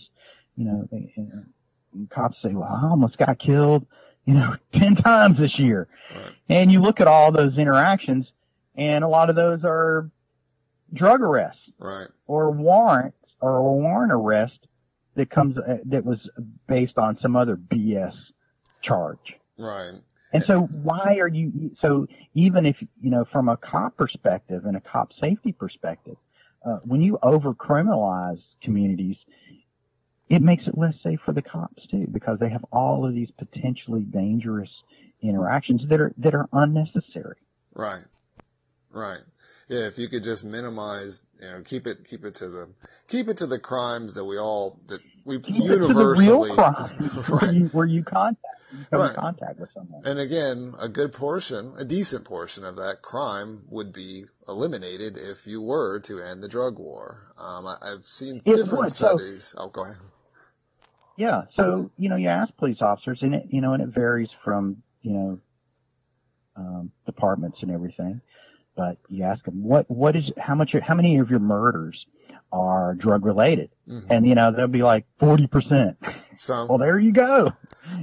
you 0.56 0.64
know, 0.64 0.88
they, 0.90 1.12
cops 2.10 2.36
say, 2.42 2.52
well, 2.54 2.68
I 2.70 2.88
almost 2.88 3.16
got 3.18 3.38
killed, 3.38 3.86
you 4.24 4.34
know, 4.34 4.54
ten 4.72 4.94
times 4.96 5.38
this 5.38 5.58
year, 5.58 5.88
Right. 6.14 6.32
and 6.48 6.70
you 6.70 6.80
look 6.80 7.00
at 7.00 7.08
all 7.08 7.32
those 7.32 7.58
interactions, 7.58 8.26
and 8.76 9.02
a 9.04 9.08
lot 9.08 9.30
of 9.30 9.36
those 9.36 9.60
are 9.64 10.10
drug 10.94 11.20
arrests 11.20 11.60
Right. 11.78 12.08
or 12.26 12.50
warrants 12.50 13.16
or 13.40 13.56
a 13.56 13.62
warrant 13.62 14.12
arrest 14.12 14.58
that 15.16 15.30
comes 15.30 15.56
uh, 15.58 15.78
that 15.86 16.04
was 16.04 16.18
based 16.68 16.96
on 16.98 17.18
some 17.20 17.36
other 17.36 17.56
BS 17.56 18.14
charge. 18.88 19.18
Right. 19.58 19.94
And 20.32 20.42
so 20.44 20.62
why 20.62 21.16
are 21.20 21.28
you 21.28 21.70
so 21.80 22.06
even 22.34 22.66
if 22.66 22.76
you 23.00 23.10
know 23.10 23.24
from 23.32 23.48
a 23.48 23.56
cop 23.56 23.96
perspective 23.96 24.64
and 24.66 24.76
a 24.76 24.80
cop 24.80 25.10
safety 25.20 25.52
perspective, 25.52 26.16
uh, 26.66 26.78
when 26.84 27.00
you 27.00 27.18
over 27.22 27.54
criminalize 27.54 28.40
communities, 28.62 29.16
it 30.28 30.42
makes 30.42 30.66
it 30.66 30.76
less 30.76 30.94
safe 31.02 31.20
for 31.24 31.32
the 31.32 31.42
cops 31.42 31.86
too 31.90 32.06
because 32.12 32.38
they 32.40 32.50
have 32.50 32.64
all 32.72 33.06
of 33.06 33.14
these 33.14 33.30
potentially 33.38 34.02
dangerous 34.02 34.70
interactions 35.22 35.80
that 35.88 36.00
are 36.00 36.12
that 36.18 36.34
are 36.34 36.48
unnecessary. 36.52 37.36
Right. 37.72 38.04
Right. 38.90 39.20
Yeah, 39.68 39.80
if 39.80 39.98
you 39.98 40.08
could 40.08 40.24
just 40.24 40.46
minimize, 40.46 41.28
you 41.42 41.50
know, 41.50 41.62
keep 41.62 41.86
it, 41.86 42.06
keep 42.08 42.24
it 42.24 42.34
to 42.36 42.48
the, 42.48 42.70
keep 43.06 43.28
it 43.28 43.36
to 43.36 43.46
the 43.46 43.58
crimes 43.58 44.14
that 44.14 44.24
we 44.24 44.38
all, 44.38 44.80
that 44.86 45.02
we 45.28 45.38
universally, 45.46 46.24
the 46.26 46.34
real 46.34 46.54
crimes 46.54 47.28
where 47.28 47.38
Right. 47.40 47.54
you 47.54 47.64
where 47.66 47.86
you 47.86 48.02
contact 48.02 48.44
you 48.72 48.84
come 48.90 49.00
Right. 49.00 49.10
in 49.10 49.16
contact 49.16 49.60
with 49.60 49.70
someone. 49.74 50.02
And 50.04 50.18
again, 50.18 50.72
a 50.80 50.88
good 50.88 51.12
portion, 51.12 51.72
a 51.78 51.84
decent 51.84 52.24
portion 52.24 52.64
of 52.64 52.76
that 52.76 53.00
crime 53.02 53.62
would 53.68 53.92
be 53.92 54.24
eliminated 54.48 55.16
if 55.18 55.46
you 55.46 55.62
were 55.62 56.00
to 56.00 56.20
end 56.20 56.42
the 56.42 56.48
drug 56.48 56.78
war. 56.78 57.32
Um, 57.38 57.66
I, 57.66 57.76
I've 57.82 58.04
seen 58.04 58.36
It 58.36 58.44
different 58.44 58.78
would, 58.84 58.92
so- 58.92 59.16
studies. 59.16 59.54
oh, 59.58 59.68
go 59.68 59.84
ahead. 59.84 59.96
Yeah. 61.16 61.42
So, 61.56 61.90
you 61.98 62.08
know, 62.08 62.16
you 62.16 62.28
ask 62.28 62.54
police 62.58 62.78
officers 62.80 63.18
and 63.22 63.34
it, 63.34 63.46
you 63.50 63.60
know, 63.60 63.72
and 63.72 63.82
it 63.82 63.88
varies 63.88 64.28
from, 64.44 64.82
you 65.02 65.12
know, 65.12 65.38
um, 66.56 66.92
departments 67.06 67.58
and 67.62 67.70
everything, 67.70 68.20
but 68.76 68.98
you 69.08 69.24
ask 69.24 69.44
them 69.44 69.62
what, 69.64 69.90
what 69.90 70.14
is, 70.16 70.24
how 70.36 70.54
much, 70.54 70.74
how 70.86 70.94
many 70.94 71.18
of 71.18 71.30
your 71.30 71.38
murders 71.40 71.96
are 72.52 72.94
drug 72.94 73.24
related? 73.24 73.70
Mhm. 73.88 74.06
And, 74.10 74.26
you 74.26 74.34
know, 74.34 74.52
they'll 74.52 74.66
be 74.66 74.82
like 74.82 75.04
40%. 75.20 75.96
So, 76.36 76.66
Well, 76.68 76.78
there 76.78 76.98
you 76.98 77.12
go. 77.12 77.52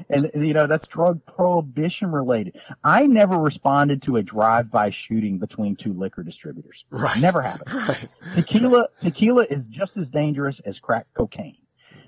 And, 0.09 0.29
you 0.35 0.53
know, 0.53 0.67
that's 0.67 0.87
drug 0.87 1.21
prohibition 1.25 2.11
related. 2.11 2.55
I 2.83 3.05
never 3.07 3.37
responded 3.37 4.03
to 4.03 4.17
a 4.17 4.23
drive-by 4.23 4.91
shooting 5.07 5.37
between 5.39 5.75
two 5.75 5.93
liquor 5.93 6.23
distributors. 6.23 6.83
right. 6.91 7.19
Never 7.19 7.41
happened. 7.41 7.69
Right. 7.87 8.07
Tequila, 8.35 8.87
tequila 9.01 9.43
is 9.49 9.63
just 9.71 9.91
as 9.97 10.07
dangerous 10.07 10.55
as 10.65 10.75
crack 10.79 11.07
cocaine. 11.15 11.57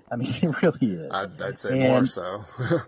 I 0.10 0.16
mean, 0.16 0.34
it 0.42 0.56
really 0.64 0.96
is. 0.96 1.12
I'd, 1.12 1.42
I'd 1.42 1.58
say 1.60 1.80
more 1.80 1.98
And- 1.98 2.10
so 2.10 2.40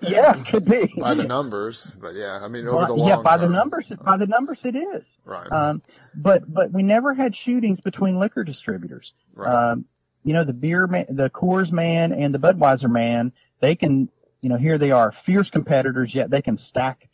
Yeah, 0.02 0.38
it 0.38 0.46
could 0.48 0.66
be. 0.66 0.94
by 0.98 1.14
the 1.14 1.26
numbers, 1.26 1.98
but 2.02 2.14
yeah, 2.16 2.40
I 2.42 2.48
mean, 2.48 2.66
over 2.68 2.78
Well, 2.78 2.88
the 2.88 2.94
long 2.94 3.08
yeah, 3.10 3.22
by 3.22 3.38
term. 3.38 3.52
the 3.52 3.58
numbers, 3.58 3.86
by 4.04 4.16
the 4.18 4.26
numbers, 4.26 4.58
it 4.64 4.76
is. 4.76 5.04
Right. 5.26 5.52
Um, 5.52 5.82
but 6.16 6.52
but 6.52 6.72
we 6.72 6.82
never 6.82 7.14
had 7.14 7.34
shootings 7.46 7.80
between 7.84 8.20
liquor 8.20 8.44
distributors. 8.46 9.12
Right. 9.40 9.72
Um, 9.72 9.86
you 10.24 10.34
know, 10.34 10.44
the 10.44 10.54
beer 10.54 10.86
man, 10.88 11.06
the 11.10 11.30
Coors 11.30 11.72
man, 11.72 12.12
and 12.12 12.34
the 12.34 12.40
Budweiser 12.40 12.90
man, 12.90 13.32
they 13.62 13.76
can, 13.76 14.10
you 14.42 14.50
know, 14.50 14.58
here 14.58 14.78
they 14.78 14.92
are, 14.92 15.14
fierce 15.26 15.50
competitors, 15.50 16.12
yet 16.14 16.30
they 16.30 16.42
can 16.42 16.60
stack, 16.70 17.08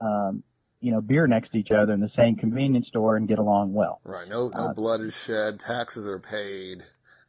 um, 0.00 0.42
you 0.80 0.90
know, 0.92 1.00
beer 1.00 1.26
next 1.26 1.50
to 1.52 1.58
each 1.58 1.70
other 1.70 1.92
in 1.92 2.00
the 2.00 2.10
same 2.16 2.36
convenience 2.36 2.86
store 2.88 3.16
and 3.16 3.28
get 3.28 3.38
along 3.38 3.72
well. 3.74 4.00
right. 4.04 4.28
No, 4.28 4.48
no 4.48 4.66
uh, 4.68 4.72
blood 4.72 5.00
is 5.00 5.20
shed. 5.24 5.58
Taxes 5.60 6.06
are 6.06 6.18
paid. 6.18 6.82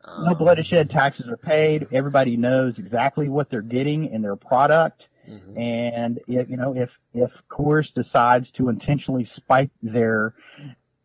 Um, 0.05 0.25
No 0.25 0.35
blood 0.35 0.59
is 0.59 0.67
shed, 0.67 0.89
taxes 0.89 1.27
are 1.27 1.37
paid. 1.37 1.87
Everybody 1.91 2.35
knows 2.37 2.75
exactly 2.77 3.29
what 3.29 3.49
they're 3.49 3.61
getting 3.61 4.11
in 4.13 4.21
their 4.21 4.35
product. 4.35 5.03
mhm. 5.29 5.57
And 5.57 6.19
if, 6.27 6.49
you 6.49 6.57
know, 6.57 6.75
if, 6.75 6.89
if 7.13 7.31
Coors 7.49 7.85
decides 7.95 8.47
to 8.57 8.69
intentionally 8.69 9.29
spike 9.37 9.69
their, 9.81 10.33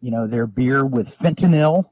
you 0.00 0.10
know, 0.10 0.26
their 0.26 0.46
beer 0.46 0.84
with 0.84 1.06
fentanyl 1.22 1.86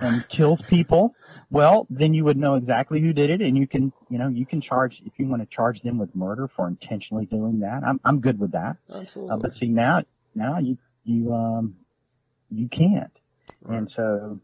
and 0.00 0.28
kills 0.28 0.66
people, 0.68 1.14
well, 1.50 1.86
then 1.90 2.14
you 2.14 2.24
would 2.24 2.36
know 2.36 2.54
exactly 2.54 3.00
who 3.00 3.12
did 3.12 3.30
it 3.30 3.40
and 3.40 3.56
you 3.56 3.66
can, 3.66 3.92
you 4.08 4.18
know, 4.18 4.28
you 4.28 4.46
can 4.46 4.60
charge, 4.60 4.94
if 5.04 5.12
you 5.18 5.26
want 5.26 5.42
to 5.42 5.54
charge 5.54 5.80
them 5.82 5.98
with 5.98 6.14
murder 6.14 6.48
for 6.56 6.66
intentionally 6.66 7.26
doing 7.26 7.60
that, 7.60 7.82
I'm, 7.84 8.00
I'm 8.04 8.20
good 8.20 8.38
with 8.38 8.52
that. 8.52 8.76
Absolutely. 8.92 9.34
Uh, 9.34 9.38
but 9.38 9.52
see 9.52 9.66
now, 9.66 10.02
now 10.34 10.58
you, 10.58 10.78
you, 11.04 11.32
um, 11.32 11.76
you 12.50 12.68
can't. 12.68 13.12
And 13.68 13.90
so, 13.94 14.40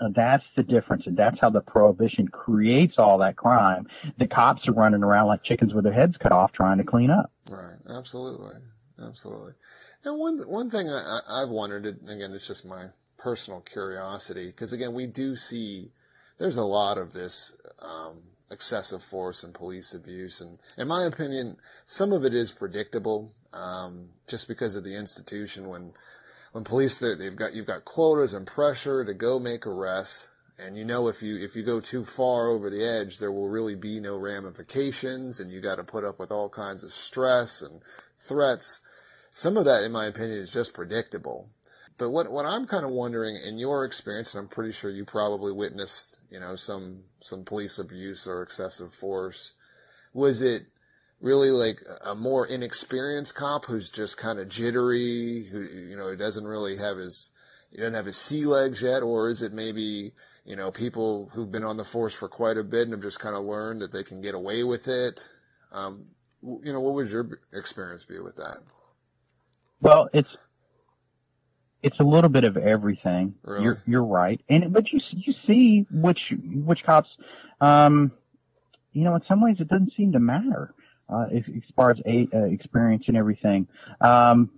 uh, 0.00 0.08
that's 0.14 0.42
the 0.56 0.64
difference, 0.64 1.04
and 1.06 1.16
that's 1.16 1.36
how 1.40 1.50
the 1.50 1.60
prohibition 1.60 2.26
creates 2.26 2.94
all 2.98 3.18
that 3.18 3.36
crime. 3.36 3.86
The 4.18 4.26
cops 4.26 4.66
are 4.66 4.72
running 4.72 5.04
around 5.04 5.28
like 5.28 5.44
chickens 5.44 5.72
with 5.72 5.84
their 5.84 5.92
heads 5.92 6.16
cut 6.20 6.32
off, 6.32 6.52
trying 6.52 6.78
to 6.78 6.84
clean 6.84 7.10
up. 7.10 7.30
Right. 7.48 7.76
Absolutely. 7.88 8.54
Absolutely. 9.00 9.52
And 10.04 10.18
one 10.18 10.38
one 10.48 10.68
thing 10.68 10.88
I, 10.88 11.20
I, 11.28 11.42
I've 11.42 11.48
wondered, 11.48 11.86
and 11.86 12.10
again, 12.10 12.32
it's 12.32 12.46
just 12.46 12.66
my 12.66 12.86
personal 13.24 13.62
curiosity, 13.62 14.48
because 14.48 14.74
again, 14.74 14.92
we 14.92 15.06
do 15.06 15.34
see 15.34 15.90
there's 16.36 16.58
a 16.58 16.64
lot 16.80 16.98
of 16.98 17.14
this 17.14 17.56
um, 17.80 18.18
excessive 18.50 19.02
force 19.02 19.42
and 19.42 19.54
police 19.54 19.94
abuse, 19.94 20.42
and 20.42 20.58
in 20.76 20.86
my 20.88 21.04
opinion, 21.04 21.56
some 21.86 22.12
of 22.12 22.22
it 22.24 22.34
is 22.34 22.52
predictable, 22.52 23.32
um, 23.54 24.10
just 24.28 24.46
because 24.46 24.76
of 24.76 24.84
the 24.84 24.94
institution. 24.94 25.68
When 25.68 25.94
when 26.52 26.64
police 26.64 26.98
they- 26.98 27.14
they've 27.14 27.34
got 27.34 27.54
you've 27.54 27.72
got 27.74 27.86
quotas 27.86 28.34
and 28.34 28.46
pressure 28.46 29.04
to 29.04 29.14
go 29.14 29.38
make 29.38 29.66
arrests. 29.66 30.30
And 30.58 30.76
you 30.78 30.84
know 30.84 31.08
if 31.08 31.22
you 31.22 31.36
if 31.46 31.56
you 31.56 31.62
go 31.64 31.80
too 31.80 32.04
far 32.04 32.48
over 32.48 32.68
the 32.70 32.84
edge, 32.84 33.18
there 33.18 33.32
will 33.32 33.48
really 33.48 33.74
be 33.74 34.00
no 34.00 34.16
ramifications, 34.18 35.40
and 35.40 35.50
you 35.50 35.60
got 35.60 35.76
to 35.76 35.92
put 35.94 36.04
up 36.04 36.18
with 36.20 36.30
all 36.30 36.48
kinds 36.50 36.84
of 36.84 36.92
stress 36.92 37.62
and 37.62 37.80
threats. 38.16 38.80
Some 39.32 39.56
of 39.56 39.64
that, 39.64 39.82
in 39.82 39.92
my 39.92 40.06
opinion, 40.06 40.38
is 40.38 40.52
just 40.52 40.74
predictable. 40.74 41.48
But 41.96 42.10
what 42.10 42.30
what 42.30 42.46
I'm 42.46 42.66
kind 42.66 42.84
of 42.84 42.90
wondering, 42.90 43.36
in 43.36 43.58
your 43.58 43.84
experience, 43.84 44.34
and 44.34 44.42
I'm 44.42 44.48
pretty 44.48 44.72
sure 44.72 44.90
you 44.90 45.04
probably 45.04 45.52
witnessed, 45.52 46.20
you 46.30 46.40
know, 46.40 46.56
some 46.56 47.04
some 47.20 47.44
police 47.44 47.78
abuse 47.78 48.26
or 48.26 48.42
excessive 48.42 48.92
force, 48.92 49.54
was 50.12 50.42
it 50.42 50.66
really 51.20 51.50
like 51.50 51.80
a 52.04 52.14
more 52.14 52.46
inexperienced 52.46 53.34
cop 53.34 53.66
who's 53.66 53.88
just 53.88 54.18
kind 54.18 54.38
of 54.38 54.48
jittery, 54.48 55.44
who 55.44 55.62
you 55.62 55.96
know 55.96 56.14
doesn't 56.16 56.46
really 56.46 56.76
have 56.76 56.96
his 56.96 57.30
he 57.70 57.78
doesn't 57.78 57.94
have 57.94 58.06
his 58.06 58.16
sea 58.16 58.44
legs 58.44 58.82
yet, 58.82 59.02
or 59.02 59.28
is 59.28 59.40
it 59.40 59.52
maybe 59.52 60.12
you 60.44 60.56
know 60.56 60.70
people 60.70 61.30
who've 61.32 61.50
been 61.50 61.64
on 61.64 61.76
the 61.76 61.84
force 61.84 62.14
for 62.14 62.28
quite 62.28 62.56
a 62.56 62.64
bit 62.64 62.82
and 62.82 62.92
have 62.92 63.02
just 63.02 63.20
kind 63.20 63.36
of 63.36 63.44
learned 63.44 63.80
that 63.82 63.92
they 63.92 64.02
can 64.02 64.20
get 64.20 64.34
away 64.34 64.64
with 64.64 64.88
it? 64.88 65.26
Um, 65.72 66.06
you 66.42 66.72
know, 66.72 66.80
what 66.80 66.94
would 66.94 67.10
your 67.10 67.40
experience 67.52 68.04
be 68.04 68.18
with 68.18 68.36
that? 68.36 68.58
Well, 69.80 70.08
it's 70.12 70.28
it's 71.86 72.00
a 72.00 72.04
little 72.04 72.30
bit 72.30 72.44
of 72.44 72.56
everything. 72.56 73.34
Really? 73.42 73.64
You're 73.64 73.82
you're 73.86 74.04
right, 74.04 74.40
and 74.48 74.72
but 74.72 74.84
you 74.92 75.00
you 75.12 75.34
see 75.46 75.86
which 75.90 76.20
which 76.68 76.82
cops, 76.84 77.08
um, 77.60 78.10
you 78.92 79.04
know, 79.04 79.14
in 79.14 79.22
some 79.28 79.40
ways 79.40 79.56
it 79.60 79.68
doesn't 79.68 79.92
seem 79.96 80.12
to 80.12 80.20
matter. 80.20 80.74
uh, 81.08 81.26
as, 81.34 81.42
as 81.54 81.62
far 81.76 81.90
as 81.90 81.98
a, 82.06 82.28
uh, 82.34 82.44
experience 82.44 83.04
and 83.08 83.16
everything. 83.16 83.68
Um, 84.00 84.50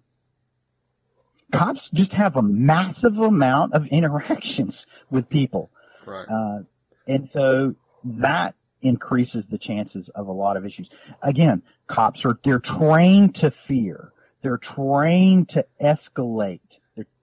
cops 1.52 1.80
just 1.94 2.12
have 2.12 2.36
a 2.36 2.42
massive 2.42 3.18
amount 3.18 3.74
of 3.74 3.86
interactions 3.90 4.74
with 5.10 5.28
people. 5.28 5.70
Right. 6.06 6.26
Uh, 6.28 6.58
and 7.06 7.28
so 7.32 7.74
that 8.04 8.54
increases 8.82 9.44
the 9.50 9.58
chances 9.58 10.06
of 10.14 10.28
a 10.28 10.32
lot 10.32 10.56
of 10.56 10.64
issues. 10.64 10.88
Again, 11.22 11.62
cops 11.90 12.20
are, 12.24 12.38
they're 12.44 12.62
trained 12.78 13.36
to 13.36 13.52
fear. 13.66 14.12
They're 14.42 14.60
trained 14.76 15.50
to 15.54 15.64
escalate. 15.82 16.60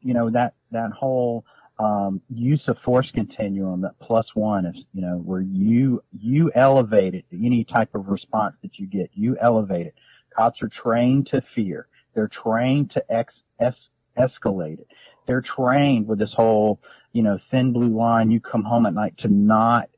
You 0.04 0.14
know, 0.14 0.30
that, 0.30 0.54
that 0.72 0.92
whole, 0.92 1.46
um, 1.80 2.22
use 2.30 2.62
of 2.68 2.78
force 2.86 3.10
continuum, 3.14 3.82
that 3.82 3.98
plus 4.00 4.28
one 4.36 4.66
is, 4.68 4.76
you 4.94 5.02
know, 5.02 5.18
where 5.18 5.42
you, 5.42 6.04
you 6.12 6.52
elevate 6.54 7.16
it, 7.16 7.26
any 7.34 7.64
type 7.64 7.96
of 7.96 8.08
response 8.08 8.56
that 8.62 8.78
you 8.78 8.86
get, 8.86 9.10
you 9.14 9.38
elevate 9.42 9.88
it. 9.88 9.96
Cops 10.36 10.62
are 10.62 10.70
trained 10.70 11.28
to 11.32 11.42
fear. 11.56 11.88
They're 12.14 12.30
trained 12.44 12.92
to 12.92 13.04
ex, 13.12 13.34
es, 13.60 13.74
escalate 14.18 14.80
it. 14.80 14.88
They're 15.26 15.44
trained 15.56 16.08
with 16.08 16.20
this 16.20 16.34
whole, 16.36 16.80
you 17.12 17.24
know, 17.24 17.40
thin 17.50 17.74
blue 17.74 17.96
line, 17.96 18.30
you 18.30 18.40
come 18.40 18.64
home 18.64 18.86
at 18.86 18.94
night 18.94 19.16
to 19.20 19.28
not 19.28 19.90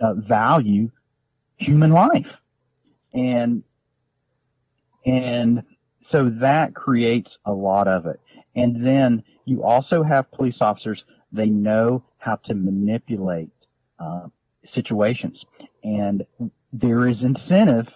uh, 0.00 0.14
value 0.14 0.90
human 1.56 1.90
life. 1.90 2.26
And, 3.12 3.62
and 5.04 5.62
so 6.10 6.30
that 6.40 6.74
creates 6.74 7.30
a 7.44 7.52
lot 7.52 7.88
of 7.88 8.06
it. 8.06 8.20
And 8.54 8.84
then 8.84 9.22
you 9.44 9.62
also 9.62 10.02
have 10.02 10.30
police 10.32 10.56
officers, 10.60 11.02
they 11.32 11.46
know 11.46 12.04
how 12.18 12.36
to 12.46 12.54
manipulate 12.54 13.50
uh, 13.98 14.26
situations. 14.74 15.38
And 15.82 16.24
there 16.72 17.08
is 17.08 17.16
incentive 17.22 17.86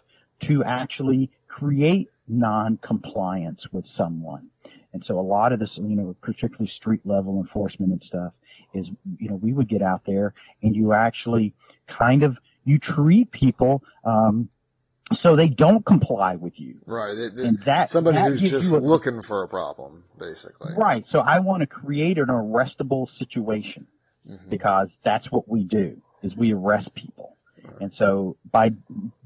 to 0.48 0.64
actually 0.64 1.30
create 1.48 2.08
non-compliance 2.28 3.60
with 3.72 3.84
someone. 3.96 4.48
And 4.92 5.04
so 5.06 5.18
a 5.18 5.22
lot 5.22 5.52
of 5.52 5.60
this, 5.60 5.70
you 5.76 5.96
know, 5.96 6.16
particularly 6.22 6.70
street 6.76 7.00
level 7.04 7.38
enforcement 7.40 7.92
and 7.92 8.02
stuff 8.06 8.32
is, 8.74 8.86
you 9.18 9.28
know, 9.28 9.36
we 9.36 9.52
would 9.52 9.68
get 9.68 9.82
out 9.82 10.02
there 10.06 10.34
and 10.62 10.74
you 10.74 10.92
actually 10.92 11.52
kind 11.98 12.22
of, 12.22 12.36
you 12.64 12.78
treat 12.78 13.30
people, 13.30 13.82
um, 14.04 14.48
so 15.22 15.36
they 15.36 15.48
don't 15.48 15.84
comply 15.84 16.36
with 16.36 16.58
you. 16.58 16.76
Right. 16.86 17.16
It- 17.16 17.38
it- 17.38 17.46
And 17.46 17.58
that- 17.60 17.88
somebody 17.88 18.18
that 18.18 18.28
who's 18.28 18.50
just 18.50 18.72
a- 18.72 18.78
looking 18.78 19.22
for 19.22 19.42
a 19.42 19.48
problem, 19.48 20.04
basically. 20.18 20.74
Right. 20.76 21.04
So 21.10 21.20
I 21.20 21.38
want 21.40 21.60
to 21.60 21.66
create 21.66 22.18
an 22.18 22.26
arrestable 22.26 23.08
situation 23.18 23.86
mm-hmm. 24.28 24.50
because 24.50 24.88
that's 25.04 25.30
what 25.30 25.48
we 25.48 25.64
do 25.64 26.00
is 26.22 26.36
we 26.36 26.52
arrest 26.52 26.92
people. 26.94 27.36
And 27.80 27.92
so 27.98 28.36
by 28.50 28.70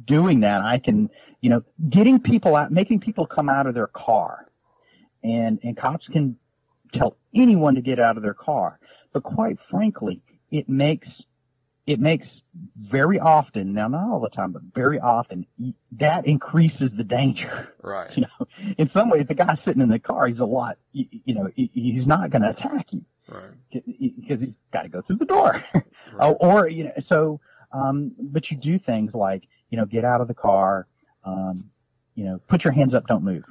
doing 0.06 0.40
that, 0.40 0.62
I 0.62 0.78
can, 0.78 1.10
you 1.40 1.50
know, 1.50 1.62
getting 1.88 2.20
people 2.20 2.56
out, 2.56 2.70
making 2.70 3.00
people 3.00 3.26
come 3.26 3.48
out 3.48 3.66
of 3.66 3.74
their 3.74 3.86
car 3.86 4.46
and, 5.22 5.60
and 5.62 5.76
cops 5.76 6.06
can 6.08 6.36
tell 6.94 7.16
anyone 7.34 7.74
to 7.74 7.82
get 7.82 7.98
out 8.00 8.16
of 8.16 8.22
their 8.22 8.34
car. 8.34 8.78
But 9.12 9.22
quite 9.22 9.58
frankly, 9.70 10.22
it 10.50 10.68
makes, 10.68 11.08
it 11.86 11.98
makes 12.00 12.26
very 12.76 13.18
often, 13.18 13.72
now 13.74 13.88
not 13.88 14.10
all 14.10 14.20
the 14.20 14.28
time, 14.28 14.52
but 14.52 14.62
very 14.74 14.98
often, 14.98 15.46
that 15.98 16.26
increases 16.26 16.90
the 16.96 17.04
danger. 17.04 17.68
Right. 17.82 18.10
You 18.16 18.22
know, 18.22 18.46
in 18.78 18.90
some 18.92 19.08
ways, 19.10 19.26
the 19.28 19.34
guy 19.34 19.56
sitting 19.64 19.80
in 19.82 19.88
the 19.88 19.98
car, 19.98 20.26
he's 20.26 20.38
a 20.40 20.44
lot, 20.44 20.78
you, 20.92 21.06
you 21.24 21.34
know, 21.34 21.48
he, 21.54 21.70
he's 21.72 22.06
not 22.06 22.30
going 22.30 22.42
to 22.42 22.50
attack 22.50 22.86
you 22.90 23.02
Right. 23.28 23.50
because 23.70 24.40
he's 24.40 24.54
got 24.72 24.82
to 24.82 24.88
go 24.88 25.02
through 25.02 25.16
the 25.18 25.24
door. 25.24 25.62
or, 26.18 26.36
or, 26.40 26.68
you 26.68 26.84
know, 26.84 26.92
so, 27.08 27.40
um, 27.72 28.12
but 28.18 28.50
you 28.50 28.56
do 28.56 28.78
things 28.80 29.14
like, 29.14 29.44
you 29.70 29.78
know, 29.78 29.84
get 29.84 30.04
out 30.04 30.20
of 30.20 30.26
the 30.26 30.34
car, 30.34 30.88
um, 31.24 31.70
you 32.16 32.24
know, 32.24 32.40
put 32.48 32.64
your 32.64 32.72
hands 32.72 32.92
up, 32.94 33.06
don't 33.06 33.22
move. 33.22 33.44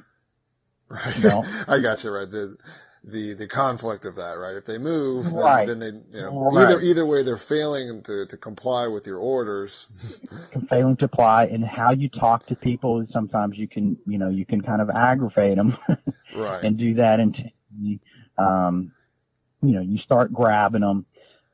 Right. 0.88 1.18
No. 1.24 1.42
I 1.68 1.78
got 1.78 2.04
you 2.04 2.10
right. 2.10 2.30
The, 2.30 2.56
the, 3.02 3.34
the 3.34 3.46
conflict 3.46 4.04
of 4.04 4.16
that, 4.16 4.32
right? 4.38 4.56
If 4.56 4.66
they 4.66 4.78
move, 4.78 5.24
then, 5.24 5.34
Right. 5.34 5.66
then 5.66 5.78
they, 5.78 5.86
you 5.86 6.22
know, 6.22 6.50
Right. 6.52 6.68
either, 6.70 6.80
either 6.80 7.06
way, 7.06 7.22
they're 7.22 7.36
failing 7.36 8.02
to, 8.02 8.26
to 8.26 8.36
comply 8.36 8.86
with 8.88 9.06
your 9.06 9.18
orders. 9.18 9.86
failing 10.68 10.96
to 10.98 11.04
apply 11.06 11.44
and 11.46 11.64
how 11.64 11.92
you 11.92 12.08
talk 12.08 12.44
to 12.46 12.54
people 12.56 13.06
sometimes 13.12 13.56
you 13.56 13.68
can 13.68 13.96
you 14.06 14.18
know 14.18 14.28
you 14.28 14.44
can 14.44 14.60
kind 14.60 14.82
of 14.82 14.90
aggravate 14.90 15.56
them 15.56 15.76
Right. 16.36 16.62
and 16.64 16.76
do 16.76 16.94
that 16.94 17.20
and 17.20 17.36
um 18.36 18.92
you 19.62 19.72
know 19.72 19.80
you 19.80 19.98
start 19.98 20.32
grabbing 20.32 20.80
them 20.82 21.06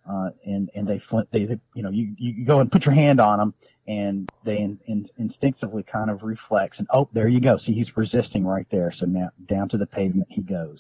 uh 0.08 0.30
and 0.44 0.70
and 0.74 0.86
they 0.88 1.00
flint 1.10 1.28
they 1.32 1.44
they- 1.44 1.60
you 1.74 1.82
know 1.82 1.90
you 1.90 2.14
you 2.18 2.44
go 2.46 2.60
and 2.60 2.70
put 2.72 2.84
your 2.84 2.94
hand 2.94 3.20
on 3.20 3.38
them 3.38 3.54
and 3.86 4.28
they 4.44 4.56
in, 4.58 4.78
in, 4.86 5.08
instinctively 5.18 5.82
kind 5.82 6.10
of 6.10 6.22
reflex 6.22 6.78
and 6.78 6.86
oh 6.92 7.08
there 7.12 7.28
you 7.28 7.40
go 7.40 7.58
see 7.66 7.72
he's 7.72 7.94
resisting 7.96 8.44
right 8.46 8.66
there 8.70 8.92
so 8.98 9.06
now 9.06 9.28
down 9.48 9.68
to 9.68 9.76
the 9.76 9.86
pavement 9.86 10.26
he 10.30 10.40
goes 10.42 10.78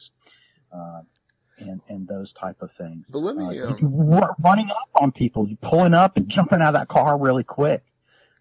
uh 0.76 1.00
and 1.58 1.80
and 1.88 2.06
those 2.06 2.32
type 2.34 2.56
of 2.60 2.70
things 2.78 3.04
But 3.08 3.20
let 3.20 3.36
uh, 3.36 3.48
me, 3.48 3.56
you 3.56 3.64
um, 3.64 4.34
running 4.38 4.68
up 4.70 5.02
on 5.02 5.12
people, 5.12 5.48
you 5.48 5.56
pulling 5.62 5.94
up 5.94 6.16
and 6.16 6.30
jumping 6.34 6.60
out 6.60 6.68
of 6.68 6.74
that 6.74 6.88
car 6.88 7.18
really 7.18 7.44
quick. 7.44 7.80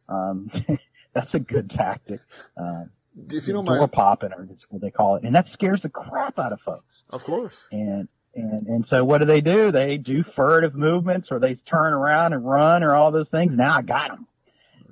Um, 0.08 0.52
that's 1.14 1.34
a 1.34 1.40
good 1.40 1.72
tactic. 1.72 2.20
Uh, 2.58 2.86
if 3.30 3.48
you 3.48 3.54
don't 3.54 3.66
door 3.66 3.78
mind, 3.78 3.92
popping, 3.92 4.34
or 4.34 4.46
that's 4.46 4.62
what 4.70 4.82
they 4.82 4.92
call 4.92 5.16
it, 5.16 5.24
and 5.24 5.36
that 5.36 5.48
scares 5.54 5.82
the 5.82 5.90
crap 5.90 6.38
out 6.38 6.52
of 6.52 6.60
folks. 6.62 6.94
of 7.10 7.24
course. 7.24 7.68
And 7.72 8.08
and 8.36 8.68
and 8.68 8.86
so 8.90 9.04
what 9.06 9.20
do 9.20 9.26
they 9.26 9.42
do? 9.42 9.72
They 9.72 9.98
do 9.98 10.24
furtive 10.36 10.76
movements, 10.76 11.30
or 11.32 11.40
they 11.40 11.56
turn 11.70 11.94
around 11.94 12.34
and 12.34 12.46
run, 12.46 12.84
or 12.84 12.94
all 12.94 13.12
those 13.12 13.30
things. 13.30 13.54
Now 13.56 13.78
I 13.78 13.82
got 13.82 14.10
them. 14.10 14.28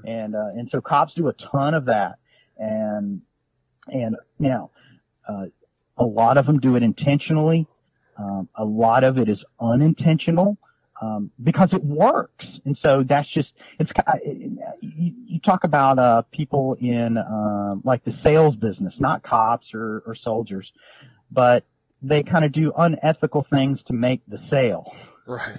And 0.05 0.35
uh, 0.35 0.49
and 0.55 0.69
so 0.71 0.79
cops 0.79 1.13
do 1.13 1.27
a 1.27 1.33
ton 1.51 1.73
of 1.73 1.85
that. 1.85 2.15
And 2.57 3.21
and 3.87 4.15
now 4.39 4.71
uh, 5.27 5.45
a 5.97 6.03
lot 6.03 6.37
of 6.37 6.45
them 6.45 6.59
do 6.59 6.75
it 6.75 6.83
intentionally. 6.83 7.67
Um, 8.17 8.47
a 8.55 8.63
lot 8.63 9.03
of 9.03 9.17
it 9.17 9.27
is 9.29 9.39
unintentional 9.59 10.57
um, 11.01 11.31
because 11.43 11.69
it 11.73 11.83
works, 11.83 12.45
and 12.65 12.77
so 12.81 13.03
that's 13.07 13.27
just 13.33 13.49
it's. 13.79 13.91
You, 14.81 15.13
you 15.25 15.39
talk 15.39 15.63
about 15.63 15.97
uh, 15.99 16.21
people 16.31 16.75
in 16.79 17.17
um, 17.17 17.81
like 17.83 18.03
the 18.05 18.13
sales 18.23 18.55
business, 18.55 18.93
not 18.99 19.23
cops 19.23 19.67
or, 19.73 20.03
or 20.05 20.15
soldiers, 20.23 20.71
but 21.31 21.65
they 22.01 22.21
kind 22.23 22.45
of 22.45 22.51
do 22.51 22.71
unethical 22.77 23.45
things 23.49 23.79
to 23.87 23.93
make 23.93 24.21
the 24.27 24.37
sale, 24.49 24.91
Right. 25.25 25.57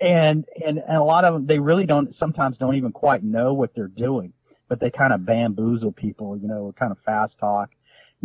and 0.00 0.44
and 0.66 0.78
and 0.78 0.96
a 0.96 1.02
lot 1.04 1.24
of 1.24 1.34
them 1.34 1.46
they 1.46 1.58
really 1.58 1.86
don't 1.86 2.14
sometimes 2.18 2.56
don't 2.58 2.74
even 2.76 2.92
quite 2.92 3.22
know 3.22 3.54
what 3.54 3.74
they're 3.74 3.86
doing, 3.88 4.32
but 4.68 4.80
they 4.80 4.90
kind 4.90 5.12
of 5.12 5.24
bamboozle 5.24 5.92
people, 5.92 6.36
you 6.36 6.48
know, 6.48 6.74
kind 6.78 6.92
of 6.92 6.98
fast 7.06 7.34
talk, 7.38 7.70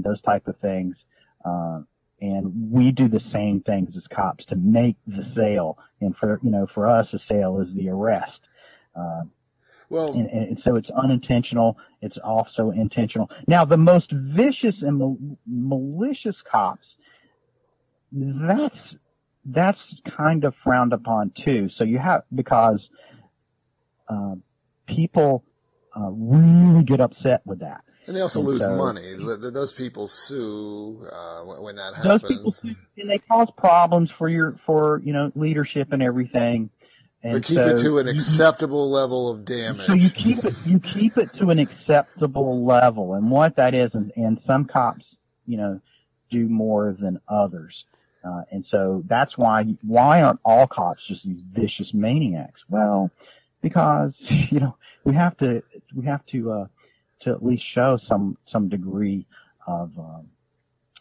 those 0.02 0.22
type 0.22 0.48
of 0.48 0.58
things. 0.58 0.96
Uh, 1.44 1.82
and 2.22 2.72
we 2.72 2.92
do 2.92 3.08
the 3.08 3.22
same 3.32 3.62
things 3.62 3.90
as 3.96 4.04
cops 4.14 4.46
to 4.46 4.56
make 4.56 4.98
the 5.08 5.24
sale. 5.36 5.78
And 6.02 6.16
for, 6.18 6.40
you 6.44 6.52
know, 6.52 6.68
for 6.74 6.90
us, 6.90 7.08
a 7.14 7.20
sale 7.32 7.60
is 7.62 7.74
the 7.76 7.90
arrest. 7.90 8.40
Uh, 8.96 9.24
Well, 9.90 10.14
and, 10.14 10.30
and 10.30 10.62
so 10.64 10.76
it's 10.76 10.90
unintentional. 10.92 11.78
It's 12.02 12.18
also 12.24 12.72
intentional. 12.72 13.30
Now, 13.48 13.66
the 13.66 13.78
most 13.78 14.12
vicious 14.12 14.76
and 14.82 14.98
mal- 14.98 15.38
malicious 15.48 16.36
cops, 16.52 16.86
that's, 18.12 18.76
that's 19.46 19.80
kind 20.18 20.44
of 20.44 20.54
frowned 20.64 20.94
upon 20.94 21.32
too. 21.46 21.70
So 21.78 21.84
you 21.86 21.98
have, 22.00 22.24
because, 22.34 22.82
uh, 24.08 24.36
people, 24.88 25.44
uh, 25.96 26.10
really 26.12 26.84
get 26.84 27.00
upset 27.00 27.42
with 27.46 27.60
that. 27.60 27.82
And 28.10 28.18
they 28.18 28.22
also 28.22 28.40
and 28.40 28.48
lose 28.50 28.64
so- 28.64 28.76
money. 28.76 29.02
Th- 29.02 29.40
th- 29.40 29.54
Those 29.54 29.72
people 29.72 30.08
sue, 30.08 31.08
uh, 31.14 31.42
when 31.44 31.62
when 31.62 31.76
that 31.78 31.94
those 32.04 32.22
happens. 32.22 32.62
people 32.62 32.82
and 32.98 33.10
they 33.10 33.20
cause 33.20 33.48
problems 33.56 34.10
for 34.18 34.28
your 34.28 34.60
for 34.66 35.00
you 35.06 35.14
know 35.14 35.32
leadership 35.36 35.94
and 35.94 36.02
everything. 36.04 36.70
And 37.22 37.34
but 37.34 37.44
keep 37.44 37.60
it 37.60 37.78
to 37.78 37.98
an 38.00 38.08
you- 38.08 38.14
acceptable 38.14 38.90
level 38.90 39.30
of 39.32 39.46
damage. 39.46 39.86
So 39.86 39.94
you 39.94 40.10
keep 40.10 40.38
it 40.44 40.56
you 40.66 40.80
keep 40.80 41.18
it 41.18 41.30
to 41.40 41.50
an 41.52 41.60
acceptable 41.60 42.66
level, 42.66 43.14
and 43.14 43.30
what 43.30 43.56
that 43.58 43.74
is, 43.76 43.92
and, 43.94 44.12
and 44.16 44.40
some 44.48 44.66
cops, 44.66 45.06
you 45.46 45.58
know, 45.58 45.82
do 46.32 46.48
more 46.48 46.96
than 47.00 47.20
others, 47.28 47.76
uh, 48.24 48.44
and 48.52 48.66
so 48.72 49.04
that's 49.08 49.38
why 49.38 49.66
why 49.86 50.22
aren't 50.22 50.40
all 50.46 50.66
cops 50.66 51.02
just 51.08 51.24
these 51.26 51.42
vicious 51.54 51.94
maniacs? 51.94 52.64
Well, 52.70 53.12
because 53.62 54.14
you 54.50 54.62
know 54.62 54.76
we 55.04 55.14
have 55.16 55.38
to 55.40 55.62
we 55.94 56.06
have 56.06 56.26
to 56.28 56.52
uh, 56.52 56.66
to 57.22 57.32
at 57.32 57.44
least 57.44 57.64
show 57.74 58.00
some 58.08 58.38
some 58.52 58.70
degree 58.70 59.26
of 59.68 59.92
um, 59.98 60.28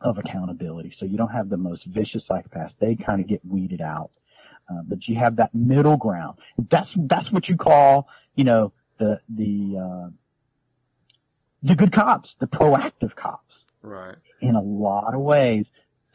of 0.00 0.18
accountability. 0.18 0.94
So 0.98 1.06
you 1.06 1.16
don't 1.16 1.30
have 1.30 1.48
the 1.48 1.56
most 1.56 1.84
vicious 1.86 2.22
psychopaths; 2.28 2.72
they 2.80 2.96
kind 2.96 3.20
of 3.20 3.28
get 3.28 3.40
weeded 3.44 3.80
out. 3.80 4.10
Uh, 4.70 4.82
but 4.86 4.98
you 5.06 5.18
have 5.18 5.36
that 5.36 5.54
middle 5.54 5.96
ground. 5.96 6.38
That's 6.70 6.88
that's 6.96 7.30
what 7.32 7.48
you 7.48 7.56
call, 7.56 8.08
you 8.34 8.44
know, 8.44 8.72
the 8.98 9.20
the 9.28 9.78
uh, 9.78 10.10
the 11.62 11.74
good 11.74 11.92
cops, 11.92 12.28
the 12.40 12.46
proactive 12.46 13.14
cops. 13.16 13.54
right. 13.82 14.16
In 14.40 14.54
a 14.54 14.62
lot 14.62 15.14
of 15.14 15.20
ways, 15.20 15.66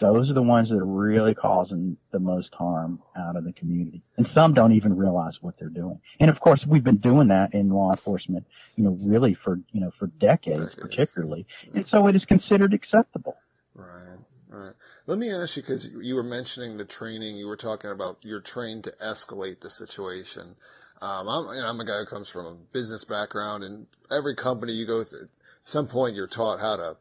those 0.03 0.29
are 0.29 0.33
the 0.33 0.41
ones 0.41 0.67
that 0.67 0.75
are 0.75 0.85
really 0.85 1.33
causing 1.33 1.95
the 2.11 2.19
most 2.19 2.53
harm 2.53 2.99
out 3.17 3.37
of 3.37 3.45
the 3.45 3.53
community. 3.53 4.03
And 4.17 4.27
some 4.33 4.53
don't 4.53 4.73
even 4.73 4.97
realize 4.97 5.35
what 5.39 5.57
they're 5.57 5.69
doing. 5.69 5.99
And 6.19 6.29
of 6.29 6.41
course, 6.41 6.59
we've 6.67 6.83
been 6.83 6.97
doing 6.97 7.29
that 7.29 7.53
in 7.53 7.69
law 7.69 7.91
enforcement, 7.91 8.45
you 8.75 8.83
know, 8.83 8.97
really 9.01 9.33
for, 9.33 9.59
you 9.71 9.79
know, 9.79 9.91
for 9.97 10.07
decades, 10.07 10.59
Decades. 10.59 10.75
particularly. 10.75 11.47
And 11.73 11.87
so 11.87 12.07
it 12.07 12.17
is 12.17 12.25
considered 12.25 12.73
acceptable. 12.73 13.37
Right, 13.73 14.17
right. 14.49 14.73
Let 15.07 15.17
me 15.17 15.31
ask 15.31 15.55
you, 15.55 15.63
because 15.63 15.89
you 15.93 16.15
were 16.15 16.23
mentioning 16.23 16.77
the 16.77 16.85
training, 16.85 17.37
you 17.37 17.47
were 17.47 17.55
talking 17.55 17.89
about 17.89 18.17
you're 18.21 18.41
trained 18.41 18.83
to 18.83 18.91
escalate 19.01 19.61
the 19.61 19.69
situation. 19.69 20.55
Um, 21.01 21.27
I'm, 21.29 21.55
you 21.55 21.61
know, 21.61 21.69
I'm 21.69 21.79
a 21.79 21.85
guy 21.85 21.99
who 21.99 22.05
comes 22.05 22.29
from 22.29 22.45
a 22.45 22.55
business 22.73 23.05
background, 23.05 23.63
and 23.63 23.87
every 24.11 24.35
company 24.35 24.73
you 24.73 24.85
go 24.85 25.01
through, 25.03 25.23
at 25.23 25.29
some 25.61 25.87
point 25.87 26.15
you're 26.15 26.27
taught 26.27 26.59
how 26.59 26.75
to 26.75 26.97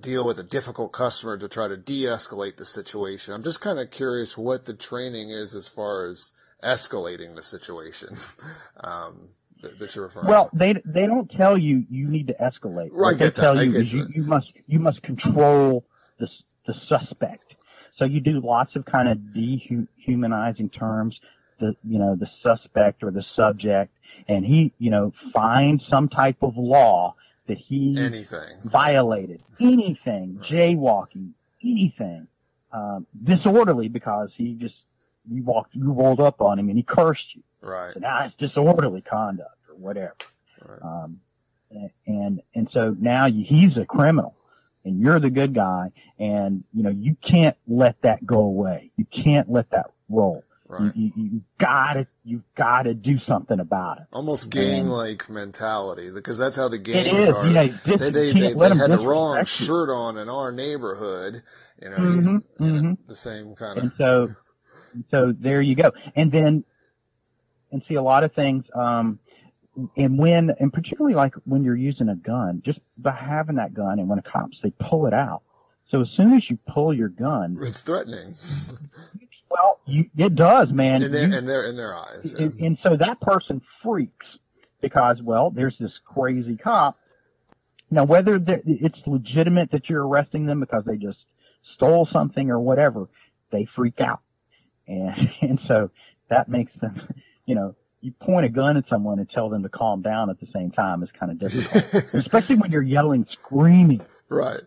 deal 0.00 0.24
with 0.26 0.38
a 0.38 0.44
difficult 0.44 0.92
customer 0.92 1.36
to 1.36 1.48
try 1.48 1.68
to 1.68 1.76
de-escalate 1.76 2.56
the 2.56 2.64
situation. 2.64 3.34
I'm 3.34 3.42
just 3.42 3.60
kind 3.60 3.78
of 3.78 3.90
curious 3.90 4.38
what 4.38 4.64
the 4.64 4.74
training 4.74 5.30
is 5.30 5.54
as 5.54 5.68
far 5.68 6.06
as 6.06 6.36
escalating 6.62 7.34
the 7.34 7.42
situation 7.42 8.10
um, 8.84 9.30
that, 9.62 9.78
that 9.78 9.94
you're 9.94 10.04
referring. 10.04 10.28
Well, 10.28 10.50
they 10.52 10.74
they 10.84 11.06
don't 11.06 11.30
tell 11.30 11.58
you 11.58 11.84
you 11.90 12.08
need 12.08 12.28
to 12.28 12.34
escalate. 12.34 12.90
Right, 12.92 13.12
What 13.12 13.18
they 13.18 13.26
that. 13.26 13.34
tell 13.34 13.58
I 13.58 13.62
you 13.62 13.74
is 13.74 13.92
you, 13.92 14.06
you 14.14 14.22
must 14.22 14.52
you 14.66 14.78
must 14.78 15.02
control 15.02 15.84
the 16.18 16.28
the 16.66 16.74
suspect. 16.88 17.54
So 17.98 18.04
you 18.04 18.20
do 18.20 18.40
lots 18.40 18.76
of 18.76 18.84
kind 18.84 19.08
of 19.08 19.34
dehumanizing 19.34 20.70
terms. 20.70 21.18
The 21.60 21.74
you 21.82 21.98
know 21.98 22.16
the 22.16 22.28
suspect 22.42 23.02
or 23.02 23.10
the 23.10 23.24
subject, 23.34 23.92
and 24.28 24.44
he 24.44 24.72
you 24.78 24.90
know 24.90 25.12
finds 25.34 25.82
some 25.90 26.08
type 26.08 26.36
of 26.42 26.56
law 26.56 27.16
that 27.48 27.58
he 27.58 27.96
anything. 27.98 28.56
violated 28.64 29.42
anything, 29.60 30.40
jaywalking, 30.48 31.32
anything, 31.62 32.28
um, 32.72 33.06
disorderly 33.24 33.88
because 33.88 34.30
he 34.36 34.54
just 34.54 34.74
you 35.30 35.42
walked 35.42 35.74
you 35.74 35.92
rolled 35.92 36.20
up 36.20 36.40
on 36.40 36.58
him 36.58 36.68
and 36.68 36.76
he 36.76 36.84
cursed 36.84 37.34
you. 37.34 37.42
Right. 37.60 37.92
So 37.94 38.00
now 38.00 38.26
it's 38.26 38.36
disorderly 38.36 39.02
conduct 39.02 39.56
or 39.68 39.74
whatever. 39.74 40.14
Right. 40.64 40.82
Um, 40.82 41.20
and 42.06 42.42
and 42.54 42.68
so 42.72 42.96
now 42.98 43.26
you, 43.26 43.44
he's 43.46 43.76
a 43.76 43.84
criminal, 43.84 44.34
and 44.84 45.00
you're 45.00 45.20
the 45.20 45.30
good 45.30 45.54
guy, 45.54 45.90
and 46.18 46.64
you 46.72 46.82
know 46.82 46.90
you 46.90 47.16
can't 47.28 47.56
let 47.66 48.00
that 48.02 48.24
go 48.24 48.40
away. 48.40 48.90
You 48.96 49.06
can't 49.24 49.50
let 49.50 49.70
that 49.70 49.90
roll. 50.08 50.44
Right. 50.68 50.94
You, 50.94 51.12
you, 51.16 51.24
you 51.24 51.40
gotta 51.58 52.06
you 52.24 52.42
gotta 52.56 52.92
do 52.92 53.18
something 53.26 53.58
about 53.58 53.98
it. 54.00 54.04
Almost 54.12 54.50
gang-like 54.52 55.30
mentality, 55.30 56.10
because 56.14 56.36
that's 56.36 56.56
how 56.56 56.68
the 56.68 56.76
gangs 56.76 57.06
is, 57.10 57.28
are. 57.30 57.46
yeah, 57.48 57.68
they 57.84 57.96
dis- 57.96 58.10
they, 58.10 58.32
they, 58.32 58.52
they 58.52 58.68
had 58.76 58.90
the 58.90 58.98
wrong 58.98 59.44
shirt 59.46 59.88
on 59.88 60.18
in 60.18 60.28
our 60.28 60.52
neighborhood. 60.52 61.36
You 61.82 61.88
know, 61.90 61.96
Mhm, 61.96 62.24
you- 62.60 62.66
you 62.66 62.72
know, 62.72 62.80
mhm. 62.82 62.98
the 63.06 63.16
same 63.16 63.54
kind 63.54 63.78
of. 63.78 63.84
and 63.84 63.92
so 63.96 64.28
so 65.10 65.32
there 65.38 65.62
you 65.62 65.74
go 65.74 65.90
and 66.16 66.30
then 66.32 66.64
and 67.72 67.82
see 67.88 67.94
a 67.94 68.02
lot 68.02 68.24
of 68.24 68.32
things 68.34 68.64
um 68.74 69.18
and 69.96 70.18
when 70.18 70.50
and 70.60 70.72
particularly 70.72 71.14
like 71.14 71.32
when 71.44 71.62
you're 71.64 71.76
using 71.76 72.08
a 72.08 72.16
gun 72.16 72.62
just 72.64 72.78
by 72.96 73.12
having 73.12 73.56
that 73.56 73.72
gun 73.74 73.98
and 73.98 74.08
when 74.08 74.18
a 74.18 74.22
cops 74.22 74.56
they 74.62 74.70
pull 74.90 75.06
it 75.06 75.14
out 75.14 75.42
so 75.90 76.00
as 76.02 76.08
soon 76.16 76.34
as 76.34 76.42
you 76.50 76.58
pull 76.68 76.92
your 76.92 77.08
gun 77.08 77.56
It's 77.60 77.82
threatening 77.82 78.34
well 79.60 79.80
you 79.86 80.06
it 80.16 80.34
does 80.34 80.70
man 80.70 81.02
in 81.02 81.12
their 81.12 81.28
You- 81.28 81.36
in 81.38 81.44
their 81.46 81.66
in 81.68 81.76
their 81.76 81.94
eyes. 81.96 82.34
yeah. 82.36 82.46
and, 82.46 82.60
and 82.60 82.78
so 82.82 82.96
that 82.96 83.20
person 83.20 83.60
freaks 83.82 84.26
because 84.80 85.20
well 85.22 85.50
there's 85.50 85.76
this 85.78 85.92
crazy 86.06 86.56
cop 86.56 86.98
now 87.90 88.04
whether 88.04 88.38
they're- 88.38 88.62
it's 88.64 88.98
legitimate 89.06 89.70
that 89.72 89.88
you're 89.88 90.06
arresting 90.06 90.46
them 90.46 90.60
because 90.60 90.84
they 90.84 90.96
just 90.96 91.18
stole 91.74 92.08
something 92.12 92.50
or 92.50 92.58
whatever 92.60 93.08
they 93.50 93.66
freak 93.76 94.00
out 94.00 94.20
and 94.86 95.14
and 95.42 95.60
so 95.66 95.90
that 96.30 96.48
makes 96.48 96.72
them 96.80 97.00
you 97.46 97.54
know 97.54 97.74
you 98.00 98.12
point 98.22 98.46
a 98.46 98.48
gun 98.48 98.76
at 98.76 98.84
someone 98.88 99.18
and 99.18 99.28
tell 99.30 99.48
them 99.48 99.62
to 99.64 99.68
calm 99.68 100.02
down 100.02 100.30
at 100.30 100.38
the 100.38 100.46
same 100.54 100.70
time 100.70 101.02
is 101.02 101.08
kind 101.18 101.32
of 101.32 101.38
difficult 101.40 102.14
especially 102.14 102.56
when 102.56 102.70
you're 102.70 102.82
yelling 102.82 103.26
screaming 103.32 104.00
Right. 104.30 104.60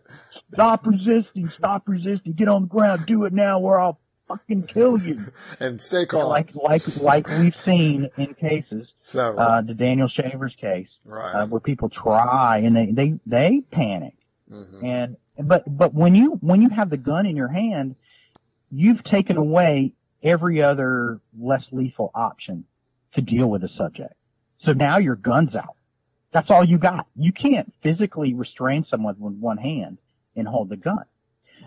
stop 0.52 0.84
resisting 0.86 1.46
stop 1.46 1.84
resisting 1.86 2.32
get 2.32 2.48
on 2.48 2.62
the 2.62 2.68
ground 2.68 3.06
do 3.06 3.24
it 3.24 3.32
now 3.32 3.60
or 3.60 3.78
i'll 3.78 3.98
fucking 4.38 4.62
kill 4.66 4.98
you 4.98 5.18
And 5.60 5.80
stay 5.80 6.06
calm. 6.06 6.28
like 6.28 6.54
like 6.54 6.82
like 7.02 7.28
we've 7.28 7.56
seen 7.56 8.08
in 8.16 8.34
cases 8.34 8.88
so 8.98 9.38
uh, 9.38 9.60
the 9.62 9.74
Daniel 9.74 10.08
Shavers 10.08 10.54
case, 10.60 10.88
right. 11.04 11.32
uh, 11.34 11.46
where 11.46 11.60
people 11.60 11.88
try 11.88 12.58
and 12.58 12.74
they 12.76 12.86
they 12.92 13.18
they 13.26 13.62
panic, 13.70 14.14
Mhm. 14.50 14.84
and 14.84 15.16
but 15.48 15.62
but 15.66 15.94
when 15.94 16.14
you 16.14 16.32
when 16.40 16.60
you 16.62 16.68
have 16.70 16.90
the 16.90 16.96
gun 16.96 17.26
in 17.26 17.36
your 17.36 17.48
hand, 17.48 17.96
you've 18.70 19.02
taken 19.04 19.36
away 19.36 19.92
every 20.22 20.62
other 20.62 21.20
less 21.38 21.62
lethal 21.72 22.10
option 22.14 22.64
to 23.14 23.20
deal 23.20 23.46
with 23.48 23.64
a 23.64 23.68
subject. 23.76 24.14
So 24.64 24.72
now 24.72 24.98
your 24.98 25.16
gun's 25.16 25.54
out. 25.54 25.76
That's 26.32 26.50
all 26.50 26.64
you 26.64 26.78
got. 26.78 27.06
You 27.16 27.32
can't 27.32 27.72
physically 27.82 28.32
restrain 28.32 28.86
someone 28.88 29.16
with 29.18 29.34
one 29.34 29.58
hand 29.58 29.98
and 30.36 30.46
hold 30.48 30.68
the 30.70 30.76
gun. 30.76 31.04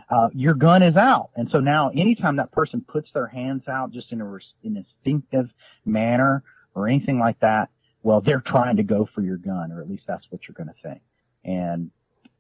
Uh, 0.10 0.30
your 0.34 0.54
gun 0.54 0.84
is 0.84 0.96
out, 0.96 1.30
and 1.36 1.50
so 1.52 1.60
now 1.60 1.90
anytime 1.90 2.36
that 2.36 2.52
person 2.52 2.80
puts 2.88 3.10
their 3.14 3.26
hands 3.28 3.64
out 3.68 3.92
just 3.92 4.12
in 4.12 4.22
a 4.22 4.26
res- 4.26 4.44
an 4.64 4.78
instinctive 4.78 5.50
manner 5.86 6.44
or 6.76 6.88
anything 6.88 7.18
like 7.20 7.40
that, 7.40 7.70
well, 8.04 8.22
they're 8.22 8.44
trying 8.46 8.78
to 8.78 8.84
go 8.84 9.10
for 9.16 9.22
your 9.22 9.38
gun, 9.38 9.72
or 9.72 9.82
at 9.82 9.90
least 9.90 10.04
that's 10.08 10.26
what 10.30 10.42
you're 10.48 10.54
going 10.54 10.68
to 10.70 10.88
think. 10.90 11.02
And 11.44 11.90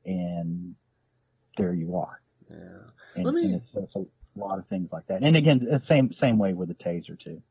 and 0.05 0.75
there 1.57 1.73
you 1.73 1.95
are. 1.97 2.21
yeah. 2.49 2.57
And, 3.15 3.25
Let 3.25 3.33
me- 3.33 3.45
and 3.45 3.55
it's, 3.55 3.65
it's 3.73 3.95
a 3.95 4.05
lot 4.39 4.59
of 4.59 4.67
things 4.67 4.89
like 4.91 5.07
that. 5.07 5.23
And 5.23 5.35
again, 5.35 5.81
same 5.87 6.13
same 6.21 6.37
way 6.37 6.53
with 6.53 6.67
the 6.67 6.75
taser 6.75 7.19
too. 7.19 7.41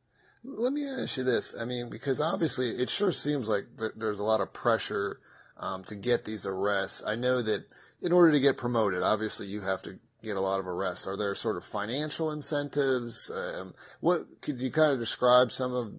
Let 0.44 0.72
me 0.74 0.86
ask 0.86 1.16
you 1.16 1.24
this. 1.24 1.58
I 1.60 1.64
mean, 1.64 1.88
because 1.88 2.20
obviously 2.20 2.68
it 2.68 2.90
sure 2.90 3.10
seems 3.12 3.48
like 3.48 3.64
th- 3.78 3.92
there's 3.96 4.18
a 4.20 4.24
lot 4.24 4.40
of 4.42 4.52
pressure 4.52 5.18
um, 5.56 5.82
to 5.84 5.94
get 5.96 6.24
these 6.26 6.44
arrests. 6.44 7.02
I 7.06 7.14
know 7.16 7.40
that 7.40 7.64
in 8.02 8.12
order 8.12 8.30
to 8.32 8.38
get 8.40 8.58
promoted, 8.58 9.02
obviously 9.02 9.46
you 9.46 9.62
have 9.62 9.80
to 9.82 9.98
get 10.24 10.36
a 10.36 10.40
lot 10.40 10.60
of 10.60 10.66
arrests. 10.66 11.06
Are 11.06 11.16
there 11.16 11.34
sort 11.34 11.56
of 11.56 11.64
financial 11.64 12.30
incentives? 12.32 13.30
Um, 13.30 13.74
what 14.00 14.20
could 14.40 14.60
you 14.60 14.70
kind 14.70 14.92
of 14.92 14.98
describe 14.98 15.52
some 15.52 15.74
of 15.74 15.92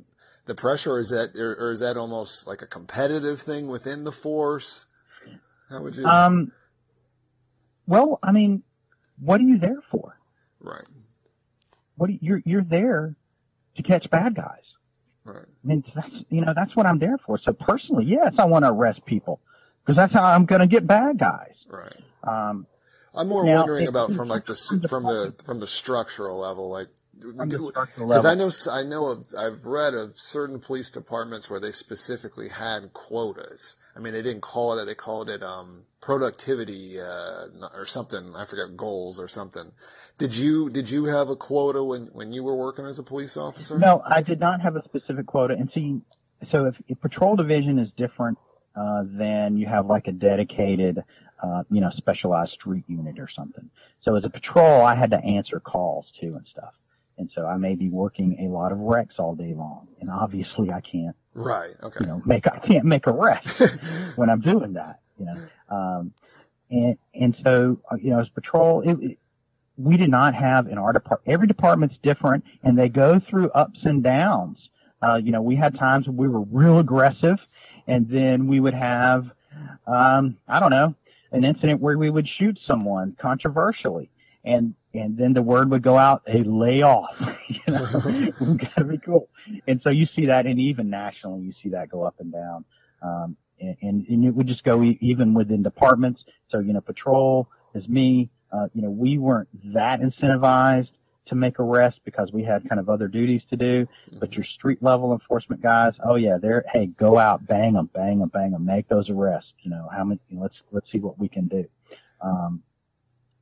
the 0.45 0.55
pressure? 0.55 0.93
Or 0.93 0.99
is 0.99 1.09
that 1.09 1.39
or, 1.39 1.53
or 1.55 1.71
is 1.71 1.79
that 1.79 1.97
almost 1.97 2.47
like 2.47 2.61
a 2.61 2.67
competitive 2.67 3.39
thing 3.39 3.67
within 3.67 4.03
the 4.03 4.11
force? 4.11 4.87
How 5.69 5.81
would 5.81 5.95
you? 5.95 6.05
Um, 6.05 6.51
well, 7.87 8.19
I 8.23 8.31
mean, 8.31 8.63
what 9.19 9.39
are 9.39 9.43
you 9.43 9.59
there 9.59 9.81
for? 9.91 10.17
right, 10.59 10.85
What 11.97 12.09
are 12.09 12.13
you, 12.13 12.19
you're 12.21 12.41
you're 12.45 12.63
there 12.63 13.15
to 13.77 13.83
catch 13.83 14.09
bad 14.09 14.35
guys. 14.35 14.63
right. 15.23 15.45
I 15.45 15.67
mean, 15.67 15.83
that's 15.93 16.07
you 16.29 16.41
know 16.41 16.53
that's 16.55 16.75
what 16.75 16.85
I'm 16.85 16.99
there 16.99 17.17
for. 17.25 17.39
So 17.43 17.53
personally, 17.53 18.05
yes, 18.05 18.33
I 18.39 18.45
want 18.45 18.65
to 18.65 18.71
arrest 18.71 19.05
people 19.05 19.39
because 19.83 19.97
that's 19.97 20.13
how 20.13 20.23
I'm 20.23 20.45
going 20.45 20.61
to 20.61 20.67
get 20.67 20.87
bad 20.87 21.19
guys. 21.19 21.53
Right. 21.67 21.95
Um, 22.23 22.65
I'm 23.17 23.27
more 23.27 23.45
Now, 23.45 23.57
wondering 23.57 23.83
it- 23.85 23.89
about 23.89 24.11
from 24.11 24.27
like 24.27 24.45
the 24.45 24.55
from 24.89 25.03
the 25.03 25.33
from 25.45 25.59
the 25.59 25.67
structural 25.67 26.39
level, 26.39 26.69
like 26.69 26.87
From 27.21 27.49
the 27.49 27.67
structural 27.69 28.07
because 28.09 28.25
I 28.25 28.35
know 28.35 28.51
I 28.71 28.83
know 28.83 29.11
of 29.11 29.33
I've 29.37 29.65
read 29.65 29.93
of 29.93 30.19
certain 30.19 30.59
police 30.59 30.89
departments 30.89 31.49
where 31.49 31.59
they 31.59 31.71
specifically 31.71 32.49
had 32.49 32.93
quotas. 32.93 33.79
I 33.95 33.99
mean, 33.99 34.13
they 34.13 34.21
didn't 34.21 34.41
call 34.41 34.73
it 34.73 34.77
that; 34.77 34.85
they 34.85 34.95
called 34.95 35.29
it 35.29 35.41
um, 35.41 35.83
productivity 36.01 36.99
uh, 36.99 37.47
or 37.73 37.85
something. 37.85 38.35
I 38.35 38.43
forget 38.45 38.75
goals 38.75 39.19
or 39.19 39.27
something. 39.27 39.71
Did 40.17 40.37
you 40.37 40.69
did 40.69 40.91
you 40.91 41.05
have 41.05 41.29
a 41.29 41.35
quota 41.35 41.83
when 41.83 42.05
when 42.13 42.33
you 42.33 42.43
were 42.43 42.55
working 42.55 42.85
as 42.85 42.99
a 42.99 43.03
police 43.03 43.37
officer? 43.37 43.77
No, 43.79 44.01
I 44.05 44.21
did 44.21 44.39
not 44.39 44.61
have 44.61 44.75
a 44.75 44.83
specific 44.83 45.25
quota. 45.25 45.53
And 45.57 45.69
see, 45.73 46.01
so 46.51 46.65
if, 46.65 46.75
if 46.87 46.99
patrol 47.01 47.35
division 47.35 47.79
is 47.79 47.89
different, 47.97 48.37
uh, 48.75 49.03
then 49.05 49.57
you 49.57 49.67
have 49.67 49.87
like 49.87 50.07
a 50.07 50.11
dedicated, 50.11 50.99
uh, 51.45 51.63
you 51.69 51.81
know, 51.81 51.91
specialized 51.97 52.51
street 52.53 52.83
unit 52.87 53.19
or 53.19 53.29
something. 53.35 53.69
So 54.03 54.15
as 54.15 54.23
a 54.23 54.29
patrol, 54.29 54.81
I 54.81 54.95
had 54.95 55.11
to 55.11 55.17
answer 55.17 55.59
calls 55.59 56.05
too 56.19 56.33
and 56.35 56.45
stuff. 56.51 56.73
And 57.17 57.29
so 57.29 57.45
I 57.45 57.57
may 57.57 57.75
be 57.75 57.89
working 57.89 58.45
a 58.45 58.51
lot 58.51 58.71
of 58.71 58.79
wrecks 58.79 59.15
all 59.19 59.35
day 59.35 59.53
long. 59.53 59.87
And 60.01 60.09
obviously 60.09 60.71
I 60.71 60.81
can't, 60.81 61.15
Right. 61.33 61.71
Okay. 61.83 61.99
you 62.01 62.07
know, 62.07 62.21
make, 62.25 62.45
I 62.47 62.59
can't 62.59 62.85
make 62.85 63.07
arrests 63.07 63.77
when 64.15 64.29
I'm 64.29 64.41
doing 64.41 64.73
that, 64.73 64.99
you 65.19 65.25
know. 65.25 65.47
Um, 65.69 66.13
and, 66.71 66.97
and 67.13 67.37
so, 67.43 67.79
uh, 67.91 67.95
you 67.95 68.09
know, 68.11 68.19
as 68.19 68.27
patrol, 68.29 68.81
it, 68.81 68.97
it, 69.01 69.17
we 69.77 69.97
did 69.97 70.09
not 70.09 70.33
have 70.35 70.67
in 70.67 70.77
our 70.77 70.93
department, 70.93 71.33
every 71.33 71.47
department's 71.47 71.95
different 72.01 72.43
and 72.63 72.77
they 72.77 72.89
go 72.89 73.19
through 73.29 73.49
ups 73.49 73.79
and 73.83 74.03
downs. 74.03 74.57
Uh, 75.01 75.15
you 75.15 75.31
know, 75.31 75.41
we 75.41 75.55
had 75.55 75.77
times 75.77 76.07
when 76.07 76.17
we 76.17 76.27
were 76.27 76.41
real 76.41 76.79
aggressive 76.79 77.37
and 77.87 78.09
then 78.09 78.47
we 78.47 78.59
would 78.59 78.73
have, 78.73 79.25
um, 79.87 80.37
I 80.47 80.59
don't 80.59 80.71
know, 80.71 80.95
an 81.31 81.43
incident 81.43 81.81
where 81.81 81.97
we 81.97 82.09
would 82.09 82.27
shoot 82.39 82.57
someone 82.67 83.15
controversially 83.21 84.09
and, 84.45 84.75
and 84.93 85.17
then 85.17 85.33
the 85.33 85.41
word 85.41 85.71
would 85.71 85.81
go 85.81 85.97
out, 85.97 86.21
hey, 86.27 86.43
lay 86.45 86.81
off, 86.83 87.09
you 87.49 87.73
know, 87.73 87.87
we 88.39 88.57
gotta 88.57 88.85
be 88.85 88.99
cool. 88.99 89.27
And 89.67 89.81
so 89.83 89.89
you 89.89 90.05
see 90.15 90.27
that 90.27 90.45
and 90.45 90.59
even 90.59 90.89
nationally, 90.89 91.41
you 91.41 91.53
see 91.63 91.69
that 91.69 91.89
go 91.89 92.03
up 92.03 92.15
and 92.19 92.31
down. 92.31 92.65
Um, 93.01 93.37
and, 93.59 93.75
and, 93.81 94.07
and 94.07 94.25
it 94.25 94.35
would 94.35 94.47
just 94.47 94.63
go 94.63 94.83
e- 94.83 94.99
even 95.01 95.33
within 95.33 95.63
departments. 95.63 96.21
So, 96.51 96.59
you 96.59 96.73
know, 96.73 96.81
patrol 96.81 97.49
is 97.73 97.87
me, 97.87 98.29
uh, 98.51 98.67
you 98.73 98.83
know, 98.83 98.91
we 98.91 99.17
weren't 99.17 99.49
that 99.73 99.99
incentivized 99.99 100.89
to 101.27 101.35
make 101.35 101.59
arrests 101.59 101.99
because 102.05 102.31
we 102.31 102.43
had 102.43 102.67
kind 102.69 102.79
of 102.79 102.89
other 102.89 103.07
duties 103.07 103.41
to 103.49 103.55
do. 103.55 103.87
But 104.19 104.33
your 104.33 104.45
street 104.45 104.81
level 104.81 105.13
enforcement 105.13 105.61
guys, 105.61 105.93
oh 106.03 106.15
yeah, 106.15 106.37
they're 106.41 106.65
hey, 106.71 106.87
go 106.87 107.17
out, 107.17 107.45
bang 107.45 107.73
them, 107.73 107.89
bang 107.93 108.19
them, 108.19 108.29
bang 108.29 108.51
them, 108.51 108.65
make 108.65 108.87
those 108.87 109.09
arrests. 109.09 109.51
You 109.63 109.71
know, 109.71 109.89
how 109.91 110.03
many? 110.03 110.19
You 110.29 110.37
know, 110.37 110.43
let's 110.43 110.55
let's 110.71 110.91
see 110.91 110.99
what 110.99 111.19
we 111.19 111.27
can 111.27 111.47
do. 111.47 111.65
Um, 112.21 112.63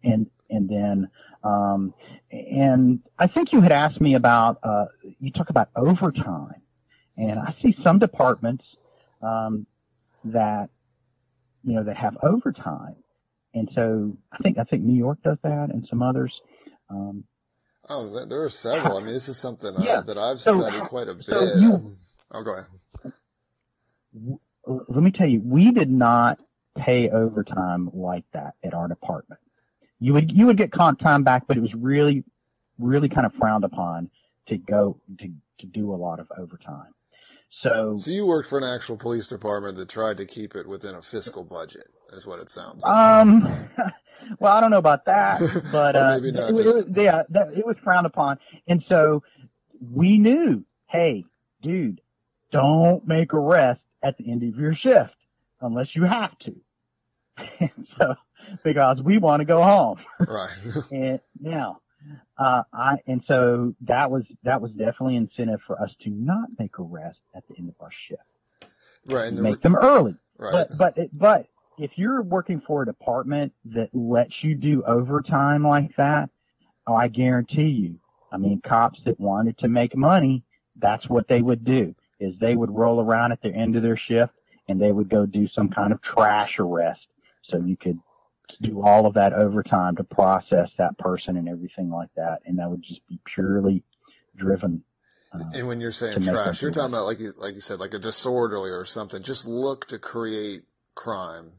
and 0.03 0.29
and 0.49 0.69
then 0.69 1.09
um, 1.43 1.93
and 2.31 2.99
I 3.19 3.27
think 3.27 3.51
you 3.51 3.61
had 3.61 3.71
asked 3.71 3.99
me 3.99 4.15
about 4.15 4.59
uh, 4.63 4.85
you 5.19 5.31
talk 5.31 5.49
about 5.49 5.69
overtime, 5.75 6.61
and 7.17 7.39
I 7.39 7.55
see 7.61 7.75
some 7.83 7.99
departments 7.99 8.63
um, 9.21 9.65
that 10.25 10.69
you 11.63 11.73
know 11.73 11.83
that 11.83 11.97
have 11.97 12.17
overtime, 12.23 12.95
and 13.53 13.69
so 13.75 14.15
I 14.31 14.37
think 14.37 14.57
I 14.57 14.63
think 14.63 14.83
New 14.83 14.97
York 14.97 15.19
does 15.23 15.37
that, 15.43 15.69
and 15.71 15.85
some 15.89 16.01
others. 16.01 16.33
Um, 16.89 17.23
Oh, 17.89 18.25
there 18.25 18.41
are 18.43 18.49
several. 18.49 18.97
I 18.97 19.01
mean, 19.01 19.13
this 19.13 19.27
is 19.27 19.37
something 19.39 19.73
Yeah. 19.79 19.99
I, 19.99 20.01
that 20.03 20.17
I've 20.17 20.39
So- 20.41 20.59
studied 20.61 20.83
quite 20.83 21.07
a 21.09 21.13
bit. 21.15 21.25
so 21.25 21.41
you- 21.57 21.91
oh, 22.31 22.43
go 22.43 22.53
ahead. 22.53 23.13
let 24.67 25.03
me 25.03 25.11
tell 25.11 25.27
you, 25.27 25.41
we 25.43 25.71
did 25.71 25.89
not 25.91 26.41
pay 26.77 27.09
overtime 27.09 27.89
like 27.93 28.23
that 28.33 28.55
at 28.63 28.73
our 28.73 28.87
department. 28.87 29.39
You 29.99 30.13
would 30.13 30.31
you 30.31 30.45
would 30.47 30.57
get 30.57 30.71
comp 30.71 30.99
time 30.99 31.23
back, 31.23 31.43
but 31.47 31.57
it 31.57 31.61
was 31.61 31.73
really, 31.73 32.23
really 32.79 33.09
kind 33.09 33.25
of 33.25 33.33
frowned 33.35 33.63
upon 33.63 34.09
to 34.47 34.57
go 34.57 34.99
to 35.19 35.27
to 35.59 35.65
do 35.67 35.93
a 35.93 35.95
lot 35.97 36.19
of 36.19 36.27
overtime. 36.37 36.93
So, 37.61 37.95
So 37.97 38.11
you 38.11 38.25
worked 38.25 38.49
for 38.49 38.57
an 38.57 38.65
actual 38.65 38.97
police 38.97 39.27
department 39.29 39.77
that 39.77 39.87
tried 39.87 40.17
to 40.17 40.25
keep 40.25 40.55
it 40.55 40.67
within 40.67 40.95
a 40.95 41.01
fiscal 41.01 41.45
budget, 41.45 41.87
is 42.11 42.27
what 42.27 42.39
it 42.39 42.49
sounds 42.49 42.83
like. 42.83 42.93
um, 42.93 43.69
well, 44.39 44.53
I 44.53 44.61
don't 44.61 44.71
know 44.71 44.77
about 44.77 45.05
that, 45.05 45.39
but 45.71 45.95
uh, 45.95 46.17
maybe 46.19 46.31
not, 46.31 46.49
it, 46.49 46.55
it 46.59 46.63
just- 46.63 46.77
was, 46.77 46.85
yeah, 46.95 47.23
that, 47.29 47.53
it 47.53 47.65
was 47.65 47.75
frowned 47.83 48.05
upon, 48.05 48.37
and 48.67 48.83
so 48.89 49.23
we 49.93 50.17
knew, 50.17 50.63
hey, 50.87 51.25
dude, 51.61 52.01
don't 52.51 53.07
make 53.07 53.33
arrests 53.33 53.83
at 54.03 54.17
the 54.17 54.31
end 54.31 54.43
of 54.43 54.55
your 54.59 54.75
shift 54.75 55.15
unless 55.61 55.87
you 55.95 56.03
have 56.03 56.37
to. 56.39 56.55
And 57.59 57.87
so, 57.99 58.15
because 58.63 58.97
we 59.03 59.17
want 59.17 59.39
to 59.41 59.45
go 59.45 59.61
home. 59.63 59.97
right. 60.19 60.51
And 60.91 61.19
now, 61.39 61.81
uh, 62.37 62.63
I 62.73 62.95
and 63.07 63.23
so 63.27 63.73
that 63.81 64.11
was 64.11 64.23
that 64.43 64.61
was 64.61 64.71
definitely 64.71 65.15
incentive 65.15 65.61
for 65.65 65.81
us 65.81 65.89
to 66.03 66.09
not 66.09 66.49
make 66.59 66.77
arrests 66.79 67.21
at 67.35 67.47
the 67.47 67.55
end 67.57 67.69
of 67.69 67.75
our 67.79 67.89
shift. 68.07 68.71
right. 69.07 69.31
Make 69.33 69.61
them 69.61 69.75
early. 69.75 70.15
right. 70.37 70.51
But 70.51 70.77
but 70.77 70.97
it, 70.97 71.09
but 71.13 71.47
if 71.77 71.91
you're 71.95 72.21
working 72.21 72.61
for 72.65 72.83
a 72.83 72.85
department 72.85 73.53
that 73.65 73.89
lets 73.93 74.33
you 74.41 74.55
do 74.55 74.83
overtime 74.85 75.65
like 75.65 75.95
that, 75.97 76.29
oh, 76.87 76.95
I 76.95 77.07
guarantee 77.07 77.69
you. 77.69 77.95
I 78.31 78.37
mean, 78.37 78.61
cops 78.67 78.99
that 79.05 79.19
wanted 79.19 79.57
to 79.59 79.67
make 79.67 79.95
money, 79.95 80.43
that's 80.79 81.07
what 81.07 81.27
they 81.27 81.41
would 81.41 81.63
do. 81.63 81.95
Is 82.19 82.33
they 82.39 82.55
would 82.55 82.71
roll 82.71 83.01
around 83.01 83.31
at 83.31 83.41
the 83.41 83.49
end 83.49 83.75
of 83.75 83.83
their 83.83 83.97
shift 83.97 84.33
and 84.67 84.81
they 84.81 84.91
would 84.91 85.09
go 85.09 85.25
do 85.25 85.47
some 85.49 85.69
kind 85.69 85.91
of 85.91 86.01
trash 86.01 86.51
arrest, 86.57 87.01
so 87.49 87.57
you 87.57 87.75
could 87.75 87.99
do 88.61 88.81
all 88.81 89.05
of 89.05 89.15
that 89.15 89.33
overtime 89.33 89.95
to 89.97 90.03
process 90.03 90.69
that 90.77 90.97
person 90.97 91.35
and 91.37 91.49
everything 91.49 91.89
like 91.89 92.09
that, 92.15 92.39
and 92.45 92.59
that 92.59 92.69
would 92.69 92.81
just 92.81 93.05
be 93.09 93.19
purely 93.33 93.83
driven. 94.37 94.83
uh, 95.33 95.39
And 95.53 95.67
when 95.67 95.81
you're 95.81 95.91
saying 95.91 96.21
trash, 96.21 96.61
you're 96.61 96.71
talking 96.71 96.93
about 96.93 97.05
like 97.05 97.19
you, 97.19 97.33
like 97.41 97.55
you 97.55 97.61
said, 97.61 97.79
like 97.79 97.93
a 97.93 97.99
disorderly 97.99 98.69
or 98.69 98.85
something. 98.85 99.21
Just 99.21 99.47
look 99.47 99.87
to 99.87 99.99
create 99.99 100.61
crime, 100.95 101.53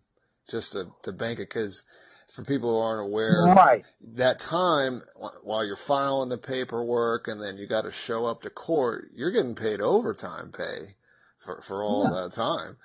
just 0.50 0.72
to 0.72 0.88
to 1.02 1.12
bank 1.12 1.38
it. 1.38 1.48
Because 1.48 1.84
for 2.28 2.44
people 2.44 2.70
who 2.70 2.78
aren't 2.78 3.08
aware, 3.10 3.44
right. 3.44 3.84
that 4.00 4.40
time 4.40 5.02
while 5.42 5.64
you're 5.64 5.76
filing 5.76 6.30
the 6.30 6.38
paperwork 6.38 7.28
and 7.28 7.40
then 7.40 7.56
you 7.58 7.66
got 7.66 7.82
to 7.82 7.92
show 7.92 8.26
up 8.26 8.42
to 8.42 8.50
court, 8.50 9.08
you're 9.14 9.30
getting 9.30 9.54
paid 9.54 9.80
overtime 9.80 10.50
pay 10.56 10.94
for 11.38 11.60
for 11.62 11.82
all 11.82 12.04
Yeah. 12.04 12.22
that 12.22 12.32
time. 12.32 12.76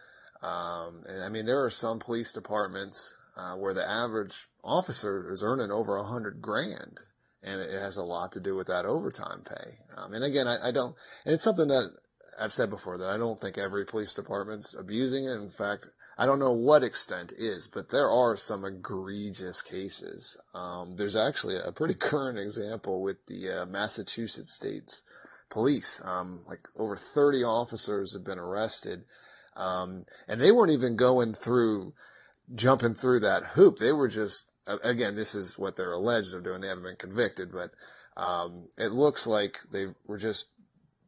Um, 0.41 1.03
and 1.07 1.23
I 1.23 1.29
mean, 1.29 1.45
there 1.45 1.63
are 1.63 1.69
some 1.69 1.99
police 1.99 2.31
departments 2.31 3.17
uh, 3.35 3.55
where 3.55 3.73
the 3.73 3.89
average 3.89 4.45
officer 4.63 5.31
is 5.31 5.43
earning 5.43 5.71
over 5.71 5.97
a 5.97 6.03
hundred 6.03 6.41
grand, 6.41 6.99
and 7.43 7.59
it 7.61 7.71
has 7.71 7.97
a 7.97 8.03
lot 8.03 8.31
to 8.33 8.39
do 8.39 8.55
with 8.55 8.67
that 8.67 8.85
overtime 8.85 9.41
pay. 9.45 9.79
Um, 9.97 10.13
and 10.13 10.23
again, 10.23 10.47
I, 10.47 10.69
I 10.69 10.71
don't, 10.71 10.95
and 11.25 11.33
it's 11.33 11.43
something 11.43 11.67
that 11.67 11.91
I've 12.41 12.53
said 12.53 12.69
before 12.69 12.97
that 12.97 13.09
I 13.09 13.17
don't 13.17 13.39
think 13.39 13.57
every 13.57 13.85
police 13.85 14.13
department's 14.13 14.73
abusing 14.77 15.25
it. 15.25 15.33
In 15.33 15.49
fact, 15.49 15.87
I 16.19 16.25
don't 16.25 16.39
know 16.39 16.51
what 16.51 16.83
extent 16.83 17.31
is, 17.31 17.69
but 17.69 17.91
there 17.91 18.09
are 18.09 18.35
some 18.35 18.65
egregious 18.65 19.61
cases. 19.61 20.35
Um, 20.53 20.97
there's 20.97 21.15
actually 21.15 21.55
a 21.55 21.71
pretty 21.71 21.93
current 21.99 22.37
example 22.37 23.01
with 23.01 23.25
the 23.27 23.61
uh, 23.61 23.65
Massachusetts 23.65 24.51
State's 24.51 25.01
police. 25.49 26.03
Um, 26.03 26.41
like 26.45 26.67
over 26.77 26.97
30 26.97 27.45
officers 27.45 28.11
have 28.11 28.25
been 28.25 28.37
arrested. 28.37 29.05
Um, 29.55 30.03
and 30.27 30.41
they 30.41 30.51
weren't 30.51 30.73
even 30.73 30.97
going 30.97 31.33
through, 31.33 31.93
jumping 32.53 32.95
through 32.95 33.21
that 33.21 33.43
hoop. 33.53 33.77
They 33.77 33.93
were 33.93 34.09
just, 34.09 34.51
again, 34.83 35.15
this 35.15 35.33
is 35.33 35.57
what 35.57 35.77
they're 35.77 35.93
alleged 35.93 36.33
of 36.33 36.43
doing. 36.43 36.59
They 36.59 36.67
haven't 36.67 36.83
been 36.83 36.97
convicted, 36.97 37.49
but, 37.49 37.71
um, 38.21 38.67
it 38.77 38.91
looks 38.91 39.25
like 39.25 39.57
they 39.71 39.87
were 40.05 40.17
just 40.17 40.47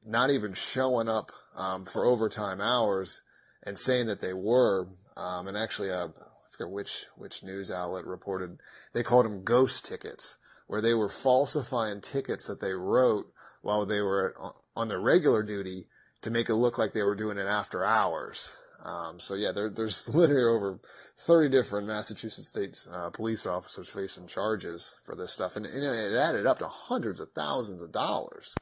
not 0.06 0.30
even 0.30 0.54
showing 0.54 1.10
up, 1.10 1.32
um, 1.54 1.84
for 1.84 2.06
overtime 2.06 2.62
hours 2.62 3.24
and 3.64 3.78
saying 3.78 4.08
that 4.08 4.22
they 4.22 4.34
were. 4.34 4.88
Um, 5.18 5.48
and 5.48 5.58
actually, 5.58 5.92
uh, 5.92 6.08
I 6.08 6.50
forget 6.50 6.72
which, 6.72 7.06
which 7.18 7.44
news 7.44 7.72
outlet 7.72 8.06
reported, 8.06 8.60
they 8.94 9.04
called 9.04 9.26
them 9.26 9.44
ghost 9.44 9.86
tickets, 9.86 10.40
where 10.68 10.82
they 10.82 10.94
were 10.94 11.10
falsifying 11.10 12.02
tickets 12.02 12.48
that 12.48 12.62
they 12.62 12.74
wrote 12.74 13.32
while 13.62 13.86
they 13.86 14.02
were 14.02 14.36
on- 14.76 14.88
their 14.88 15.00
regular 15.00 15.44
duty 15.44 15.86
to 16.22 16.32
make 16.32 16.50
it 16.50 16.56
look 16.56 16.78
like 16.78 16.94
they 16.94 17.04
were 17.04 17.16
doing 17.16 17.38
it 17.38 17.48
after 17.48 17.84
hours. 17.84 18.58
Um, 18.84 19.20
so 19.20 19.36
yeah, 19.36 19.52
there, 19.52 19.70
there's 19.70 20.10
literally 20.16 20.44
over 20.44 20.80
30 21.18 21.50
different 21.50 21.88
Massachusetts 21.88 22.48
state 22.48 22.78
uh, 22.92 23.10
police 23.12 23.46
officers 23.46 23.90
facing 23.90 24.28
charges 24.28 24.96
for 25.04 25.16
this 25.16 25.32
stuff, 25.32 25.56
and, 25.56 25.66
and 25.66 25.84
it 25.84 26.18
added 26.18 26.48
up 26.48 26.60
to 26.60 26.68
hundreds 26.68 27.20
of 27.20 27.30
thousands 27.30 27.82
of 27.82 27.92
dollars. 27.92 28.56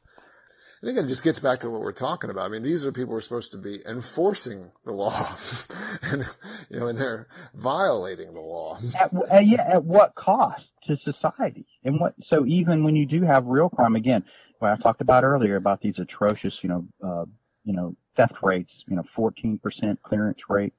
And 0.80 0.90
again, 0.90 1.04
it 1.04 1.08
just 1.08 1.24
gets 1.24 1.38
back 1.38 1.60
to 1.60 1.70
what 1.70 1.82
we're 1.82 1.92
talking 1.92 2.30
about. 2.30 2.46
I 2.46 2.48
mean, 2.48 2.62
these 2.62 2.86
are 2.86 2.92
people 2.92 3.12
who 3.12 3.18
are 3.18 3.22
supposed 3.22 3.52
to 3.52 3.58
be 3.58 3.80
enforcing 3.86 4.72
the 4.84 4.92
law, 4.92 5.12
and 6.12 6.22
you 6.70 6.80
know, 6.80 6.88
and 6.88 6.98
they're 6.98 7.28
violating 7.54 8.32
the 8.32 8.40
law. 8.40 8.78
at, 8.98 9.12
uh, 9.12 9.40
yeah, 9.40 9.68
at 9.74 9.84
what 9.84 10.14
cost 10.14 10.64
to 10.86 10.96
society? 11.04 11.66
And 11.84 12.00
what? 12.00 12.14
So 12.28 12.46
even 12.46 12.82
when 12.82 12.96
you 12.96 13.04
do 13.04 13.22
have 13.22 13.44
real 13.46 13.68
crime, 13.68 13.94
again, 13.94 14.24
what 14.58 14.70
I 14.72 14.76
talked 14.76 15.02
about 15.02 15.22
earlier 15.22 15.56
about 15.56 15.82
these 15.82 15.98
atrocious, 15.98 16.54
you 16.62 16.70
know, 16.70 16.84
uh, 17.04 17.24
you 17.64 17.74
know, 17.74 17.94
theft 18.16 18.34
rates, 18.42 18.72
you 18.88 18.96
know, 18.96 19.04
14% 19.16 19.60
clearance 20.02 20.38
rate. 20.48 20.72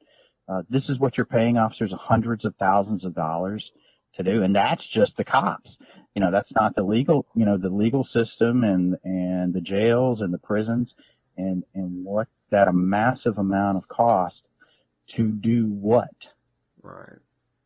Uh, 0.47 0.63
this 0.69 0.83
is 0.89 0.99
what 0.99 1.15
you're 1.15 1.25
paying 1.25 1.57
officers 1.57 1.93
hundreds 1.97 2.43
of 2.43 2.55
thousands 2.59 3.05
of 3.05 3.13
dollars 3.13 3.63
to 4.17 4.23
do, 4.23 4.43
and 4.43 4.55
that's 4.55 4.83
just 4.93 5.15
the 5.17 5.23
cops. 5.23 5.69
You 6.15 6.21
know, 6.21 6.31
that's 6.31 6.51
not 6.53 6.75
the 6.75 6.83
legal, 6.83 7.25
you 7.35 7.45
know, 7.45 7.57
the 7.57 7.69
legal 7.69 8.05
system 8.13 8.63
and 8.63 8.97
and 9.03 9.53
the 9.53 9.61
jails 9.61 10.21
and 10.21 10.33
the 10.33 10.37
prisons, 10.37 10.89
and 11.37 11.63
and 11.73 12.03
what 12.05 12.27
that 12.49 12.67
a 12.67 12.73
massive 12.73 13.37
amount 13.37 13.77
of 13.77 13.87
cost 13.87 14.35
to 15.15 15.27
do 15.29 15.67
what 15.67 16.09
Right. 16.83 17.19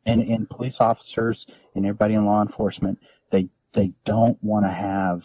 and 0.06 0.22
and 0.22 0.50
police 0.50 0.76
officers 0.80 1.38
and 1.74 1.86
everybody 1.86 2.14
in 2.14 2.26
law 2.26 2.42
enforcement 2.42 3.00
they 3.32 3.48
they 3.74 3.92
don't 4.06 4.42
want 4.44 4.66
to 4.66 4.72
have 4.72 5.22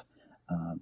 um, 0.49 0.81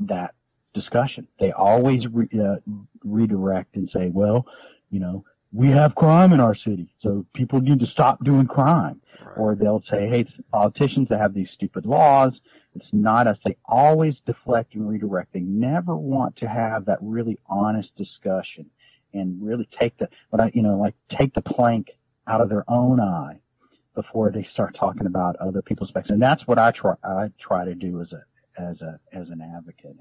that 0.00 0.34
discussion. 0.74 1.26
They 1.38 1.52
always 1.52 2.02
re, 2.12 2.28
uh, 2.40 2.56
redirect 3.04 3.76
and 3.76 3.90
say, 3.92 4.08
well, 4.12 4.46
you 4.90 5.00
know, 5.00 5.24
we 5.52 5.68
have 5.68 5.94
crime 5.94 6.32
in 6.32 6.40
our 6.40 6.54
city, 6.54 6.92
so 7.02 7.26
people 7.34 7.60
need 7.60 7.80
to 7.80 7.86
stop 7.86 8.22
doing 8.24 8.46
crime. 8.46 9.00
Right. 9.24 9.38
Or 9.38 9.54
they'll 9.54 9.82
say, 9.90 10.08
hey, 10.08 10.20
it's 10.20 10.30
politicians 10.52 11.08
that 11.10 11.20
have 11.20 11.34
these 11.34 11.48
stupid 11.54 11.86
laws. 11.86 12.32
It's 12.74 12.86
not 12.92 13.26
us. 13.26 13.36
They 13.44 13.56
always 13.64 14.14
deflect 14.26 14.74
and 14.74 14.88
redirect. 14.88 15.32
They 15.32 15.40
never 15.40 15.96
want 15.96 16.36
to 16.36 16.48
have 16.48 16.84
that 16.86 16.98
really 17.00 17.38
honest 17.46 17.88
discussion 17.96 18.70
and 19.12 19.44
really 19.44 19.68
take 19.78 19.96
the, 19.98 20.08
what 20.30 20.40
I, 20.40 20.52
you 20.54 20.62
know, 20.62 20.78
like 20.78 20.94
take 21.18 21.34
the 21.34 21.42
plank 21.42 21.88
out 22.28 22.40
of 22.40 22.48
their 22.48 22.64
own 22.68 23.00
eye 23.00 23.40
before 23.94 24.30
they 24.30 24.46
start 24.52 24.76
talking 24.78 25.06
about 25.06 25.34
other 25.36 25.62
people's 25.62 25.90
specs. 25.90 26.10
And 26.10 26.22
that's 26.22 26.46
what 26.46 26.58
I 26.58 26.70
try, 26.70 26.94
I 27.02 27.30
try 27.40 27.64
to 27.64 27.74
do 27.74 28.00
as 28.00 28.12
a, 28.12 28.22
as 28.60 28.80
a, 28.80 29.00
as 29.12 29.28
an 29.30 29.40
advocate 29.42 29.96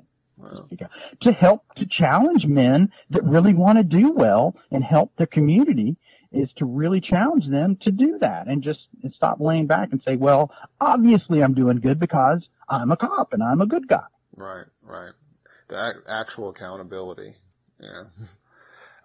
To 1.24 1.32
help 1.32 1.64
to 1.76 1.86
challenge 1.86 2.46
men 2.46 2.92
that 3.10 3.24
really 3.24 3.54
want 3.54 3.78
to 3.78 3.84
do 3.84 4.12
well 4.12 4.56
and 4.72 4.84
help 4.84 5.12
their 5.18 5.28
community 5.28 5.98
is 6.32 6.50
to 6.58 6.66
really 6.66 7.02
challenge 7.02 7.48
them 7.50 7.78
to 7.82 7.92
do 7.92 8.18
that 8.20 8.48
and 8.48 8.64
just 8.64 8.80
stop 9.16 9.40
laying 9.40 9.68
back 9.68 9.90
and 9.92 10.02
say, 10.06 10.16
well, 10.16 10.52
obviously 10.80 11.44
I'm 11.44 11.54
doing 11.54 11.80
good 11.80 12.00
because 12.00 12.42
I'm 12.70 12.92
a 12.92 12.98
cop 12.98 13.34
and 13.34 13.42
I'm 13.44 13.62
a 13.62 13.66
good 13.66 13.88
guy. 13.88 14.06
Right, 14.36 14.66
right. 14.84 15.12
The 15.68 15.90
ac- 15.90 16.06
actual 16.08 16.50
accountability. 16.50 17.34
Yeah. 17.80 18.04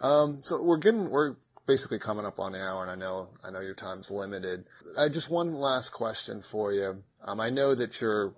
Um, 0.01 0.39
so 0.41 0.63
we're 0.63 0.79
getting, 0.79 1.09
we're 1.09 1.37
basically 1.67 1.99
coming 1.99 2.27
up 2.27 2.39
on 2.39 2.53
the 2.53 2.61
hour, 2.61 2.83
and 2.83 2.91
I 2.91 2.95
know 2.95 3.31
I 3.47 3.51
know 3.51 3.61
your 3.61 3.75
time's 3.75 4.11
limited. 4.11 4.65
I 4.99 5.09
just 5.09 5.31
one 5.31 5.55
last 5.55 5.91
question 5.91 6.43
for 6.43 6.73
you. 6.73 7.05
Um, 7.25 7.41
I 7.41 7.49
know 7.49 7.75
that 7.75 8.01
you're, 8.01 8.35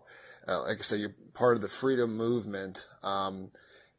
uh, 0.48 0.62
like 0.62 0.78
I 0.78 0.82
said, 0.82 1.00
you're 1.00 1.14
part 1.34 1.56
of 1.56 1.62
the 1.62 1.68
freedom 1.68 2.16
movement. 2.16 2.86
Um, 3.02 3.50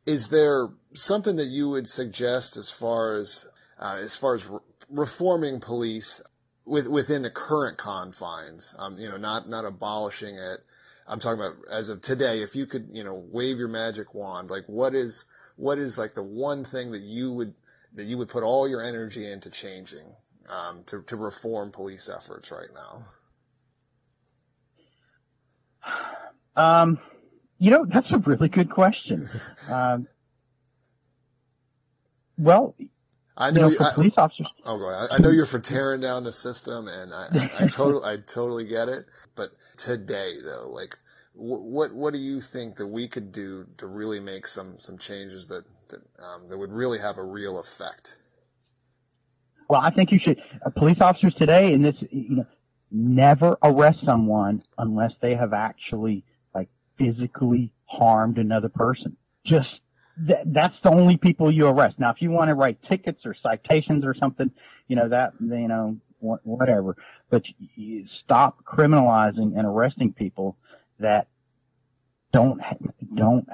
is 0.05 0.29
there 0.29 0.69
something 0.93 1.35
that 1.35 1.47
you 1.47 1.69
would 1.69 1.87
suggest 1.87 2.57
as 2.57 2.69
far 2.69 3.15
as 3.17 3.49
uh, 3.79 3.97
as 3.99 4.17
far 4.17 4.35
as 4.35 4.47
re- 4.47 4.59
reforming 4.89 5.59
police 5.59 6.21
with, 6.65 6.89
within 6.89 7.23
the 7.23 7.29
current 7.29 7.77
confines? 7.77 8.75
Um, 8.79 8.97
you 8.97 9.09
know, 9.09 9.17
not 9.17 9.49
not 9.49 9.65
abolishing 9.65 10.35
it. 10.35 10.59
I'm 11.07 11.19
talking 11.19 11.39
about 11.39 11.55
as 11.71 11.89
of 11.89 12.01
today. 12.01 12.41
If 12.41 12.55
you 12.55 12.65
could, 12.65 12.89
you 12.91 13.03
know, 13.03 13.25
wave 13.31 13.59
your 13.59 13.67
magic 13.67 14.13
wand, 14.13 14.49
like 14.49 14.65
what 14.67 14.93
is 14.93 15.31
what 15.55 15.77
is 15.77 15.97
like 15.97 16.13
the 16.13 16.23
one 16.23 16.63
thing 16.63 16.91
that 16.91 17.01
you 17.01 17.33
would 17.33 17.53
that 17.93 18.05
you 18.05 18.17
would 18.17 18.29
put 18.29 18.43
all 18.43 18.67
your 18.67 18.81
energy 18.81 19.29
into 19.29 19.49
changing 19.49 20.15
um, 20.49 20.83
to 20.85 21.01
to 21.03 21.15
reform 21.17 21.71
police 21.71 22.09
efforts 22.09 22.51
right 22.51 22.73
now? 22.73 23.03
Um, 26.57 26.99
you 27.59 27.71
know, 27.71 27.85
that's 27.91 28.11
a 28.11 28.17
really 28.19 28.49
good 28.49 28.69
question. 28.69 29.27
Um, 29.71 30.07
well, 32.37 32.75
I 33.35 33.51
know, 33.51 33.61
know, 33.61 33.67
you- 33.69 33.77
for 33.77 33.83
I, 33.85 33.93
police 33.93 34.13
officers, 34.17 34.47
oh, 34.65 34.77
go 34.77 34.89
ahead. 34.91 35.07
I, 35.11 35.15
I 35.15 35.17
know 35.19 35.29
you're 35.29 35.45
for 35.45 35.59
tearing 35.59 36.01
down 36.01 36.23
the 36.23 36.31
system, 36.31 36.87
and 36.87 37.13
I, 37.13 37.25
I, 37.59 37.63
I 37.63 37.67
totally, 37.67 38.03
I 38.03 38.17
totally 38.17 38.65
get 38.65 38.89
it. 38.89 39.05
But 39.35 39.51
today, 39.75 40.33
though, 40.43 40.69
like, 40.69 40.95
wh- 41.33 41.65
what, 41.65 41.93
what 41.93 42.13
do 42.13 42.19
you 42.19 42.41
think 42.41 42.75
that 42.75 42.87
we 42.87 43.07
could 43.07 43.31
do 43.31 43.67
to 43.77 43.87
really 43.87 44.19
make 44.19 44.47
some, 44.47 44.75
some 44.79 44.97
changes 44.97 45.47
that, 45.47 45.63
that, 45.89 46.01
um, 46.23 46.47
that 46.47 46.57
would 46.57 46.71
really 46.71 46.99
have 46.99 47.17
a 47.17 47.23
real 47.23 47.59
effect? 47.59 48.17
well, 49.69 49.81
I 49.81 49.91
think 49.91 50.11
you 50.11 50.19
should. 50.23 50.39
Uh, 50.65 50.69
police 50.69 50.97
officers 51.01 51.33
today, 51.37 51.73
in 51.73 51.81
this, 51.81 51.95
you 52.11 52.37
know, 52.37 52.45
never 52.91 53.57
arrest 53.63 53.99
someone 54.05 54.61
unless 54.77 55.11
they 55.21 55.35
have 55.35 55.51
actually 55.53 56.23
physically 56.97 57.71
harmed 57.85 58.37
another 58.37 58.69
person. 58.69 59.15
Just 59.45 59.69
th- 60.25 60.39
that's 60.45 60.75
the 60.83 60.89
only 60.91 61.17
people 61.17 61.51
you 61.51 61.67
arrest. 61.67 61.99
Now, 61.99 62.11
if 62.11 62.21
you 62.21 62.31
want 62.31 62.49
to 62.49 62.55
write 62.55 62.79
tickets 62.89 63.21
or 63.25 63.35
citations 63.41 64.03
or 64.05 64.13
something, 64.19 64.51
you 64.87 64.95
know 64.95 65.09
that 65.09 65.33
you 65.39 65.67
know 65.67 65.97
whatever. 66.19 66.95
But 67.29 67.43
you, 67.75 68.05
stop 68.23 68.63
criminalizing 68.65 69.57
and 69.57 69.65
arresting 69.65 70.13
people 70.13 70.57
that 70.99 71.27
don't 72.33 72.59
ha- 72.61 72.75
don't 73.15 73.47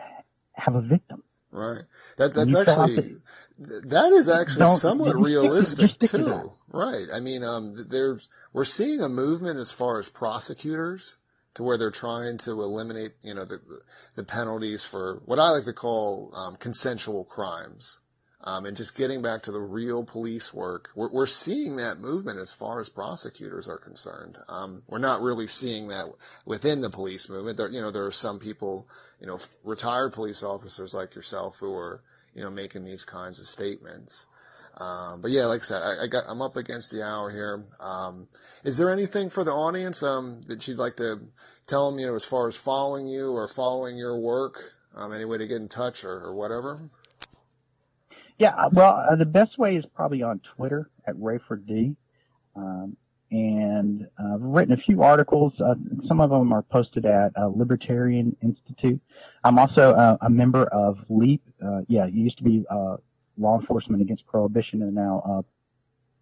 have 0.54 0.76
a 0.76 0.82
victim. 0.82 1.24
Right. 1.52 1.82
That, 2.18 2.34
that's 2.34 2.52
You 2.52 2.64
fill 2.66 2.82
out 2.82 2.89
actually, 2.89 3.16
that 3.60 4.12
is 4.14 4.28
actually 4.28 4.66
Don't- 4.66 4.78
somewhat 4.78 5.14
just 5.14 5.72
stick 5.74 5.89
to- 6.00 6.00
realistic 6.00 6.00
to 6.00 6.08
too. 6.18 6.50
Right. 6.72 7.06
I 7.16 7.20
mean, 7.20 7.44
um, 7.44 7.76
there's, 7.89 8.28
we're 8.54 8.64
seeing 8.66 9.02
a 9.02 9.10
movement 9.10 9.60
as 9.60 9.72
far 9.72 10.00
as 10.00 10.10
prosecutors 10.10 11.18
to 11.56 11.64
where 11.64 11.78
they're 11.78 11.91
trying 11.91 12.38
to 12.39 12.51
eliminate, 12.51 13.12
you 13.22 13.34
know, 13.34 13.45
the, 13.45 13.60
the 14.16 14.24
penalties 14.24 14.84
for 14.84 15.22
what 15.26 15.39
I 15.39 15.49
like 15.49 15.66
to 15.66 15.74
call, 15.74 16.34
um, 16.36 16.56
consensual 16.56 17.24
crimes. 17.24 17.99
Um, 18.45 18.66
and 18.66 18.76
just 18.76 18.97
getting 18.97 19.22
back 19.22 19.41
to 19.43 19.54
the 19.54 19.62
real 19.62 20.04
police 20.04 20.54
work, 20.54 20.89
we're, 20.95 21.14
we're 21.14 21.26
seeing 21.26 21.78
that 21.78 21.99
movement 21.99 22.39
as 22.39 22.51
far 22.51 22.82
as 22.82 22.89
prosecutors 22.89 23.70
are 23.70 23.78
concerned. 23.78 24.38
Um, 24.49 24.84
we're 24.88 24.97
not 24.97 25.22
really 25.22 25.47
seeing 25.47 25.88
that 25.88 26.08
within 26.45 26.82
the 26.82 26.89
police 26.89 27.30
movement. 27.30 27.56
There, 27.56 27.70
you 27.70 27.80
know, 27.80 27.89
there 27.89 28.06
are 28.06 28.12
some 28.12 28.39
people, 28.39 28.86
you 29.22 29.28
know, 29.28 29.39
retired 29.64 30.12
police 30.12 30.43
officers 30.43 30.93
like 30.93 31.16
yourself 31.16 31.60
who 31.62 31.74
are, 31.74 32.01
you 32.36 32.41
know, 32.41 32.51
making 32.51 32.84
these 32.84 33.06
kinds 33.06 33.39
of 33.39 33.45
statements. 33.45 34.28
Um, 34.78 35.22
but 35.22 35.32
yeah, 35.32 35.45
like 35.45 35.62
I 35.62 35.64
said, 35.64 35.82
I, 35.82 36.04
I 36.04 36.08
got, 36.08 36.24
I'm 36.28 36.41
up 36.41 36.58
against 36.58 36.91
the 36.91 37.01
hour 37.01 37.30
here. 37.30 37.64
Um, 37.80 38.28
is 38.66 38.78
there 38.78 38.91
anything 38.91 39.30
for 39.30 39.45
the 39.45 39.51
audience, 39.51 40.04
um, 40.04 40.41
that 40.47 40.68
you'd 40.68 40.80
like 40.80 40.97
to 40.97 41.22
tell 41.68 41.89
them, 41.89 41.99
you 41.99 42.07
know, 42.07 42.16
as 42.16 42.26
far 42.26 42.47
as 42.47 42.55
following 42.55 43.07
you 43.07 43.32
or 43.32 43.47
following 43.47 43.97
your 43.97 44.18
work? 44.18 44.74
Um, 44.95 45.14
any 45.14 45.26
way 45.26 45.38
to 45.38 45.47
get 45.47 45.57
in 45.57 45.68
touch 45.68 46.03
or, 46.03 46.20
or 46.20 46.36
whatever? 46.36 46.80
Yeah, 48.38 48.55
uh, 48.55 48.70
well, 48.72 49.05
uh, 49.09 49.16
the 49.16 49.26
best 49.26 49.57
way 49.57 49.76
is 49.76 49.86
probably 49.95 50.22
on 50.22 50.41
Twitter 50.55 50.89
at 51.07 51.16
Rayford 51.16 51.66
D. 51.68 51.95
Um, 52.55 52.97
and 53.32 54.07
uh, 54.20 54.36
I've 54.36 54.41
written 54.41 54.74
a 54.74 54.78
few 54.78 55.01
articles. 55.01 55.53
Uh, 55.59 55.74
some 56.07 56.22
of 56.22 56.30
them 56.30 56.53
are 56.53 56.61
posted 56.61 57.05
at 57.05 57.32
uh, 57.36 57.47
Libertarian 57.47 58.36
Institute. 58.43 59.01
I'm 59.43 59.57
also 59.57 60.18
a 60.22 60.30
member 60.30 60.66
of 60.66 60.97
LEAP. 61.09 61.41
Yeah, 61.88 62.05
it 62.05 62.14
used 62.14 62.38
to 62.38 62.43
be 62.43 62.64
Law 62.70 63.59
Enforcement 63.59 64.03
Against 64.03 64.28
Prohibition, 64.28 64.84
and 64.84 64.93
now 64.93 65.43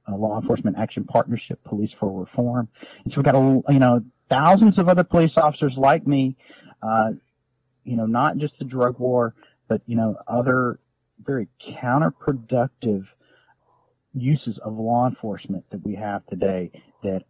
Law 0.08 0.40
Enforcement 0.40 0.78
Action 0.78 1.04
Partnership 1.04 1.62
Police 1.66 1.92
for 2.00 2.18
Reform. 2.18 2.70
And 3.04 3.12
so 3.12 3.18
we've 3.18 3.26
got 3.26 3.36
a, 3.36 3.62
you 3.74 3.80
know 3.80 4.02
thousands 4.32 4.80
of 4.80 4.88
other 4.90 5.04
police 5.04 5.34
officers 5.38 5.74
like 5.78 6.08
me. 6.08 6.36
Uh, 6.82 7.12
you 7.84 7.98
know, 7.98 8.06
not 8.06 8.38
just 8.38 8.54
the 8.58 8.66
drug 8.66 8.98
war, 8.98 9.36
but 9.68 9.82
you 9.86 9.96
know 9.96 10.16
other 10.28 10.80
very 11.24 11.48
counterproductive 11.70 13.06
uses 14.14 14.58
of 14.64 14.74
law 14.74 15.08
enforcement 15.08 15.64
that 15.72 15.86
we 15.86 15.96
have 15.96 16.26
today 16.28 16.72
that 17.04 17.24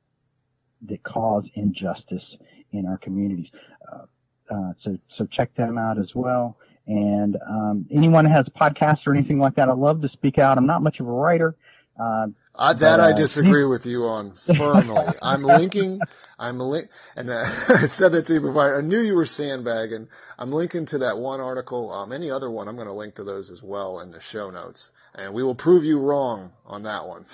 that 0.87 1.03
cause 1.03 1.43
injustice 1.55 2.23
in 2.71 2.85
our 2.85 2.97
communities. 2.97 3.47
Uh, 3.91 4.05
uh, 4.53 4.73
so 4.83 4.97
so 5.17 5.25
check 5.25 5.53
them 5.55 5.77
out 5.77 5.97
as 5.97 6.09
well. 6.15 6.57
And 6.87 7.37
um, 7.47 7.85
anyone 7.91 8.25
has 8.25 8.45
a 8.47 8.51
podcast 8.51 8.99
or 9.05 9.13
anything 9.13 9.39
like 9.39 9.55
that, 9.55 9.69
I 9.69 9.73
love 9.73 10.01
to 10.01 10.09
speak 10.09 10.39
out. 10.39 10.57
I'm 10.57 10.65
not 10.65 10.81
much 10.81 10.99
of 10.99 11.07
a 11.07 11.11
writer. 11.11 11.55
Uh, 11.99 12.27
I, 12.57 12.73
that 12.73 12.99
I 12.99 13.11
uh, 13.11 13.15
disagree 13.15 13.65
with 13.65 13.85
you 13.85 14.03
on 14.05 14.31
firmly. 14.31 15.05
I'm 15.21 15.43
linking, 15.43 16.01
I'm 16.37 16.59
link, 16.59 16.87
and 17.15 17.29
uh, 17.29 17.33
I 17.43 17.87
said 17.87 18.11
that 18.11 18.25
to 18.27 18.33
you 18.33 18.41
before. 18.41 18.77
I 18.77 18.81
knew 18.81 18.99
you 18.99 19.15
were 19.15 19.25
sandbagging. 19.25 20.07
I'm 20.37 20.51
linking 20.51 20.85
to 20.87 20.97
that 20.99 21.17
one 21.17 21.39
article. 21.39 21.91
Um, 21.91 22.11
any 22.11 22.29
other 22.29 22.51
one, 22.51 22.67
I'm 22.67 22.75
going 22.75 22.87
to 22.87 22.93
link 22.93 23.15
to 23.15 23.23
those 23.23 23.49
as 23.49 23.63
well 23.63 23.99
in 23.99 24.11
the 24.11 24.19
show 24.19 24.49
notes, 24.49 24.91
and 25.15 25.33
we 25.33 25.43
will 25.43 25.55
prove 25.55 25.83
you 25.83 25.99
wrong 25.99 26.51
on 26.65 26.83
that 26.83 27.05
one. 27.05 27.25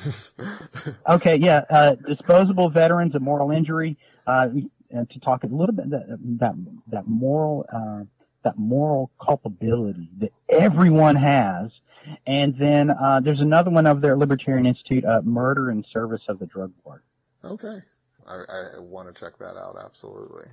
Okay, 1.09 1.37
yeah, 1.37 1.61
uh, 1.69 1.95
disposable 1.95 2.69
veterans 2.69 3.15
of 3.15 3.21
moral 3.21 3.51
injury. 3.51 3.97
Uh, 4.25 4.49
and 4.91 5.09
to 5.09 5.19
talk 5.19 5.43
a 5.43 5.47
little 5.47 5.73
bit 5.73 5.89
that 5.89 6.17
that 6.39 6.53
that 6.87 7.07
moral 7.07 7.65
uh, 7.73 8.03
that 8.43 8.57
moral 8.57 9.11
culpability 9.21 10.09
that 10.19 10.31
everyone 10.49 11.15
has, 11.15 11.71
and 12.25 12.55
then 12.57 12.89
uh, 12.91 13.19
there's 13.21 13.41
another 13.41 13.69
one 13.69 13.85
there 14.01 14.13
at 14.13 14.17
Libertarian 14.17 14.65
Institute, 14.65 15.05
uh, 15.05 15.21
murder 15.23 15.71
in 15.71 15.83
service 15.91 16.21
of 16.27 16.39
the 16.39 16.45
drug 16.45 16.71
war. 16.83 17.03
okay, 17.43 17.79
I, 18.29 18.77
I 18.77 18.79
want 18.79 19.13
to 19.13 19.19
check 19.19 19.37
that 19.39 19.57
out 19.57 19.77
absolutely. 19.83 20.47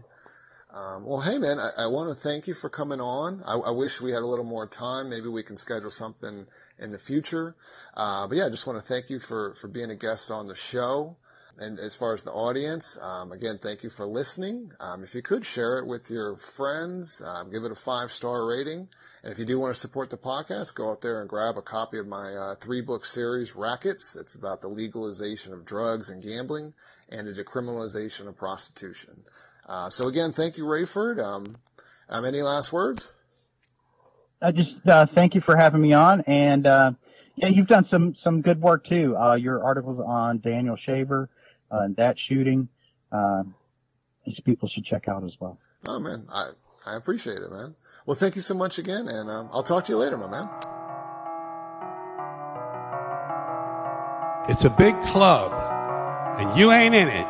Um, 0.74 1.04
well, 1.04 1.20
hey 1.20 1.38
man, 1.38 1.58
I, 1.60 1.84
I 1.84 1.86
want 1.86 2.08
to 2.08 2.14
thank 2.16 2.48
you 2.48 2.54
for 2.54 2.68
coming 2.68 3.00
on. 3.00 3.42
I, 3.46 3.54
I 3.54 3.70
wish 3.70 4.00
we 4.00 4.10
had 4.10 4.22
a 4.22 4.26
little 4.26 4.44
more 4.44 4.66
time. 4.66 5.08
Maybe 5.08 5.28
we 5.28 5.44
can 5.44 5.56
schedule 5.56 5.90
something 5.90 6.46
in 6.80 6.90
the 6.90 6.98
future. 6.98 7.54
Uh, 7.96 8.26
but 8.26 8.36
yeah, 8.38 8.46
I 8.46 8.48
just 8.48 8.66
want 8.66 8.80
to 8.80 8.84
thank 8.84 9.08
you 9.08 9.20
for, 9.20 9.54
for 9.54 9.68
being 9.68 9.90
a 9.90 9.94
guest 9.94 10.32
on 10.32 10.48
the 10.48 10.56
show. 10.56 11.16
And 11.60 11.78
as 11.78 11.94
far 11.94 12.12
as 12.12 12.24
the 12.24 12.32
audience, 12.32 13.00
um, 13.00 13.30
again, 13.30 13.58
thank 13.58 13.84
you 13.84 13.88
for 13.88 14.04
listening. 14.04 14.72
Um, 14.80 15.04
if 15.04 15.14
you 15.14 15.22
could 15.22 15.44
share 15.44 15.78
it 15.78 15.86
with 15.86 16.10
your 16.10 16.34
friends, 16.34 17.22
um, 17.24 17.52
give 17.52 17.62
it 17.62 17.70
a 17.70 17.76
five 17.76 18.10
star 18.10 18.44
rating. 18.44 18.88
And 19.24 19.32
if 19.32 19.38
you 19.38 19.46
do 19.46 19.58
want 19.58 19.72
to 19.72 19.80
support 19.80 20.10
the 20.10 20.18
podcast, 20.18 20.74
go 20.74 20.90
out 20.90 21.00
there 21.00 21.22
and 21.22 21.30
grab 21.30 21.56
a 21.56 21.62
copy 21.62 21.98
of 21.98 22.06
my 22.06 22.34
uh, 22.34 22.54
three 22.56 22.82
book 22.82 23.06
series, 23.06 23.56
Rackets. 23.56 24.14
It's 24.20 24.38
about 24.38 24.60
the 24.60 24.68
legalization 24.68 25.54
of 25.54 25.64
drugs 25.64 26.10
and 26.10 26.22
gambling 26.22 26.74
and 27.10 27.26
the 27.26 27.32
decriminalization 27.32 28.28
of 28.28 28.36
prostitution. 28.36 29.24
Uh, 29.66 29.88
so 29.88 30.08
again, 30.08 30.30
thank 30.30 30.58
you, 30.58 30.64
Rayford. 30.64 31.18
Um, 31.24 31.56
um, 32.10 32.26
any 32.26 32.42
last 32.42 32.70
words? 32.70 33.14
I 34.42 34.50
just 34.50 34.86
uh, 34.86 35.06
thank 35.14 35.34
you 35.34 35.40
for 35.40 35.56
having 35.56 35.80
me 35.80 35.94
on, 35.94 36.20
and 36.26 36.66
uh, 36.66 36.90
yeah, 37.36 37.48
you've 37.48 37.66
done 37.66 37.86
some 37.90 38.14
some 38.22 38.42
good 38.42 38.60
work 38.60 38.86
too. 38.86 39.16
Uh, 39.16 39.36
your 39.36 39.64
articles 39.64 40.04
on 40.06 40.40
Daniel 40.40 40.76
Shaver 40.84 41.30
uh, 41.70 41.78
and 41.78 41.96
that 41.96 42.16
shooting, 42.28 42.68
uh, 43.10 43.44
these 44.26 44.38
people 44.44 44.68
should 44.68 44.84
check 44.84 45.08
out 45.08 45.24
as 45.24 45.32
well. 45.40 45.58
Oh 45.86 45.98
man, 45.98 46.26
I, 46.30 46.50
I 46.86 46.96
appreciate 46.96 47.38
it, 47.38 47.50
man. 47.50 47.74
Well, 48.06 48.14
thank 48.14 48.36
you 48.36 48.42
so 48.42 48.52
much 48.52 48.78
again, 48.78 49.08
and 49.08 49.30
um, 49.30 49.48
I'll 49.50 49.62
talk 49.62 49.84
to 49.84 49.92
you 49.92 49.96
later, 49.96 50.18
my 50.18 50.28
man. 50.28 50.46
It's 54.46 54.66
a 54.66 54.70
big 54.76 54.94
club, 55.06 55.50
and 56.38 56.54
you 56.54 56.70
ain't 56.70 56.94
in 56.94 57.08
it. 57.08 57.26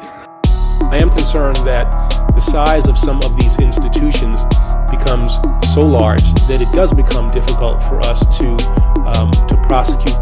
I 0.90 0.98
am 0.98 1.10
concerned 1.10 1.58
that 1.58 1.92
the 2.34 2.40
size 2.40 2.88
of 2.88 2.98
some 2.98 3.22
of 3.22 3.36
these 3.36 3.60
institutions 3.60 4.46
becomes 4.90 5.38
so 5.72 5.86
large 5.86 6.26
that 6.50 6.58
it 6.60 6.74
does 6.74 6.92
become 6.92 7.28
difficult 7.28 7.80
for 7.84 8.00
us 8.00 8.26
to 8.38 8.50
um, 9.06 9.30
to 9.46 9.54
prosecute. 9.68 10.18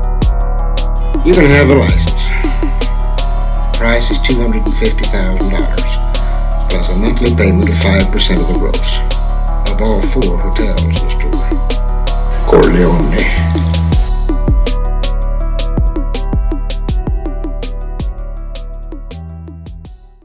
You 1.24 1.32
can 1.32 1.48
have 1.48 1.70
a 1.70 1.76
license. 1.80 2.28
Price 3.78 4.10
is 4.10 4.18
two 4.28 4.36
hundred 4.36 4.66
and 4.68 4.76
fifty 4.76 5.04
thousand 5.04 5.48
dollars, 5.48 5.80
plus 6.68 6.92
a 6.92 6.98
monthly 6.98 7.34
payment 7.36 7.70
of 7.70 7.78
five 7.78 8.12
percent 8.12 8.38
of 8.42 8.48
the 8.48 8.58
gross 8.58 9.21
of 9.72 9.80
all 9.80 10.02
four 10.02 10.38
hotels 10.38 11.02
Mister 11.02 11.30
Corleone. 12.44 13.71